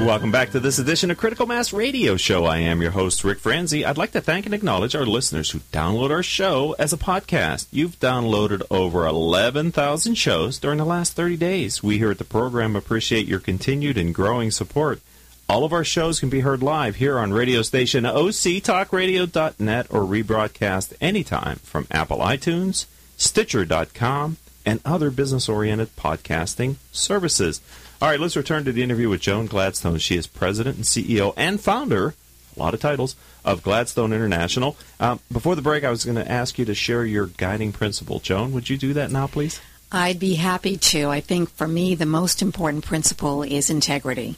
Welcome 0.00 0.32
back 0.32 0.50
to 0.52 0.60
this 0.60 0.78
edition 0.78 1.10
of 1.10 1.18
Critical 1.18 1.44
Mass 1.46 1.74
Radio 1.74 2.16
Show. 2.16 2.46
I 2.46 2.56
am 2.58 2.80
your 2.80 2.90
host, 2.90 3.22
Rick 3.22 3.38
Franzi. 3.38 3.84
I'd 3.84 3.98
like 3.98 4.12
to 4.12 4.20
thank 4.20 4.46
and 4.46 4.54
acknowledge 4.54 4.96
our 4.96 5.04
listeners 5.04 5.50
who 5.50 5.58
download 5.72 6.10
our 6.10 6.22
show 6.22 6.74
as 6.78 6.92
a 6.92 6.96
podcast. 6.96 7.66
You've 7.70 8.00
downloaded 8.00 8.62
over 8.70 9.06
11,000 9.06 10.14
shows 10.14 10.58
during 10.58 10.78
the 10.78 10.86
last 10.86 11.12
30 11.12 11.36
days. 11.36 11.82
We 11.82 11.98
here 11.98 12.10
at 12.10 12.18
the 12.18 12.24
program 12.24 12.76
appreciate 12.76 13.26
your 13.26 13.40
continued 13.40 13.98
and 13.98 14.14
growing 14.14 14.50
support. 14.50 15.00
All 15.48 15.64
of 15.64 15.72
our 15.72 15.84
shows 15.84 16.18
can 16.18 16.30
be 16.30 16.40
heard 16.40 16.62
live 16.62 16.96
here 16.96 17.18
on 17.18 17.32
radio 17.32 17.60
station 17.62 18.04
octalkradio.net 18.04 19.86
or 19.90 20.00
rebroadcast 20.00 20.94
anytime 21.00 21.56
from 21.56 21.86
Apple 21.90 22.18
iTunes, 22.18 22.86
Stitcher.com, 23.16 24.38
and 24.64 24.80
other 24.84 25.10
business 25.10 25.48
oriented 25.48 25.94
podcasting 25.96 26.76
services. 26.92 27.60
All 28.00 28.08
right, 28.08 28.20
let's 28.20 28.36
return 28.36 28.64
to 28.64 28.72
the 28.72 28.82
interview 28.82 29.08
with 29.08 29.20
Joan 29.20 29.46
Gladstone. 29.46 29.98
She 29.98 30.16
is 30.16 30.26
president 30.26 30.76
and 30.76 30.84
CEO 30.84 31.34
and 31.36 31.60
founder, 31.60 32.14
a 32.56 32.58
lot 32.58 32.74
of 32.74 32.80
titles, 32.80 33.16
of 33.44 33.62
Gladstone 33.62 34.12
International. 34.12 34.76
Um, 34.98 35.20
before 35.30 35.54
the 35.54 35.62
break, 35.62 35.84
I 35.84 35.90
was 35.90 36.04
going 36.04 36.16
to 36.16 36.30
ask 36.30 36.58
you 36.58 36.64
to 36.64 36.74
share 36.74 37.04
your 37.04 37.26
guiding 37.26 37.72
principle. 37.72 38.18
Joan, 38.20 38.52
would 38.52 38.70
you 38.70 38.76
do 38.76 38.94
that 38.94 39.10
now, 39.10 39.26
please? 39.26 39.60
I'd 39.92 40.18
be 40.18 40.34
happy 40.34 40.76
to. 40.76 41.08
I 41.08 41.20
think 41.20 41.50
for 41.50 41.66
me, 41.66 41.94
the 41.94 42.06
most 42.06 42.42
important 42.42 42.84
principle 42.84 43.42
is 43.42 43.70
integrity. 43.70 44.36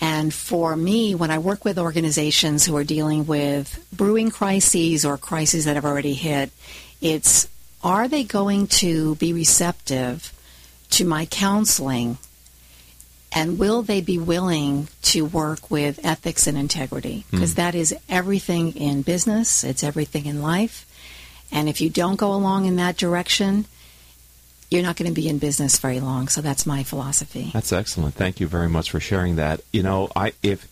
And 0.00 0.34
for 0.34 0.76
me, 0.76 1.14
when 1.14 1.30
I 1.30 1.38
work 1.38 1.64
with 1.64 1.78
organizations 1.78 2.64
who 2.64 2.76
are 2.76 2.84
dealing 2.84 3.26
with 3.26 3.86
brewing 3.92 4.30
crises 4.30 5.04
or 5.04 5.16
crises 5.16 5.64
that 5.64 5.76
have 5.76 5.84
already 5.84 6.14
hit, 6.14 6.50
it's 7.00 7.48
are 7.84 8.08
they 8.08 8.24
going 8.24 8.66
to 8.66 9.14
be 9.16 9.32
receptive 9.32 10.32
to 10.90 11.04
my 11.04 11.26
counseling? 11.26 12.18
And 13.30 13.58
will 13.58 13.82
they 13.82 14.00
be 14.00 14.16
willing 14.18 14.88
to 15.02 15.24
work 15.24 15.70
with 15.70 16.00
ethics 16.04 16.46
and 16.46 16.56
integrity? 16.56 17.24
Because 17.30 17.54
Hmm. 17.54 17.76
is 17.76 17.94
everything 18.08 18.72
in 18.76 19.02
business, 19.02 19.64
it's 19.64 19.82
everything 19.82 20.26
in 20.26 20.40
life. 20.40 20.86
And 21.52 21.68
if 21.68 21.80
you 21.80 21.90
don't 21.90 22.16
go 22.16 22.32
along 22.32 22.66
in 22.66 22.76
that 22.76 22.96
direction, 22.96 23.66
you're 24.70 24.82
not 24.82 24.96
going 24.96 25.10
to 25.10 25.14
be 25.14 25.28
in 25.28 25.38
business 25.38 25.78
very 25.78 26.00
long. 26.00 26.28
So 26.28 26.40
that's 26.40 26.64
my 26.64 26.82
philosophy. 26.84 27.50
That's 27.52 27.72
excellent. 27.72 28.14
Thank 28.14 28.40
you 28.40 28.46
very 28.46 28.68
much 28.68 28.90
for 28.90 28.98
sharing 28.98 29.36
that. 29.36 29.60
You 29.72 29.82
know, 29.82 30.10
I 30.16 30.32
if 30.42 30.66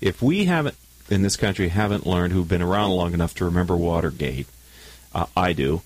if 0.00 0.20
we 0.22 0.44
haven't 0.44 0.76
in 1.08 1.22
this 1.22 1.36
country 1.36 1.68
haven't 1.68 2.06
learned 2.06 2.32
who've 2.32 2.46
been 2.48 2.62
around 2.62 2.90
long 2.90 3.14
enough 3.14 3.34
to 3.36 3.44
remember 3.44 3.76
Watergate, 3.76 4.46
uh, 5.14 5.26
I 5.36 5.52
do. 5.54 5.82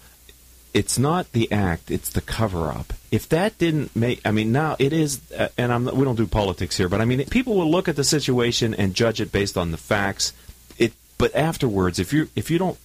It's 0.74 0.98
not 0.98 1.32
the 1.32 1.50
act; 1.52 1.90
it's 1.90 2.08
the 2.08 2.22
cover-up. 2.22 2.94
If 3.10 3.28
that 3.28 3.58
didn't 3.58 3.94
make, 3.94 4.20
I 4.24 4.30
mean, 4.30 4.52
now 4.52 4.76
it 4.78 4.92
is, 4.92 5.20
uh, 5.32 5.48
and 5.58 5.70
I'm, 5.70 5.84
we 5.84 6.04
don't 6.04 6.16
do 6.16 6.26
politics 6.26 6.78
here, 6.78 6.88
but 6.88 7.00
I 7.02 7.04
mean, 7.04 7.24
people 7.26 7.54
will 7.56 7.70
look 7.70 7.88
at 7.88 7.96
the 7.96 8.04
situation 8.04 8.72
and 8.72 8.94
judge 8.94 9.20
it 9.20 9.30
based 9.30 9.58
on 9.58 9.70
the 9.70 9.76
facts. 9.76 10.32
It, 10.78 10.94
but 11.18 11.34
afterwards, 11.36 11.98
if 11.98 12.12
you 12.14 12.28
if 12.34 12.50
you 12.50 12.56
don't, 12.58 12.78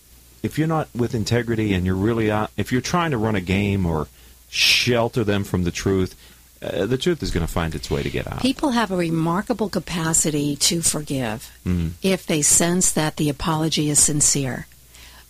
if 0.43 0.57
you're 0.59 0.67
not 0.67 0.89
with 0.93 1.15
integrity 1.15 1.73
and 1.73 1.85
you're 1.85 1.95
really 1.95 2.29
out, 2.29 2.51
if 2.57 2.71
you're 2.73 2.81
trying 2.81 3.11
to 3.11 3.17
run 3.17 3.35
a 3.35 3.41
game 3.41 3.85
or 3.85 4.07
shelter 4.49 5.23
them 5.23 5.43
from 5.45 5.63
the 5.63 5.71
truth, 5.71 6.13
uh, 6.61 6.85
the 6.85 6.97
truth 6.97 7.23
is 7.23 7.31
going 7.31 7.45
to 7.45 7.51
find 7.51 7.73
its 7.73 7.89
way 7.89 8.03
to 8.03 8.09
get 8.09 8.27
out. 8.27 8.41
People 8.41 8.71
have 8.71 8.91
a 8.91 8.97
remarkable 8.97 9.69
capacity 9.69 10.55
to 10.57 10.81
forgive 10.81 11.51
Mm. 11.65 11.91
if 12.01 12.25
they 12.25 12.41
sense 12.41 12.91
that 12.91 13.15
the 13.15 13.29
apology 13.29 13.89
is 13.89 13.99
sincere. 13.99 14.67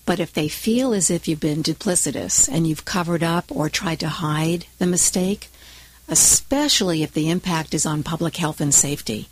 But 0.08 0.22
if 0.22 0.32
they 0.32 0.48
feel 0.48 0.94
as 0.94 1.12
if 1.12 1.28
you've 1.28 1.42
been 1.42 1.62
duplicitous 1.62 2.48
and 2.50 2.66
you've 2.66 2.86
covered 2.86 3.24
up 3.24 3.52
or 3.52 3.68
tried 3.68 4.00
to 4.00 4.08
hide 4.08 4.66
the 4.80 4.88
mistake, 4.88 5.50
especially 6.08 7.04
if 7.04 7.12
the 7.12 7.30
impact 7.30 7.74
is 7.74 7.86
on 7.86 8.04
public 8.04 8.38
health 8.38 8.62
and 8.62 8.74
safety, 8.74 9.28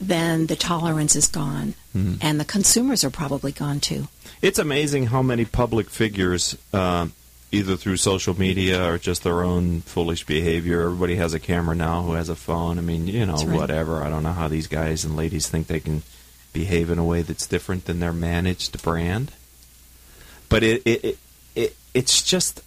then 0.00 0.46
the 0.46 0.54
tolerance 0.54 1.16
is 1.16 1.26
gone. 1.26 1.74
Mhm. 1.96 2.18
And 2.20 2.38
the 2.38 2.44
consumers 2.44 3.02
are 3.02 3.10
probably 3.10 3.50
gone 3.50 3.80
too. 3.80 4.06
It's 4.40 4.60
amazing 4.60 5.06
how 5.06 5.20
many 5.20 5.44
public 5.44 5.90
figures 5.90 6.56
uh, 6.72 7.08
either 7.50 7.76
through 7.76 7.96
social 7.96 8.38
media 8.38 8.88
or 8.88 8.98
just 8.98 9.24
their 9.24 9.42
own 9.42 9.80
foolish 9.80 10.24
behavior. 10.24 10.82
Everybody 10.82 11.16
has 11.16 11.34
a 11.34 11.40
camera 11.40 11.74
now 11.74 12.02
who 12.02 12.12
has 12.12 12.28
a 12.28 12.36
phone. 12.36 12.78
I 12.78 12.82
mean, 12.82 13.08
you 13.08 13.26
know, 13.26 13.34
right. 13.34 13.48
whatever. 13.48 14.04
I 14.04 14.10
don't 14.10 14.22
know 14.22 14.32
how 14.32 14.46
these 14.46 14.68
guys 14.68 15.04
and 15.04 15.16
ladies 15.16 15.48
think 15.48 15.66
they 15.66 15.80
can 15.80 16.04
behave 16.52 16.88
in 16.88 17.00
a 17.00 17.04
way 17.04 17.22
that's 17.22 17.48
different 17.48 17.86
than 17.86 17.98
their 17.98 18.12
managed 18.12 18.80
brand. 18.80 19.32
But 20.48 20.62
it 20.62 20.82
it, 20.84 21.04
it, 21.04 21.18
it 21.54 21.76
it's 21.94 22.22
just 22.22 22.62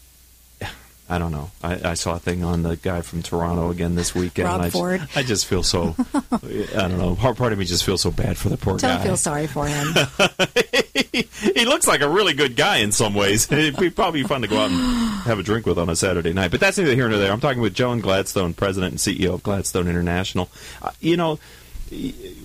I 1.11 1.17
don't 1.17 1.33
know. 1.33 1.51
I, 1.61 1.89
I 1.89 1.93
saw 1.95 2.15
a 2.15 2.19
thing 2.19 2.41
on 2.41 2.63
the 2.63 2.77
guy 2.77 3.01
from 3.01 3.21
Toronto 3.21 3.69
again 3.69 3.95
this 3.95 4.15
weekend. 4.15 4.47
Rob 4.47 4.61
I, 4.61 4.69
Ford. 4.69 5.05
I 5.13 5.23
just 5.23 5.45
feel 5.45 5.61
so. 5.61 5.93
I 6.13 6.87
don't 6.87 6.97
know. 6.97 7.15
Part 7.15 7.35
part 7.35 7.51
of 7.51 7.59
me 7.59 7.65
just 7.65 7.83
feels 7.83 7.99
so 7.99 8.11
bad 8.11 8.37
for 8.37 8.47
the 8.47 8.55
poor 8.55 8.77
guy. 8.77 8.95
Don't 8.95 9.03
feel 9.03 9.17
sorry 9.17 9.45
for 9.45 9.67
him. 9.67 9.93
he 11.11 11.65
looks 11.65 11.85
like 11.85 11.99
a 11.99 12.07
really 12.07 12.33
good 12.33 12.55
guy 12.55 12.77
in 12.77 12.93
some 12.93 13.13
ways. 13.13 13.51
It'd 13.51 13.75
be 13.75 13.89
probably 13.89 14.23
fun 14.23 14.41
to 14.43 14.47
go 14.47 14.57
out 14.57 14.71
and 14.71 14.79
have 15.23 15.37
a 15.37 15.43
drink 15.43 15.65
with 15.65 15.77
on 15.77 15.89
a 15.89 15.97
Saturday 15.97 16.31
night. 16.31 16.49
But 16.49 16.61
that's 16.61 16.77
neither 16.77 16.95
here 16.95 17.09
nor 17.09 17.17
there. 17.17 17.33
I'm 17.33 17.41
talking 17.41 17.61
with 17.61 17.73
Joan 17.73 17.99
Gladstone, 17.99 18.53
President 18.53 18.91
and 18.91 18.99
CEO 18.99 19.33
of 19.33 19.43
Gladstone 19.43 19.89
International. 19.89 20.49
Uh, 20.81 20.91
you 21.01 21.17
know, 21.17 21.39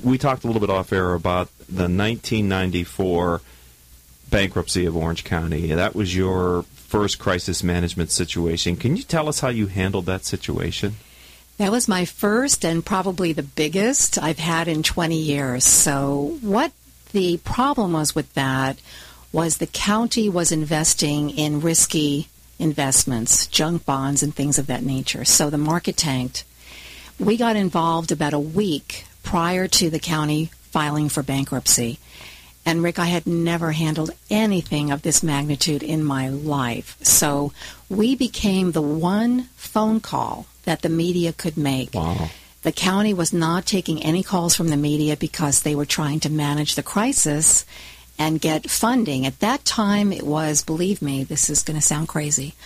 we 0.02 0.18
talked 0.18 0.42
a 0.42 0.48
little 0.48 0.60
bit 0.60 0.70
off 0.70 0.92
air 0.92 1.14
about 1.14 1.50
the 1.68 1.84
1994 1.84 3.42
bankruptcy 4.30 4.86
of 4.86 4.96
Orange 4.96 5.24
County. 5.24 5.68
That 5.68 5.94
was 5.94 6.16
your 6.16 6.62
first 6.62 7.18
crisis 7.18 7.62
management 7.62 8.10
situation. 8.10 8.76
Can 8.76 8.96
you 8.96 9.02
tell 9.02 9.28
us 9.28 9.40
how 9.40 9.48
you 9.48 9.66
handled 9.66 10.06
that 10.06 10.24
situation? 10.24 10.96
That 11.58 11.72
was 11.72 11.88
my 11.88 12.04
first 12.04 12.64
and 12.64 12.84
probably 12.84 13.32
the 13.32 13.42
biggest 13.42 14.22
I've 14.22 14.38
had 14.38 14.68
in 14.68 14.82
20 14.82 15.16
years. 15.16 15.64
So, 15.64 16.38
what 16.42 16.72
the 17.12 17.38
problem 17.38 17.94
was 17.94 18.14
with 18.14 18.32
that 18.34 18.78
was 19.32 19.56
the 19.56 19.66
county 19.66 20.28
was 20.28 20.52
investing 20.52 21.30
in 21.30 21.60
risky 21.60 22.28
investments, 22.58 23.46
junk 23.46 23.86
bonds, 23.86 24.22
and 24.22 24.34
things 24.34 24.58
of 24.58 24.66
that 24.66 24.82
nature. 24.82 25.24
So, 25.24 25.48
the 25.48 25.58
market 25.58 25.96
tanked. 25.96 26.44
We 27.18 27.38
got 27.38 27.56
involved 27.56 28.12
about 28.12 28.34
a 28.34 28.38
week 28.38 29.06
prior 29.22 29.66
to 29.66 29.88
the 29.88 29.98
county 29.98 30.50
filing 30.70 31.08
for 31.08 31.22
bankruptcy. 31.22 31.98
And 32.66 32.82
Rick, 32.82 32.98
I 32.98 33.06
had 33.06 33.28
never 33.28 33.70
handled 33.70 34.10
anything 34.28 34.90
of 34.90 35.02
this 35.02 35.22
magnitude 35.22 35.84
in 35.84 36.02
my 36.02 36.28
life. 36.28 36.96
So 37.00 37.52
we 37.88 38.16
became 38.16 38.72
the 38.72 38.82
one 38.82 39.44
phone 39.54 40.00
call 40.00 40.46
that 40.64 40.82
the 40.82 40.88
media 40.88 41.32
could 41.32 41.56
make. 41.56 41.94
Wow. 41.94 42.28
The 42.62 42.72
county 42.72 43.14
was 43.14 43.32
not 43.32 43.66
taking 43.66 44.02
any 44.02 44.24
calls 44.24 44.56
from 44.56 44.68
the 44.68 44.76
media 44.76 45.16
because 45.16 45.62
they 45.62 45.76
were 45.76 45.86
trying 45.86 46.18
to 46.20 46.28
manage 46.28 46.74
the 46.74 46.82
crisis 46.82 47.64
and 48.18 48.40
get 48.40 48.68
funding. 48.68 49.24
At 49.24 49.38
that 49.38 49.64
time, 49.64 50.12
it 50.12 50.24
was, 50.24 50.64
believe 50.64 51.00
me, 51.00 51.22
this 51.22 51.48
is 51.48 51.62
going 51.62 51.78
to 51.78 51.86
sound 51.86 52.08
crazy, 52.08 52.56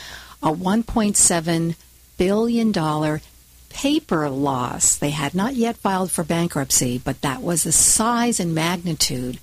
a 0.43 0.51
$1.7 0.51 1.75
billion 2.17 3.21
paper 3.69 4.31
loss. 4.31 4.97
They 4.97 5.11
had 5.11 5.35
not 5.35 5.55
yet 5.55 5.77
filed 5.77 6.11
for 6.11 6.25
bankruptcy, 6.25 6.97
but 6.97 7.21
that 7.21 7.43
was 7.43 7.65
the 7.65 7.73
size 7.73 8.41
and 8.41 8.55
magnitude 8.55 9.39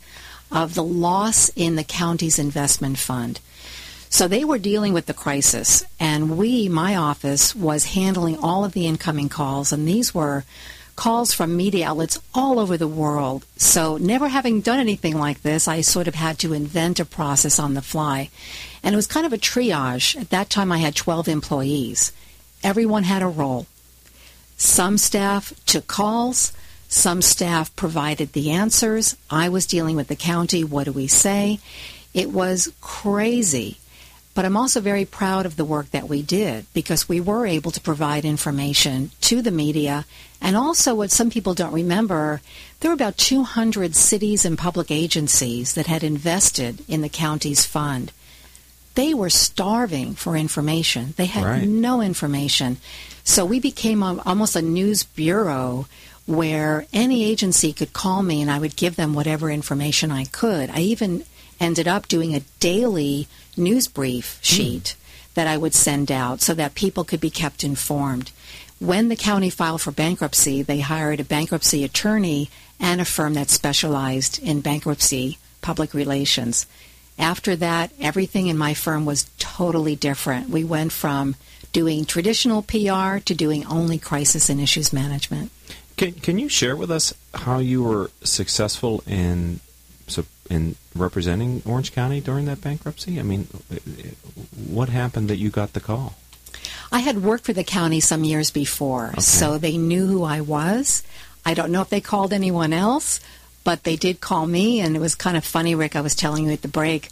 of 0.51 0.75
the 0.75 0.83
loss 0.83 1.49
in 1.55 1.75
the 1.75 1.83
county's 1.83 2.39
investment 2.39 2.97
fund. 2.97 3.39
So 4.09 4.27
they 4.27 4.45
were 4.45 4.57
dealing 4.57 4.93
with 4.93 5.05
the 5.05 5.13
crisis, 5.13 5.83
and 5.99 6.37
we, 6.37 6.69
my 6.69 6.95
office, 6.95 7.53
was 7.53 7.93
handling 7.93 8.37
all 8.37 8.63
of 8.63 8.71
the 8.71 8.87
incoming 8.87 9.29
calls, 9.29 9.71
and 9.73 9.87
these 9.87 10.13
were 10.13 10.45
calls 10.95 11.31
from 11.31 11.55
media 11.55 11.87
outlets 11.87 12.19
all 12.33 12.59
over 12.59 12.75
the 12.75 12.87
world. 12.87 13.45
So, 13.55 13.97
never 13.97 14.27
having 14.27 14.61
done 14.61 14.79
anything 14.79 15.17
like 15.17 15.43
this, 15.43 15.67
I 15.67 15.81
sort 15.81 16.07
of 16.07 16.15
had 16.15 16.39
to 16.39 16.53
invent 16.53 16.99
a 16.99 17.05
process 17.05 17.59
on 17.59 17.73
the 17.73 17.81
fly. 17.81 18.29
And 18.83 18.93
it 18.93 18.97
was 18.97 19.07
kind 19.07 19.25
of 19.25 19.31
a 19.31 19.37
triage. 19.37 20.19
At 20.19 20.31
that 20.31 20.49
time, 20.49 20.71
I 20.71 20.79
had 20.79 20.95
12 20.95 21.27
employees. 21.27 22.11
Everyone 22.63 23.03
had 23.03 23.21
a 23.21 23.27
role. 23.27 23.67
Some 24.57 24.97
staff 24.97 25.53
took 25.65 25.87
calls, 25.87 26.51
some 26.89 27.21
staff 27.21 27.75
provided 27.75 28.33
the 28.33 28.51
answers. 28.51 29.15
I 29.29 29.49
was 29.49 29.65
dealing 29.65 29.95
with 29.95 30.07
the 30.07 30.15
county. 30.15 30.63
What 30.63 30.85
do 30.85 30.91
we 30.91 31.07
say? 31.07 31.59
It 32.13 32.31
was 32.31 32.71
crazy. 32.81 33.77
But 34.33 34.45
I'm 34.45 34.55
also 34.55 34.79
very 34.81 35.03
proud 35.03 35.47
of 35.47 35.55
the 35.55 35.65
work 35.65 35.89
that 35.91 36.07
we 36.07 36.21
did 36.21 36.67
because 36.73 37.09
we 37.09 37.19
were 37.19 37.47
able 37.47 37.71
to 37.71 37.81
provide 37.81 38.23
information 38.23 39.09
to 39.21 39.41
the 39.41 39.49
media. 39.51 40.05
And 40.39 40.55
also, 40.55 40.93
what 40.93 41.09
some 41.09 41.31
people 41.31 41.55
don't 41.55 41.73
remember, 41.73 42.41
there 42.79 42.91
were 42.91 42.95
about 42.95 43.17
200 43.17 43.95
cities 43.95 44.45
and 44.45 44.55
public 44.55 44.91
agencies 44.91 45.73
that 45.73 45.87
had 45.87 46.03
invested 46.03 46.83
in 46.87 47.01
the 47.01 47.09
county's 47.09 47.65
fund. 47.65 48.11
They 48.93 49.13
were 49.15 49.31
starving 49.31 50.13
for 50.13 50.37
information, 50.37 51.15
they 51.17 51.25
had 51.25 51.43
Right. 51.43 51.67
no 51.67 52.01
information. 52.01 52.77
So 53.23 53.43
we 53.43 53.59
became 53.59 54.01
a, 54.03 54.21
almost 54.25 54.55
a 54.55 54.61
news 54.61 55.03
bureau 55.03 55.87
where 56.27 56.85
any 56.93 57.23
agency 57.23 57.73
could 57.73 57.93
call 57.93 58.21
me 58.21 58.41
and 58.41 58.51
I 58.51 58.59
would 58.59 58.75
give 58.75 58.95
them 58.95 59.13
whatever 59.13 59.49
information 59.49 60.11
I 60.11 60.25
could. 60.25 60.69
I 60.69 60.81
even 60.81 61.23
ended 61.59 61.87
up 61.87 62.07
doing 62.07 62.35
a 62.35 62.41
daily 62.59 63.27
news 63.55 63.87
brief 63.87 64.37
hmm. 64.37 64.43
sheet 64.43 64.95
that 65.33 65.47
I 65.47 65.57
would 65.57 65.73
send 65.73 66.11
out 66.11 66.41
so 66.41 66.53
that 66.53 66.75
people 66.75 67.03
could 67.03 67.21
be 67.21 67.29
kept 67.29 67.63
informed. 67.63 68.31
When 68.79 69.07
the 69.07 69.15
county 69.15 69.49
filed 69.49 69.81
for 69.81 69.91
bankruptcy, 69.91 70.61
they 70.61 70.81
hired 70.81 71.19
a 71.19 71.23
bankruptcy 71.23 71.83
attorney 71.83 72.49
and 72.79 73.01
a 73.01 73.05
firm 73.05 73.33
that 73.33 73.49
specialized 73.49 74.39
in 74.39 74.61
bankruptcy 74.61 75.39
public 75.61 75.93
relations. 75.93 76.67
After 77.17 77.55
that, 77.55 77.91
everything 77.99 78.47
in 78.47 78.57
my 78.57 78.73
firm 78.73 79.05
was 79.05 79.29
totally 79.39 79.95
different. 79.95 80.49
We 80.49 80.63
went 80.63 80.91
from 80.91 81.35
doing 81.71 82.05
traditional 82.05 82.61
PR 82.61 83.17
to 83.19 83.33
doing 83.35 83.65
only 83.65 83.97
crisis 83.97 84.49
and 84.49 84.61
issues 84.61 84.93
management. 84.93 85.51
Can 85.97 86.13
Can 86.13 86.37
you 86.39 86.47
share 86.49 86.75
with 86.75 86.91
us 86.91 87.13
how 87.33 87.57
you 87.59 87.83
were 87.83 88.11
successful 88.23 89.03
in 89.07 89.59
so 90.07 90.25
in 90.49 90.75
representing 90.95 91.61
Orange 91.65 91.91
County 91.91 92.21
during 92.21 92.45
that 92.45 92.61
bankruptcy? 92.61 93.19
I 93.19 93.23
mean, 93.23 93.47
what 94.67 94.89
happened 94.89 95.29
that 95.29 95.37
you 95.37 95.49
got 95.49 95.73
the 95.73 95.79
call? 95.79 96.15
I 96.91 96.99
had 96.99 97.21
worked 97.23 97.45
for 97.45 97.53
the 97.53 97.63
county 97.65 97.99
some 97.99 98.23
years 98.23 98.49
before, 98.51 99.09
Okay. 99.09 99.21
so 99.21 99.57
they 99.57 99.77
knew 99.77 100.05
who 100.05 100.23
I 100.23 100.39
was. 100.41 101.03
I 101.45 101.53
don't 101.53 101.71
know 101.71 101.81
if 101.81 101.89
they 101.89 101.99
called 102.01 102.31
anyone 102.31 102.71
else, 102.73 103.19
but 103.65 103.83
they 103.83 103.95
did 103.97 104.21
call 104.21 104.47
me, 104.47 104.79
and 104.79 104.95
it 104.95 104.99
was 104.99 105.15
kind 105.15 105.35
of 105.35 105.43
funny, 105.43 105.75
Rick. 105.75 105.95
I 105.95 106.01
was 106.01 106.15
telling 106.15 106.45
you 106.45 106.51
at 106.51 106.61
the 106.61 106.67
break 106.69 107.09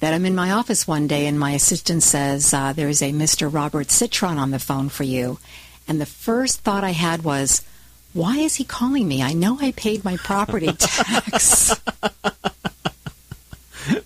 that 0.00 0.14
I'm 0.14 0.26
in 0.26 0.34
my 0.34 0.52
office 0.52 0.86
one 0.86 1.06
day, 1.08 1.26
and 1.26 1.40
my 1.40 1.52
assistant 1.52 2.02
says, 2.04 2.52
uh, 2.54 2.72
There 2.72 2.88
is 2.88 3.02
a 3.02 3.12
Mr. 3.12 3.52
Robert 3.52 3.90
Citron 3.90 4.38
on 4.38 4.50
the 4.52 4.58
phone 4.60 4.88
for 4.90 5.04
you. 5.04 5.38
And 5.88 6.00
the 6.00 6.06
first 6.06 6.60
thought 6.60 6.84
I 6.84 6.90
had 6.92 7.24
was, 7.24 7.62
Why 8.16 8.38
is 8.38 8.54
he 8.56 8.64
calling 8.64 9.06
me? 9.06 9.22
I 9.22 9.34
know 9.34 9.58
I 9.60 9.72
paid 9.72 10.04
my 10.04 10.16
property 10.16 10.72
tax. 10.78 11.78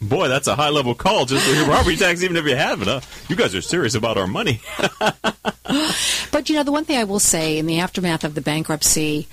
Boy, 0.03 0.29
that's 0.29 0.49
a 0.49 0.57
high 0.57 0.71
level 0.71 0.95
call 0.95 1.27
just 1.27 1.47
for 1.47 1.55
your 1.55 1.65
property 1.65 1.97
tax, 1.97 2.23
even 2.23 2.37
if 2.37 2.45
you 2.45 2.57
have 2.57 2.83
it. 2.83 2.89
Huh? 2.89 3.01
You 3.29 3.37
guys 3.37 3.55
are 3.55 3.63
serious 3.63 3.95
about 3.95 4.19
our 4.19 4.27
money. 4.27 4.61
But 6.31 6.49
you 6.49 6.57
know, 6.57 6.63
the 6.63 6.73
one 6.73 6.85
thing 6.85 6.99
I 6.99 7.05
will 7.05 7.21
say 7.21 7.59
in 7.59 7.67
the 7.67 7.81
aftermath 7.81 8.25
of 8.25 8.35
the 8.35 8.41
bankruptcy, 8.41 9.29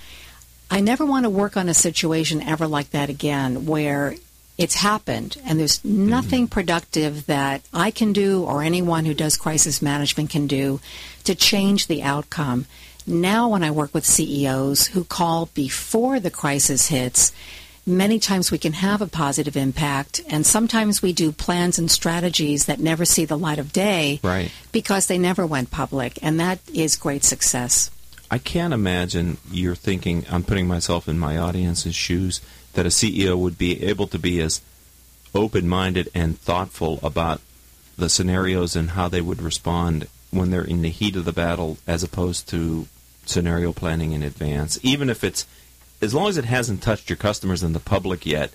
I 0.70 0.82
never 0.82 1.06
want 1.06 1.24
to 1.24 1.30
work 1.30 1.56
on 1.56 1.70
a 1.70 1.74
situation 1.74 2.42
ever 2.42 2.68
like 2.68 2.90
that 2.92 3.10
again 3.10 3.66
where 3.66 4.16
it's 4.58 4.76
happened 4.76 5.38
and 5.46 5.60
there's 5.60 5.80
mm-hmm. 5.80 6.10
nothing 6.10 6.48
productive 6.48 7.26
that 7.28 7.62
I 7.74 7.92
can 7.92 8.12
do 8.12 8.44
or 8.44 8.64
anyone 8.64 9.06
who 9.06 9.14
does 9.14 9.38
crisis 9.38 9.82
management 9.82 10.30
can 10.30 10.48
do 10.48 10.80
to 11.24 11.36
change 11.36 11.88
the 11.88 12.04
outcome. 12.04 12.66
Now, 13.10 13.48
when 13.48 13.64
I 13.64 13.72
work 13.72 13.94
with 13.94 14.06
CEOs 14.06 14.88
who 14.88 15.06
call 15.06 15.46
before 15.54 16.20
the 16.20 16.30
crisis 16.30 16.88
hits, 16.88 17.32
many 17.86 18.20
times 18.20 18.52
we 18.52 18.58
can 18.58 18.74
have 18.74 19.02
a 19.02 19.08
positive 19.08 19.56
impact, 19.56 20.20
and 20.30 20.46
sometimes 20.46 21.02
we 21.02 21.14
do 21.14 21.32
plans 21.32 21.80
and 21.80 21.90
strategies 21.90 22.66
that 22.66 22.82
never 22.82 23.06
see 23.06 23.24
the 23.24 23.38
light 23.38 23.60
of 23.60 23.72
day 23.72 24.20
Right. 24.24 24.52
because 24.74 25.08
they 25.08 25.18
never 25.18 25.46
went 25.46 25.72
public, 25.72 26.20
and 26.22 26.38
that 26.42 26.60
is 26.74 26.98
great 26.98 27.24
success. 27.24 27.90
I 28.30 28.40
can't 28.40 28.74
imagine 28.74 29.38
you're 29.50 29.74
thinking, 29.74 30.26
I'm 30.30 30.44
putting 30.44 30.68
myself 30.68 31.08
in 31.08 31.18
my 31.18 31.38
audience's 31.38 31.96
shoes, 31.96 32.42
that 32.74 32.86
a 32.86 32.90
CEO 32.90 33.38
would 33.38 33.58
be 33.58 33.84
able 33.86 34.08
to 34.08 34.20
be 34.20 34.42
as 34.42 34.60
open 35.34 35.70
minded 35.70 36.10
and 36.14 36.38
thoughtful 36.42 37.00
about 37.02 37.40
the 37.98 38.10
scenarios 38.10 38.76
and 38.76 38.92
how 38.92 39.08
they 39.08 39.22
would 39.22 39.42
respond 39.42 40.08
when 40.30 40.52
they're 40.52 40.62
in 40.62 40.82
the 40.82 40.90
heat 40.90 41.16
of 41.16 41.24
the 41.24 41.32
battle 41.32 41.78
as 41.88 42.04
opposed 42.04 42.50
to 42.50 42.86
scenario 43.30 43.74
planning 43.74 44.12
in 44.12 44.24
advance. 44.24 44.80
Even 44.84 45.10
if 45.10 45.24
it's, 45.24 45.46
as 46.02 46.14
long 46.14 46.30
as 46.30 46.38
it 46.38 46.46
hasn't 46.46 46.82
touched 46.82 47.10
your 47.10 47.18
customers 47.18 47.64
and 47.64 47.76
the 47.76 47.80
public 47.80 48.26
yet, 48.26 48.52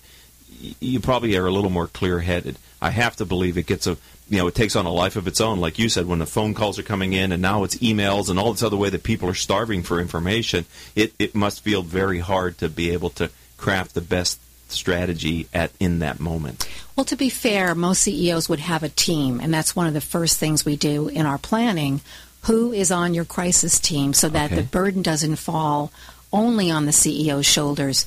you 0.81 1.01
probably 1.01 1.37
are 1.37 1.47
a 1.47 1.51
little 1.51 1.71
more 1.71 1.89
clear 1.89 2.21
headed. 2.21 2.59
I 2.81 2.91
have 2.91 3.17
to 3.17 3.25
believe 3.25 3.57
it 3.57 3.67
gets 3.67 3.87
a, 3.87 3.97
you 4.29 4.39
know, 4.39 4.47
it 4.47 4.55
takes 4.55 4.77
on 4.77 4.87
a 4.87 4.93
life 4.93 5.17
of 5.17 5.27
its 5.27 5.41
own. 5.41 5.61
Like 5.61 5.79
you 5.79 5.89
said, 5.89 6.07
when 6.07 6.19
the 6.19 6.27
phone 6.27 6.55
calls 6.55 6.79
are 6.79 6.85
coming 6.85 7.13
in 7.13 7.33
and 7.33 7.43
now 7.43 7.65
it's 7.65 7.77
emails 7.77 8.31
and 8.31 8.39
all 8.39 8.53
this 8.53 8.63
other 8.63 8.77
way 8.77 8.91
that 8.91 9.03
people 9.03 9.29
are 9.29 9.35
starving 9.35 9.83
for 9.83 10.01
information, 10.01 10.65
it, 10.95 11.13
it 11.19 11.35
must 11.35 11.63
feel 11.63 11.83
very 11.83 12.21
hard 12.21 12.59
to 12.59 12.69
be 12.69 12.91
able 12.91 13.11
to 13.11 13.31
craft 13.57 13.95
the 13.95 14.01
best 14.01 14.41
strategy 14.69 15.47
at 15.53 15.71
in 15.79 16.01
that 16.01 16.19
moment? 16.19 16.69
Well, 16.97 17.05
to 17.05 17.17
be 17.17 17.29
fair, 17.29 17.75
most 17.75 18.03
CEOs 18.03 18.49
would 18.49 18.61
have 18.61 18.83
a 18.83 18.89
team, 18.89 19.41
and 19.41 19.53
that's 19.53 19.77
one 19.77 19.87
of 19.87 19.95
the 19.95 20.01
first 20.01 20.39
things 20.39 20.65
we 20.65 20.77
do 20.77 21.09
in 21.09 21.27
our 21.27 21.39
planning. 21.39 22.01
Who 22.43 22.73
is 22.73 22.91
on 22.91 23.15
your 23.15 23.25
crisis 23.25 23.79
team 23.79 24.13
so 24.15 24.29
that 24.29 24.47
Okay. 24.47 24.57
the 24.57 24.63
burden 24.63 25.03
doesn't 25.03 25.37
fall 25.37 25.93
only 26.33 26.71
on 26.71 26.87
the 26.87 26.93
CEO's 26.93 27.47
shoulders? 27.47 28.05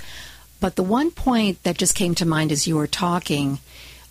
But 0.59 0.75
the 0.75 0.83
one 0.83 1.11
point 1.11 1.61
that 1.63 1.77
just 1.77 1.95
came 1.95 2.15
to 2.15 2.25
mind 2.25 2.51
as 2.51 2.67
you 2.67 2.75
were 2.75 2.87
talking, 2.87 3.59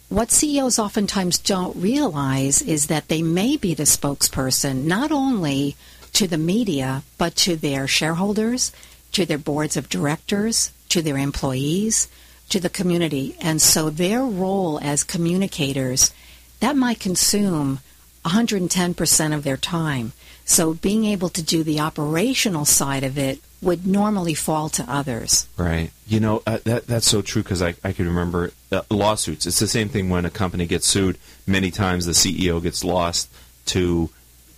what 0.09 0.31
CEOs 0.31 0.79
oftentimes 0.79 1.39
don't 1.39 1.77
realize 1.77 2.62
is 2.62 2.87
that 2.87 3.09
they 3.09 3.22
may 3.22 3.57
be 3.57 3.75
the 3.75 3.85
spokesperson 3.85 4.85
not 4.85 5.11
only 5.11 5.77
to 6.12 6.29
the 6.29 6.39
media, 6.39 7.03
but 7.18 7.35
to 7.37 7.57
their 7.57 7.89
shareholders, 7.89 8.70
to 9.12 9.27
their 9.27 9.39
boards 9.39 9.77
of 9.77 9.89
directors, 9.89 10.70
to 10.91 11.03
their 11.03 11.18
employees, 11.18 12.09
to 12.51 12.61
the 12.61 12.68
community. 12.70 13.37
And 13.41 13.61
so 13.61 13.91
their 13.91 14.22
role 14.22 14.79
as 14.81 15.03
communicators, 15.03 16.12
that 16.61 16.77
might 16.77 17.01
consume 17.01 17.81
110% 18.25 19.35
of 19.35 19.45
their 19.45 19.57
time. 19.57 20.12
So 20.45 20.75
being 20.75 21.05
able 21.05 21.29
to 21.31 21.43
do 21.43 21.62
the 21.62 21.81
operational 21.81 22.64
side 22.64 23.05
of 23.05 23.16
it 23.16 23.41
would 23.62 23.87
normally 23.87 24.35
fall 24.35 24.68
to 24.68 24.85
others. 24.87 25.49
Right. 25.57 25.91
You 26.07 26.20
know, 26.20 26.43
uh, 26.47 26.59
that 26.64 26.87
that's 26.87 27.07
so 27.07 27.22
true 27.22 27.43
because 27.43 27.62
I, 27.62 27.75
I 27.83 27.93
can 27.93 28.07
remember 28.07 28.53
uh, 28.70 28.83
lawsuits. 28.91 29.47
It's 29.47 29.59
the 29.59 29.66
same 29.66 29.89
thing 29.89 30.11
when 30.11 30.27
a 30.27 30.31
company 30.31 30.66
gets 30.66 30.87
sued. 30.87 31.18
Many 31.47 31.70
times 31.70 32.05
the 32.05 32.12
CEO 32.12 32.62
gets 32.62 32.85
lost 32.85 33.31
to 33.66 34.11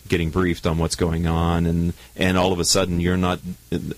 getting 0.09 0.31
briefed 0.31 0.67
on 0.67 0.79
what's 0.79 0.97
going 0.97 1.27
on 1.27 1.67
and 1.67 1.93
and 2.17 2.37
all 2.37 2.53
of 2.53 2.61
a 2.61 2.65
sudden 2.65 3.01
you're 3.01 3.17
not 3.17 3.41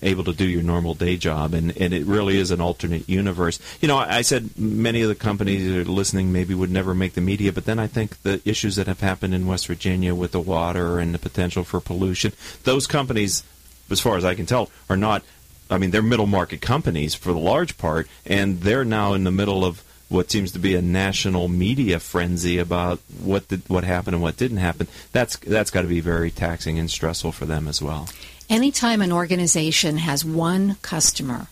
able 0.01 0.23
to 0.23 0.33
do 0.33 0.45
your 0.45 0.63
normal 0.63 0.93
day 0.93 1.17
job 1.17 1.53
and 1.53 1.75
and 1.77 1.93
it 1.93 2.05
really 2.05 2.37
is 2.37 2.51
an 2.51 2.61
alternate 2.61 3.07
universe. 3.07 3.59
You 3.81 3.87
know 3.87 3.97
i, 3.97 4.17
I 4.17 4.21
said 4.21 4.57
many 4.57 5.01
of 5.01 5.09
the 5.09 5.15
companies 5.15 5.67
that 5.67 5.87
are 5.87 5.91
listening 5.91 6.31
maybe 6.31 6.53
would 6.53 6.71
never 6.71 6.93
make 6.93 7.13
the 7.13 7.21
media 7.21 7.51
but 7.53 7.65
then 7.65 7.79
i 7.79 7.87
think 7.87 8.21
the 8.23 8.41
issues 8.45 8.75
that 8.75 8.87
have 8.87 9.01
happened 9.01 9.33
in 9.33 9.47
west 9.47 9.67
virginia 9.67 10.15
with 10.15 10.31
the 10.31 10.39
water 10.39 10.99
and 10.99 11.13
the 11.13 11.19
potential 11.19 11.63
for 11.63 11.79
pollution 11.79 12.33
those 12.63 12.87
companies 12.87 13.43
as 13.89 13.99
far 13.99 14.17
as 14.17 14.25
i 14.25 14.35
can 14.35 14.45
tell 14.45 14.69
are 14.89 14.97
not 14.97 15.23
I 15.69 15.77
mean, 15.77 15.91
they're 15.91 16.01
middle 16.01 16.25
market 16.25 16.61
companies 16.61 17.13
for 17.13 17.31
the 17.31 17.39
large 17.39 17.77
part, 17.77 18.07
and 18.25 18.61
they're 18.61 18.83
now 18.83 19.13
in 19.13 19.23
the 19.23 19.31
middle 19.31 19.63
of 19.63 19.83
what 20.09 20.31
seems 20.31 20.51
to 20.51 20.59
be 20.59 20.75
a 20.75 20.81
national 20.81 21.47
media 21.47 21.99
frenzy 21.99 22.57
about 22.57 22.99
what 23.21 23.47
did, 23.47 23.61
what 23.67 23.83
happened 23.83 24.15
and 24.15 24.23
what 24.23 24.37
didn't 24.37 24.57
happen. 24.57 24.87
That's 25.11 25.37
that's 25.37 25.71
got 25.71 25.83
to 25.83 25.87
be 25.87 26.01
very 26.01 26.31
taxing 26.31 26.77
and 26.77 26.89
stressful 26.89 27.31
for 27.31 27.45
them 27.45 27.67
as 27.67 27.81
well. 27.81 28.09
Anytime 28.49 29.01
an 29.01 29.11
organization 29.11 29.97
has 29.97 30.25
one 30.25 30.75
customer, 30.81 31.47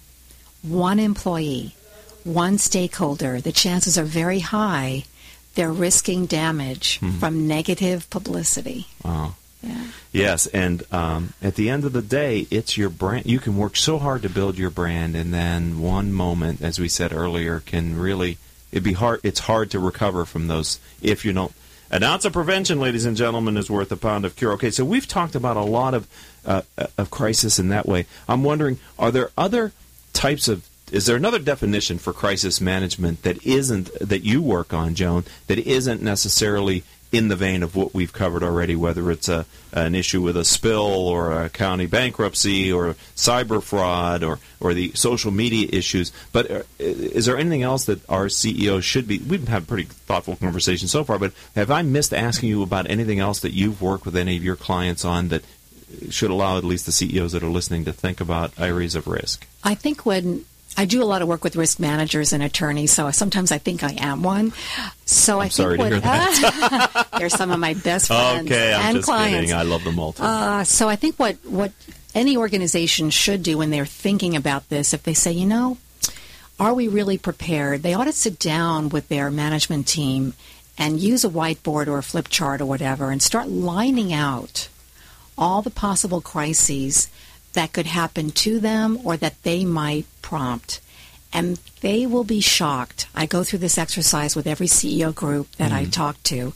one 0.64 1.00
employee, 1.00 1.76
one 2.24 2.58
stakeholder, 2.58 3.40
the 3.40 3.52
chances 3.52 3.98
are 3.98 4.04
very 4.04 4.40
high 4.40 5.04
they're 5.58 5.74
risking 5.74 6.28
damage 6.28 7.00
from 7.20 7.48
negative 7.48 8.08
publicity. 8.12 8.86
Wow. 9.04 9.34
Yeah. 9.64 9.88
Yes, 10.12 10.46
and 10.46 10.84
um, 10.94 11.34
at 11.42 11.56
the 11.56 11.72
end 11.72 11.84
of 11.84 11.94
the 11.94 12.04
day, 12.04 12.46
it's 12.52 12.78
your 12.78 12.90
brand. 12.90 13.26
You 13.26 13.40
can 13.40 13.58
work 13.58 13.76
so 13.76 13.98
hard 13.98 14.22
to 14.22 14.30
build 14.30 14.60
your 14.60 14.70
brand, 14.70 15.16
and 15.16 15.34
then 15.34 15.82
one 15.82 16.14
moment, 16.14 16.62
as 16.62 16.80
we 16.80 16.88
said 16.88 17.12
earlier, 17.12 17.60
can 17.60 17.98
really 17.98 18.38
it 18.72 18.82
be 18.82 18.94
hard. 18.94 19.22
It's 19.24 19.40
hard 19.40 19.72
to 19.72 19.80
recover 19.80 20.26
from 20.26 20.48
those 20.48 20.80
if 21.02 21.26
you 21.26 21.34
don't. 21.34 21.54
An 21.90 22.04
ounce 22.04 22.26
of 22.26 22.34
prevention, 22.34 22.80
ladies 22.82 23.06
and 23.06 23.16
gentlemen, 23.16 23.56
is 23.56 23.70
worth 23.70 23.92
a 23.92 23.98
pound 23.98 24.26
of 24.26 24.36
cure. 24.36 24.54
Okay, 24.54 24.72
so 24.72 24.84
we've 24.84 25.08
talked 25.08 25.36
about 25.36 25.56
a 25.56 25.62
lot 25.62 25.94
of 25.94 26.08
uh, 26.46 26.64
of 26.98 27.10
crisis 27.10 27.60
in 27.60 27.70
that 27.70 27.86
way. 27.86 28.06
I'm 28.28 28.44
wondering, 28.44 28.80
are 29.00 29.12
there 29.12 29.32
other 29.38 29.72
types 30.14 30.48
of 30.48 30.68
is 30.92 31.06
there 31.06 31.18
another 31.18 31.40
definition 31.40 31.98
for 31.98 32.14
crisis 32.14 32.62
management 32.62 33.24
that 33.24 33.46
isn't 33.46 33.92
that 34.00 34.24
you 34.24 34.42
work 34.42 34.74
on, 34.74 34.96
Joan, 34.96 35.26
that 35.48 35.60
isn't 35.60 36.02
necessarily 36.02 36.84
in 37.12 37.30
the 37.30 37.36
vein 37.36 37.64
of 37.64 37.76
what 37.76 37.94
we've 37.94 38.12
covered 38.12 38.44
already, 38.44 38.76
whether 38.76 39.10
it's 39.12 39.30
a 39.30 39.46
an 39.74 39.96
issue 39.96 40.22
with 40.22 40.36
a 40.36 40.46
spill 40.46 41.08
or 41.08 41.32
a 41.32 41.50
county 41.50 41.86
bankruptcy 41.86 42.72
or 42.72 42.96
cyber 43.16 43.62
fraud 43.62 44.24
or 44.24 44.40
or 44.60 44.74
the 44.74 44.92
social 44.94 45.32
media 45.32 45.68
issues. 45.72 46.12
But 46.32 46.52
uh, 46.52 46.64
is 46.80 47.26
there 47.26 47.38
anything 47.38 47.64
else 47.64 47.86
that 47.86 48.08
our 48.10 48.30
CEOs 48.30 48.84
should 48.84 49.08
be? 49.08 49.20
We've 49.20 49.48
had 49.48 49.68
pretty 49.68 49.84
thoughtful 49.84 50.36
conversation 50.36 50.88
so 50.88 51.04
far, 51.04 51.18
but 51.20 51.34
have 51.56 51.72
I 51.72 51.82
missed 51.82 52.14
asking 52.14 52.50
you 52.50 52.64
about 52.64 52.90
anything 52.90 53.20
else 53.20 53.40
that 53.42 53.54
you've 53.54 53.82
worked 53.82 54.06
with 54.06 54.16
any 54.16 54.36
of 54.36 54.44
your 54.44 54.56
clients 54.56 55.06
on 55.06 55.30
that 55.30 55.44
should 56.10 56.32
allow 56.32 56.58
at 56.58 56.64
least 56.64 56.86
the 56.86 56.92
CEOs 56.92 57.32
that 57.32 57.44
are 57.44 57.50
listening 57.50 57.86
to 57.86 57.94
think 57.94 58.20
about 58.20 58.52
areas 58.60 58.96
of 58.96 59.08
risk? 59.08 59.48
I 59.64 59.76
think 59.76 60.06
when 60.06 60.46
I 60.78 60.86
do 60.86 61.02
a 61.02 61.06
lot 61.06 61.22
of 61.24 61.28
work 61.28 61.44
with 61.44 61.56
risk 61.56 61.80
managers 61.80 62.34
and 62.34 62.44
attorneys, 62.44 62.92
so 62.92 63.10
sometimes 63.12 63.52
I 63.52 63.58
think 63.58 63.84
I 63.84 63.94
am 63.98 64.22
one. 64.22 64.54
So 65.06 65.40
I 65.40 65.46
I'm 65.46 65.50
think 65.50 65.54
sorry 65.54 65.78
to 65.80 66.00
what, 66.00 67.08
they're 67.18 67.30
some 67.30 67.50
of 67.50 67.60
my 67.60 67.74
best 67.74 68.08
friends 68.08 68.46
Okay, 68.52 68.74
I'm 68.74 68.98
and 68.98 69.04
clients. 69.04 69.36
kidding. 69.40 69.54
I 69.54 69.64
love 69.64 69.84
them 69.84 69.98
all. 70.00 70.14
Uh, 70.20 70.64
so 70.64 70.88
I 70.88 70.96
think 70.96 71.16
what 71.18 71.36
what 71.46 71.72
any 72.14 72.38
organization 72.38 73.10
should 73.10 73.42
do 73.44 73.58
when 73.58 73.70
they're 73.72 73.86
thinking 73.86 74.36
about 74.36 74.70
this, 74.70 74.94
if 74.94 75.04
they 75.04 75.14
say, 75.16 75.32
you 75.32 75.46
know, 75.48 75.78
are 76.60 76.74
we 76.74 76.88
really 76.88 77.18
prepared? 77.18 77.82
They 77.84 77.94
ought 77.94 78.06
to 78.06 78.12
sit 78.14 78.38
down 78.40 78.90
with 78.90 79.08
their 79.10 79.30
management 79.32 79.88
team 79.88 80.34
and 80.78 81.00
use 81.00 81.24
a 81.26 81.30
whiteboard 81.30 81.88
or 81.88 81.98
a 81.98 82.04
flip 82.04 82.28
chart 82.30 82.62
or 82.62 82.66
whatever 82.68 83.10
and 83.12 83.22
start 83.22 83.48
lining 83.50 84.14
out 84.14 84.68
all 85.38 85.62
the 85.64 85.70
possible 85.72 86.22
crises 86.22 87.10
that 87.54 87.74
could 87.74 87.88
happen 87.88 88.32
to 88.32 88.60
them 88.60 89.00
or 89.04 89.18
that 89.18 89.42
they 89.44 89.66
might 89.66 90.06
prompt. 90.22 90.80
And 91.34 91.60
they 91.82 92.06
will 92.06 92.24
be 92.24 92.40
shocked. 92.40 93.08
I 93.14 93.26
go 93.26 93.44
through 93.44 93.60
this 93.60 93.78
exercise 93.78 94.36
with 94.36 94.48
every 94.48 94.68
CEO 94.68 95.14
group 95.14 95.52
that 95.58 95.72
I 95.72 95.84
mm-hmm. 95.84 95.92
talk 95.92 96.24
to, 96.24 96.54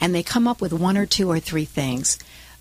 and 0.00 0.14
they 0.14 0.22
come 0.22 0.48
up 0.48 0.60
with 0.60 0.72
one 0.72 0.96
or 0.96 1.06
two 1.06 1.30
or 1.30 1.38
three 1.38 1.64
things. 1.64 2.18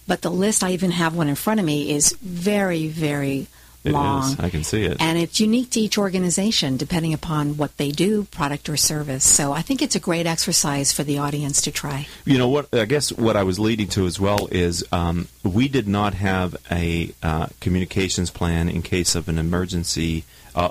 But 0.07 0.21
the 0.21 0.29
list, 0.29 0.63
I 0.63 0.71
even 0.71 0.91
have 0.91 1.15
one 1.15 1.29
in 1.29 1.35
front 1.35 1.59
of 1.59 1.65
me, 1.65 1.91
is 1.91 2.13
very, 2.21 2.87
very 2.87 3.47
It 3.85 3.91
long. 3.91 4.23
is. 4.23 4.39
I 4.39 4.49
can 4.49 4.63
see 4.63 4.83
it. 4.83 4.97
And 4.99 5.17
it's 5.17 5.39
unique 5.39 5.69
to 5.71 5.79
each 5.79 5.97
organization 5.97 6.77
depending 6.77 7.13
upon 7.13 7.57
what 7.57 7.77
they 7.77 7.91
do, 7.91 8.23
product 8.25 8.67
or 8.69 8.77
service. 8.77 9.23
So 9.23 9.51
I 9.51 9.61
think 9.61 9.81
it's 9.81 9.95
a 9.95 9.99
great 9.99 10.25
exercise 10.25 10.91
for 10.91 11.03
the 11.03 11.19
audience 11.19 11.61
to 11.61 11.71
try. 11.71 12.07
You 12.25 12.37
know 12.37 12.49
what? 12.49 12.73
I 12.73 12.85
guess 12.85 13.11
what 13.11 13.35
I 13.35 13.43
was 13.43 13.59
leading 13.59 13.87
to 13.89 14.05
as 14.05 14.19
well 14.19 14.47
is 14.51 14.83
um, 14.91 15.27
we 15.43 15.67
did 15.67 15.87
not 15.87 16.15
have 16.15 16.55
a 16.71 17.13
uh, 17.21 17.47
communications 17.61 18.31
plan 18.31 18.69
in 18.69 18.81
case 18.81 19.15
of 19.15 19.29
an 19.29 19.37
emergency. 19.37 20.23
Uh, 20.55 20.69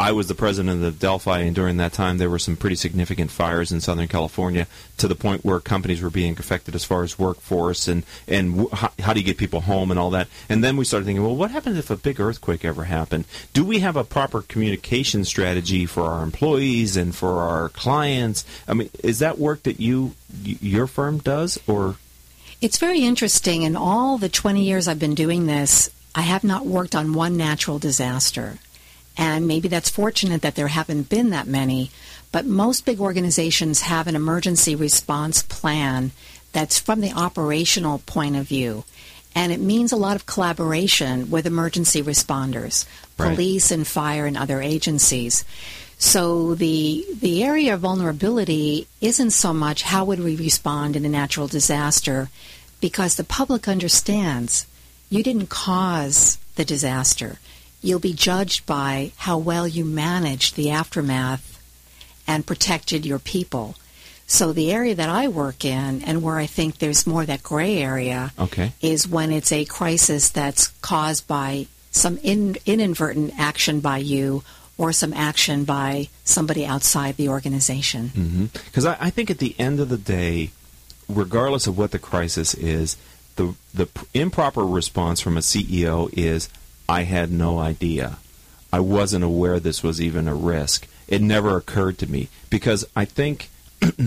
I 0.00 0.12
was 0.12 0.28
the 0.28 0.34
president 0.34 0.82
of 0.82 0.98
Delphi, 0.98 1.40
and 1.40 1.54
during 1.54 1.76
that 1.76 1.92
time, 1.92 2.16
there 2.16 2.30
were 2.30 2.38
some 2.38 2.56
pretty 2.56 2.76
significant 2.76 3.30
fires 3.30 3.70
in 3.70 3.82
Southern 3.82 4.08
California 4.08 4.66
to 4.96 5.06
the 5.06 5.14
point 5.14 5.44
where 5.44 5.60
companies 5.60 6.00
were 6.00 6.08
being 6.08 6.32
affected 6.38 6.74
as 6.74 6.86
far 6.86 7.02
as 7.02 7.18
workforce 7.18 7.86
and 7.86 8.04
and 8.26 8.52
w- 8.52 8.70
how, 8.72 8.90
how 8.98 9.12
do 9.12 9.20
you 9.20 9.26
get 9.26 9.36
people 9.36 9.60
home 9.60 9.90
and 9.90 10.00
all 10.00 10.08
that. 10.08 10.28
And 10.48 10.64
then 10.64 10.78
we 10.78 10.86
started 10.86 11.04
thinking, 11.04 11.22
well, 11.22 11.36
what 11.36 11.50
happens 11.50 11.76
if 11.76 11.90
a 11.90 11.98
big 11.98 12.18
earthquake 12.18 12.64
ever 12.64 12.84
happened? 12.84 13.26
Do 13.52 13.62
we 13.62 13.80
have 13.80 13.94
a 13.94 14.02
proper 14.02 14.40
communication 14.40 15.26
strategy 15.26 15.84
for 15.84 16.04
our 16.04 16.22
employees 16.22 16.96
and 16.96 17.14
for 17.14 17.42
our 17.42 17.68
clients? 17.68 18.46
I 18.66 18.72
mean, 18.72 18.88
is 19.04 19.18
that 19.18 19.38
work 19.38 19.64
that 19.64 19.80
you 19.80 20.14
your 20.42 20.86
firm 20.86 21.18
does, 21.18 21.60
or 21.66 21.96
It's 22.62 22.78
very 22.78 23.00
interesting. 23.00 23.64
In 23.64 23.76
all 23.76 24.16
the 24.16 24.30
20 24.30 24.64
years 24.64 24.88
I've 24.88 24.98
been 24.98 25.14
doing 25.14 25.44
this, 25.44 25.90
I 26.14 26.22
have 26.22 26.42
not 26.42 26.64
worked 26.64 26.94
on 26.94 27.12
one 27.12 27.36
natural 27.36 27.78
disaster. 27.78 28.60
And 29.16 29.46
maybe 29.46 29.68
that's 29.68 29.90
fortunate 29.90 30.42
that 30.42 30.54
there 30.54 30.68
haven't 30.68 31.08
been 31.08 31.30
that 31.30 31.46
many. 31.46 31.90
But 32.32 32.46
most 32.46 32.84
big 32.84 33.00
organizations 33.00 33.82
have 33.82 34.06
an 34.06 34.16
emergency 34.16 34.74
response 34.74 35.42
plan 35.42 36.12
that's 36.52 36.78
from 36.78 37.00
the 37.00 37.12
operational 37.12 37.98
point 38.06 38.36
of 38.36 38.46
view. 38.46 38.84
And 39.34 39.52
it 39.52 39.60
means 39.60 39.92
a 39.92 39.96
lot 39.96 40.16
of 40.16 40.26
collaboration 40.26 41.30
with 41.30 41.46
emergency 41.46 42.02
responders, 42.02 42.84
Right. 43.18 43.34
police 43.34 43.70
and 43.70 43.86
fire 43.86 44.26
and 44.26 44.36
other 44.36 44.60
agencies. 44.62 45.44
So 45.98 46.54
the 46.54 47.04
the 47.20 47.44
area 47.44 47.74
of 47.74 47.80
vulnerability 47.80 48.86
isn't 49.00 49.32
so 49.32 49.52
much 49.52 49.82
how 49.82 50.04
would 50.06 50.20
we 50.20 50.34
respond 50.34 50.96
in 50.96 51.04
a 51.04 51.08
natural 51.10 51.46
disaster 51.46 52.30
because 52.80 53.16
the 53.16 53.24
public 53.24 53.68
understands 53.68 54.66
you 55.10 55.22
didn't 55.22 55.48
cause 55.50 56.38
the 56.54 56.64
disaster. 56.64 57.38
You'll 57.82 58.00
be 58.00 58.12
judged 58.12 58.66
by 58.66 59.12
how 59.16 59.38
well 59.38 59.66
you 59.66 59.84
managed 59.84 60.56
the 60.56 60.70
aftermath 60.70 61.58
and 62.26 62.46
protected 62.46 63.06
your 63.06 63.18
people. 63.18 63.74
So 64.26 64.52
the 64.52 64.70
area 64.70 64.94
that 64.94 65.08
I 65.08 65.26
work 65.26 65.64
in 65.64 66.02
and 66.04 66.22
where 66.22 66.36
I 66.36 66.46
think 66.46 66.78
there's 66.78 67.06
more 67.06 67.26
that 67.26 67.42
gray 67.42 67.78
area 67.78 68.32
okay? 68.38 68.72
is 68.80 69.08
when 69.08 69.32
it's 69.32 69.50
a 69.50 69.64
crisis 69.64 70.28
that's 70.28 70.68
caused 70.82 71.26
by 71.26 71.66
some 71.90 72.18
in, 72.18 72.56
inadvertent 72.64 73.34
action 73.36 73.80
by 73.80 73.98
you 73.98 74.44
or 74.78 74.92
some 74.92 75.12
action 75.12 75.64
by 75.64 76.08
somebody 76.24 76.64
outside 76.64 77.16
the 77.16 77.28
organization. 77.28 78.10
Mm-hmm. 78.14 78.44
Because 78.66 78.86
I, 78.86 78.96
I 79.00 79.10
think 79.10 79.30
at 79.30 79.38
the 79.38 79.54
end 79.58 79.80
of 79.80 79.88
the 79.88 79.98
day, 79.98 80.50
regardless 81.08 81.66
of 81.66 81.76
what 81.76 81.90
the 81.90 81.98
crisis 81.98 82.54
is, 82.54 82.96
the 83.36 83.54
the 83.74 83.88
improper 84.14 84.64
response 84.64 85.20
from 85.20 85.36
a 85.36 85.40
CEO 85.40 86.08
is, 86.16 86.48
"I 86.90 87.02
had 87.02 87.30
no 87.30 87.58
idea, 87.58 88.18
I 88.72 88.80
wasn't 88.80 89.24
aware 89.24 89.58
this 89.58 89.82
was 89.82 90.00
even 90.00 90.28
a 90.28 90.34
risk." 90.34 90.86
it 91.10 91.20
never 91.20 91.56
occurred 91.56 91.98
to 91.98 92.10
me 92.10 92.28
because 92.48 92.86
I 92.96 93.04
think 93.04 93.50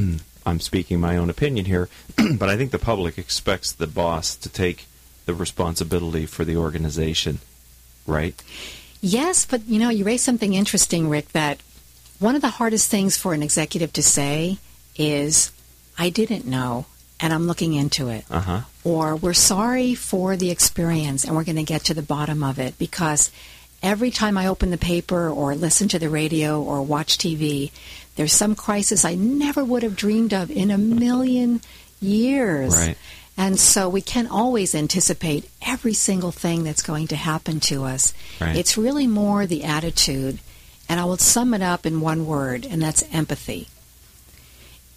I'm 0.46 0.60
speaking 0.60 1.00
my 1.00 1.18
own 1.18 1.30
opinion 1.30 1.66
here, 1.66 1.90
but 2.38 2.50
I 2.50 2.58
think 2.58 2.72
the 2.72 2.80
public 2.80 3.18
expects 3.18 3.72
the 3.72 3.88
boss 3.88 4.36
to 4.38 4.50
take 4.50 4.88
the 5.26 5.34
responsibility 5.34 6.26
for 6.26 6.46
the 6.46 6.58
organization, 6.58 7.40
right? 8.08 8.42
Yes, 9.02 9.46
but 9.46 9.66
you 9.68 9.80
know, 9.80 9.90
you 9.90 10.06
raised 10.06 10.24
something 10.24 10.54
interesting, 10.54 11.10
Rick, 11.10 11.34
that 11.34 11.60
one 12.20 12.36
of 12.36 12.42
the 12.42 12.50
hardest 12.50 12.90
things 12.90 13.18
for 13.18 13.34
an 13.34 13.44
executive 13.44 13.92
to 13.94 14.04
say 14.04 14.58
is, 14.96 15.52
I 15.98 16.10
didn't 16.10 16.46
know 16.46 16.86
and 17.20 17.34
I'm 17.34 17.48
looking 17.48 17.74
into 17.74 18.10
it. 18.10 18.26
Uh-huh. 18.30 18.62
Or 18.84 19.16
we're 19.16 19.34
sorry 19.34 19.96
for 19.96 20.36
the 20.36 20.52
experience 20.52 21.24
and 21.24 21.36
we're 21.36 21.44
going 21.44 21.56
to 21.58 21.64
get 21.64 21.86
to 21.86 21.94
the 21.94 22.02
bottom 22.02 22.44
of 22.44 22.60
it 22.60 22.78
because 22.78 23.32
every 23.82 24.12
time 24.12 24.38
I 24.38 24.48
open 24.48 24.72
the 24.72 24.78
paper 24.78 25.30
or 25.30 25.56
listen 25.56 25.88
to 25.90 26.00
the 26.00 26.10
radio 26.10 26.62
or 26.62 26.82
watch 26.82 27.18
TV, 27.18 27.72
there's 28.16 28.34
some 28.34 28.56
crisis 28.56 29.06
I 29.06 29.16
never 29.16 29.64
would 29.64 29.84
have 29.84 29.96
dreamed 29.96 30.34
of 30.34 30.52
in 30.52 30.72
a 30.72 30.78
million 30.78 31.62
years. 32.02 32.76
Right. 32.76 32.98
And 33.36 33.60
so 33.60 33.90
we 33.90 34.02
can't 34.02 34.30
always 34.30 34.76
anticipate 34.76 35.50
every 35.62 35.94
single 35.94 36.32
thing 36.32 36.64
that's 36.64 36.84
going 36.84 37.08
to 37.08 37.16
happen 37.16 37.60
to 37.62 37.84
us. 37.84 38.14
Right. 38.40 38.56
It's 38.56 38.78
really 38.78 39.08
more 39.08 39.46
the 39.46 39.64
attitude. 39.64 40.40
And 40.88 41.00
I 41.00 41.06
will 41.06 41.18
sum 41.18 41.54
it 41.54 41.62
up 41.62 41.86
in 41.86 42.02
one 42.02 42.28
word, 42.28 42.66
and 42.66 42.82
that's 42.82 43.04
empathy. 43.12 43.70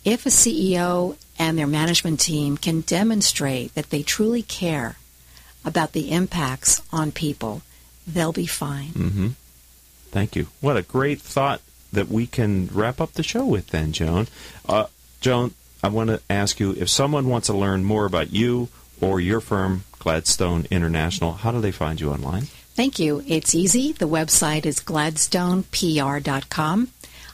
If 0.06 0.24
a 0.24 0.28
CEO 0.28 1.16
and 1.36 1.58
their 1.58 1.66
management 1.66 2.20
team 2.20 2.56
can 2.56 2.82
demonstrate 2.82 3.74
that 3.74 3.90
they 3.90 4.04
truly 4.04 4.42
care 4.42 4.94
about 5.64 5.94
the 5.94 6.12
impacts 6.12 6.80
on 6.92 7.10
people, 7.10 7.62
they'll 8.06 8.32
be 8.32 8.46
fine. 8.46 8.90
Mm-hmm. 8.90 9.28
Thank 10.12 10.36
you. 10.36 10.46
What 10.60 10.76
a 10.76 10.82
great 10.82 11.20
thought 11.20 11.60
that 11.92 12.06
we 12.06 12.28
can 12.28 12.68
wrap 12.72 13.00
up 13.00 13.14
the 13.14 13.24
show 13.24 13.44
with, 13.44 13.70
then, 13.70 13.90
Joan. 13.90 14.28
Uh, 14.68 14.86
Joan, 15.20 15.54
I 15.82 15.88
want 15.88 16.10
to 16.10 16.22
ask 16.30 16.60
you 16.60 16.72
if 16.78 16.88
someone 16.88 17.28
wants 17.28 17.48
to 17.48 17.52
learn 17.52 17.82
more 17.82 18.06
about 18.06 18.32
you 18.32 18.68
or 19.00 19.18
your 19.18 19.40
firm, 19.40 19.82
Gladstone 19.98 20.68
International, 20.70 21.32
how 21.32 21.50
do 21.50 21.60
they 21.60 21.72
find 21.72 22.00
you 22.00 22.12
online? 22.12 22.42
Thank 22.76 23.00
you. 23.00 23.24
It's 23.26 23.56
easy. 23.56 23.90
The 23.90 24.06
website 24.06 24.66
is 24.66 24.78
gladstonepr.com. 24.78 26.88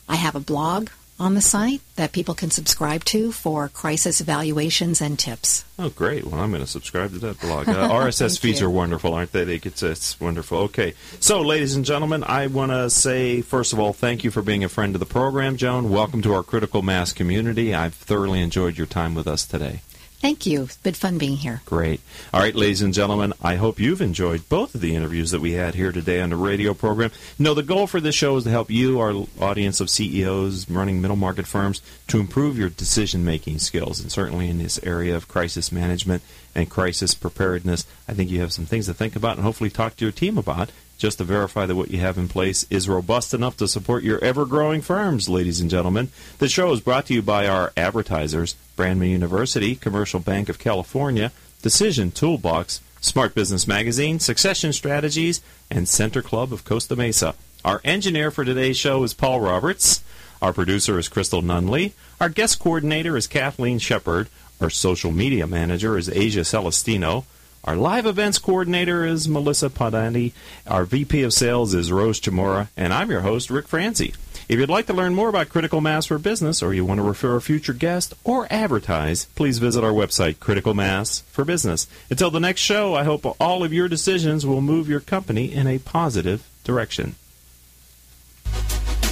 I 0.08 0.16
have 0.16 0.34
a 0.34 0.40
blog 0.40 0.88
on 1.22 1.34
the 1.34 1.40
site 1.40 1.80
that 1.94 2.12
people 2.12 2.34
can 2.34 2.50
subscribe 2.50 3.04
to 3.04 3.30
for 3.30 3.68
crisis 3.68 4.20
evaluations 4.20 5.00
and 5.00 5.16
tips. 5.18 5.64
Oh, 5.78 5.88
great. 5.88 6.24
Well, 6.24 6.40
I'm 6.40 6.50
going 6.50 6.62
to 6.62 6.66
subscribe 6.68 7.12
to 7.12 7.18
that 7.20 7.40
blog. 7.40 7.68
Uh, 7.68 7.88
RSS 7.90 8.40
feeds 8.40 8.60
you. 8.60 8.66
are 8.66 8.70
wonderful, 8.70 9.14
aren't 9.14 9.30
they? 9.30 9.44
they 9.44 9.60
it's, 9.62 9.82
it's 9.82 10.20
wonderful. 10.20 10.58
Okay. 10.58 10.94
So, 11.20 11.40
ladies 11.40 11.76
and 11.76 11.84
gentlemen, 11.84 12.24
I 12.24 12.48
want 12.48 12.72
to 12.72 12.90
say, 12.90 13.40
first 13.40 13.72
of 13.72 13.78
all, 13.78 13.92
thank 13.92 14.24
you 14.24 14.32
for 14.32 14.42
being 14.42 14.64
a 14.64 14.68
friend 14.68 14.96
of 14.96 15.00
the 15.00 15.06
program, 15.06 15.56
Joan. 15.56 15.90
Welcome 15.90 16.22
to 16.22 16.34
our 16.34 16.42
critical 16.42 16.82
mass 16.82 17.12
community. 17.12 17.72
I've 17.72 17.94
thoroughly 17.94 18.40
enjoyed 18.40 18.76
your 18.76 18.88
time 18.88 19.14
with 19.14 19.28
us 19.28 19.46
today. 19.46 19.80
Thank 20.22 20.46
you. 20.46 20.62
It's 20.62 20.76
been 20.76 20.94
fun 20.94 21.18
being 21.18 21.36
here. 21.36 21.62
Great. 21.66 22.00
All 22.32 22.38
right, 22.38 22.54
ladies 22.54 22.80
and 22.80 22.94
gentlemen, 22.94 23.32
I 23.42 23.56
hope 23.56 23.80
you've 23.80 24.00
enjoyed 24.00 24.48
both 24.48 24.72
of 24.72 24.80
the 24.80 24.94
interviews 24.94 25.32
that 25.32 25.40
we 25.40 25.54
had 25.54 25.74
here 25.74 25.90
today 25.90 26.20
on 26.20 26.30
the 26.30 26.36
radio 26.36 26.74
program. 26.74 27.10
No, 27.40 27.54
the 27.54 27.64
goal 27.64 27.88
for 27.88 28.00
this 28.00 28.14
show 28.14 28.36
is 28.36 28.44
to 28.44 28.50
help 28.50 28.70
you, 28.70 29.00
our 29.00 29.26
audience 29.40 29.80
of 29.80 29.90
CEOs 29.90 30.70
running 30.70 31.00
middle 31.00 31.16
market 31.16 31.48
firms, 31.48 31.82
to 32.06 32.20
improve 32.20 32.56
your 32.56 32.68
decision 32.68 33.24
making 33.24 33.58
skills. 33.58 33.98
And 33.98 34.12
certainly 34.12 34.48
in 34.48 34.58
this 34.58 34.78
area 34.84 35.16
of 35.16 35.26
crisis 35.26 35.72
management 35.72 36.22
and 36.54 36.70
crisis 36.70 37.14
preparedness, 37.14 37.84
I 38.06 38.14
think 38.14 38.30
you 38.30 38.38
have 38.42 38.52
some 38.52 38.66
things 38.66 38.86
to 38.86 38.94
think 38.94 39.16
about 39.16 39.38
and 39.38 39.44
hopefully 39.44 39.70
talk 39.70 39.96
to 39.96 40.04
your 40.04 40.12
team 40.12 40.38
about 40.38 40.70
just 41.02 41.18
to 41.18 41.24
verify 41.24 41.66
that 41.66 41.74
what 41.74 41.90
you 41.90 41.98
have 41.98 42.16
in 42.16 42.28
place 42.28 42.64
is 42.70 42.88
robust 42.88 43.34
enough 43.34 43.56
to 43.56 43.66
support 43.66 44.04
your 44.04 44.22
ever 44.22 44.46
growing 44.46 44.80
firms, 44.80 45.28
ladies 45.28 45.60
and 45.60 45.68
gentlemen. 45.68 46.08
The 46.38 46.48
show 46.48 46.70
is 46.70 46.80
brought 46.80 47.06
to 47.06 47.14
you 47.14 47.20
by 47.20 47.48
our 47.48 47.72
advertisers 47.76 48.54
Brandman 48.76 49.10
University, 49.10 49.74
Commercial 49.74 50.20
Bank 50.20 50.48
of 50.48 50.60
California, 50.60 51.32
Decision 51.60 52.12
Toolbox, 52.12 52.80
Smart 53.00 53.34
Business 53.34 53.66
Magazine, 53.66 54.20
Succession 54.20 54.72
Strategies, 54.72 55.40
and 55.68 55.88
Center 55.88 56.22
Club 56.22 56.52
of 56.52 56.64
Costa 56.64 56.94
Mesa. 56.94 57.34
Our 57.64 57.80
engineer 57.82 58.30
for 58.30 58.44
today's 58.44 58.76
show 58.76 59.02
is 59.02 59.12
Paul 59.12 59.40
Roberts. 59.40 60.04
Our 60.40 60.52
producer 60.52 61.00
is 61.00 61.08
Crystal 61.08 61.42
Nunley. 61.42 61.94
Our 62.20 62.28
guest 62.28 62.60
coordinator 62.60 63.16
is 63.16 63.26
Kathleen 63.26 63.80
Shepard. 63.80 64.28
Our 64.60 64.70
social 64.70 65.10
media 65.10 65.48
manager 65.48 65.98
is 65.98 66.08
Asia 66.08 66.44
Celestino. 66.44 67.24
Our 67.64 67.76
live 67.76 68.06
events 68.06 68.38
coordinator 68.38 69.06
is 69.06 69.28
Melissa 69.28 69.70
Padani. 69.70 70.32
Our 70.66 70.84
VP 70.84 71.22
of 71.22 71.32
sales 71.32 71.74
is 71.74 71.92
Rose 71.92 72.20
Chamora. 72.20 72.68
And 72.76 72.92
I'm 72.92 73.08
your 73.08 73.20
host, 73.20 73.50
Rick 73.50 73.68
Franzi. 73.68 74.14
If 74.48 74.58
you'd 74.58 74.68
like 74.68 74.86
to 74.86 74.92
learn 74.92 75.14
more 75.14 75.28
about 75.28 75.48
Critical 75.48 75.80
Mass 75.80 76.06
for 76.06 76.18
Business 76.18 76.60
or 76.60 76.74
you 76.74 76.84
want 76.84 76.98
to 76.98 77.06
refer 77.06 77.36
a 77.36 77.40
future 77.40 77.72
guest 77.72 78.14
or 78.24 78.48
advertise, 78.50 79.26
please 79.36 79.58
visit 79.58 79.84
our 79.84 79.92
website, 79.92 80.40
Critical 80.40 80.74
Mass 80.74 81.20
for 81.30 81.44
Business. 81.44 81.86
Until 82.10 82.32
the 82.32 82.40
next 82.40 82.62
show, 82.62 82.96
I 82.96 83.04
hope 83.04 83.24
all 83.40 83.62
of 83.62 83.72
your 83.72 83.86
decisions 83.86 84.44
will 84.44 84.60
move 84.60 84.88
your 84.88 85.00
company 85.00 85.52
in 85.52 85.68
a 85.68 85.78
positive 85.78 86.48
direction. 86.64 87.14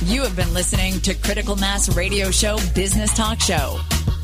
You 0.06 0.22
have 0.22 0.34
been 0.34 0.52
listening 0.52 1.00
to 1.02 1.14
Critical 1.14 1.54
Mass 1.54 1.94
Radio 1.96 2.32
Show 2.32 2.58
Business 2.74 3.14
Talk 3.16 3.40
Show, 3.40 3.78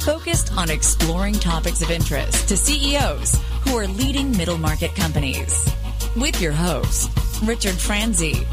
focused 0.07 0.57
on 0.57 0.71
exploring 0.71 1.35
topics 1.35 1.83
of 1.83 1.91
interest 1.91 2.49
to 2.49 2.57
CEOs 2.57 3.35
who 3.65 3.77
are 3.77 3.89
leading 3.89 4.31
middle 4.37 4.57
market 4.57 4.95
companies. 4.95 5.69
With 6.15 6.41
your 6.41 6.53
host, 6.53 7.11
Richard 7.43 7.75
Franzi. 7.75 8.47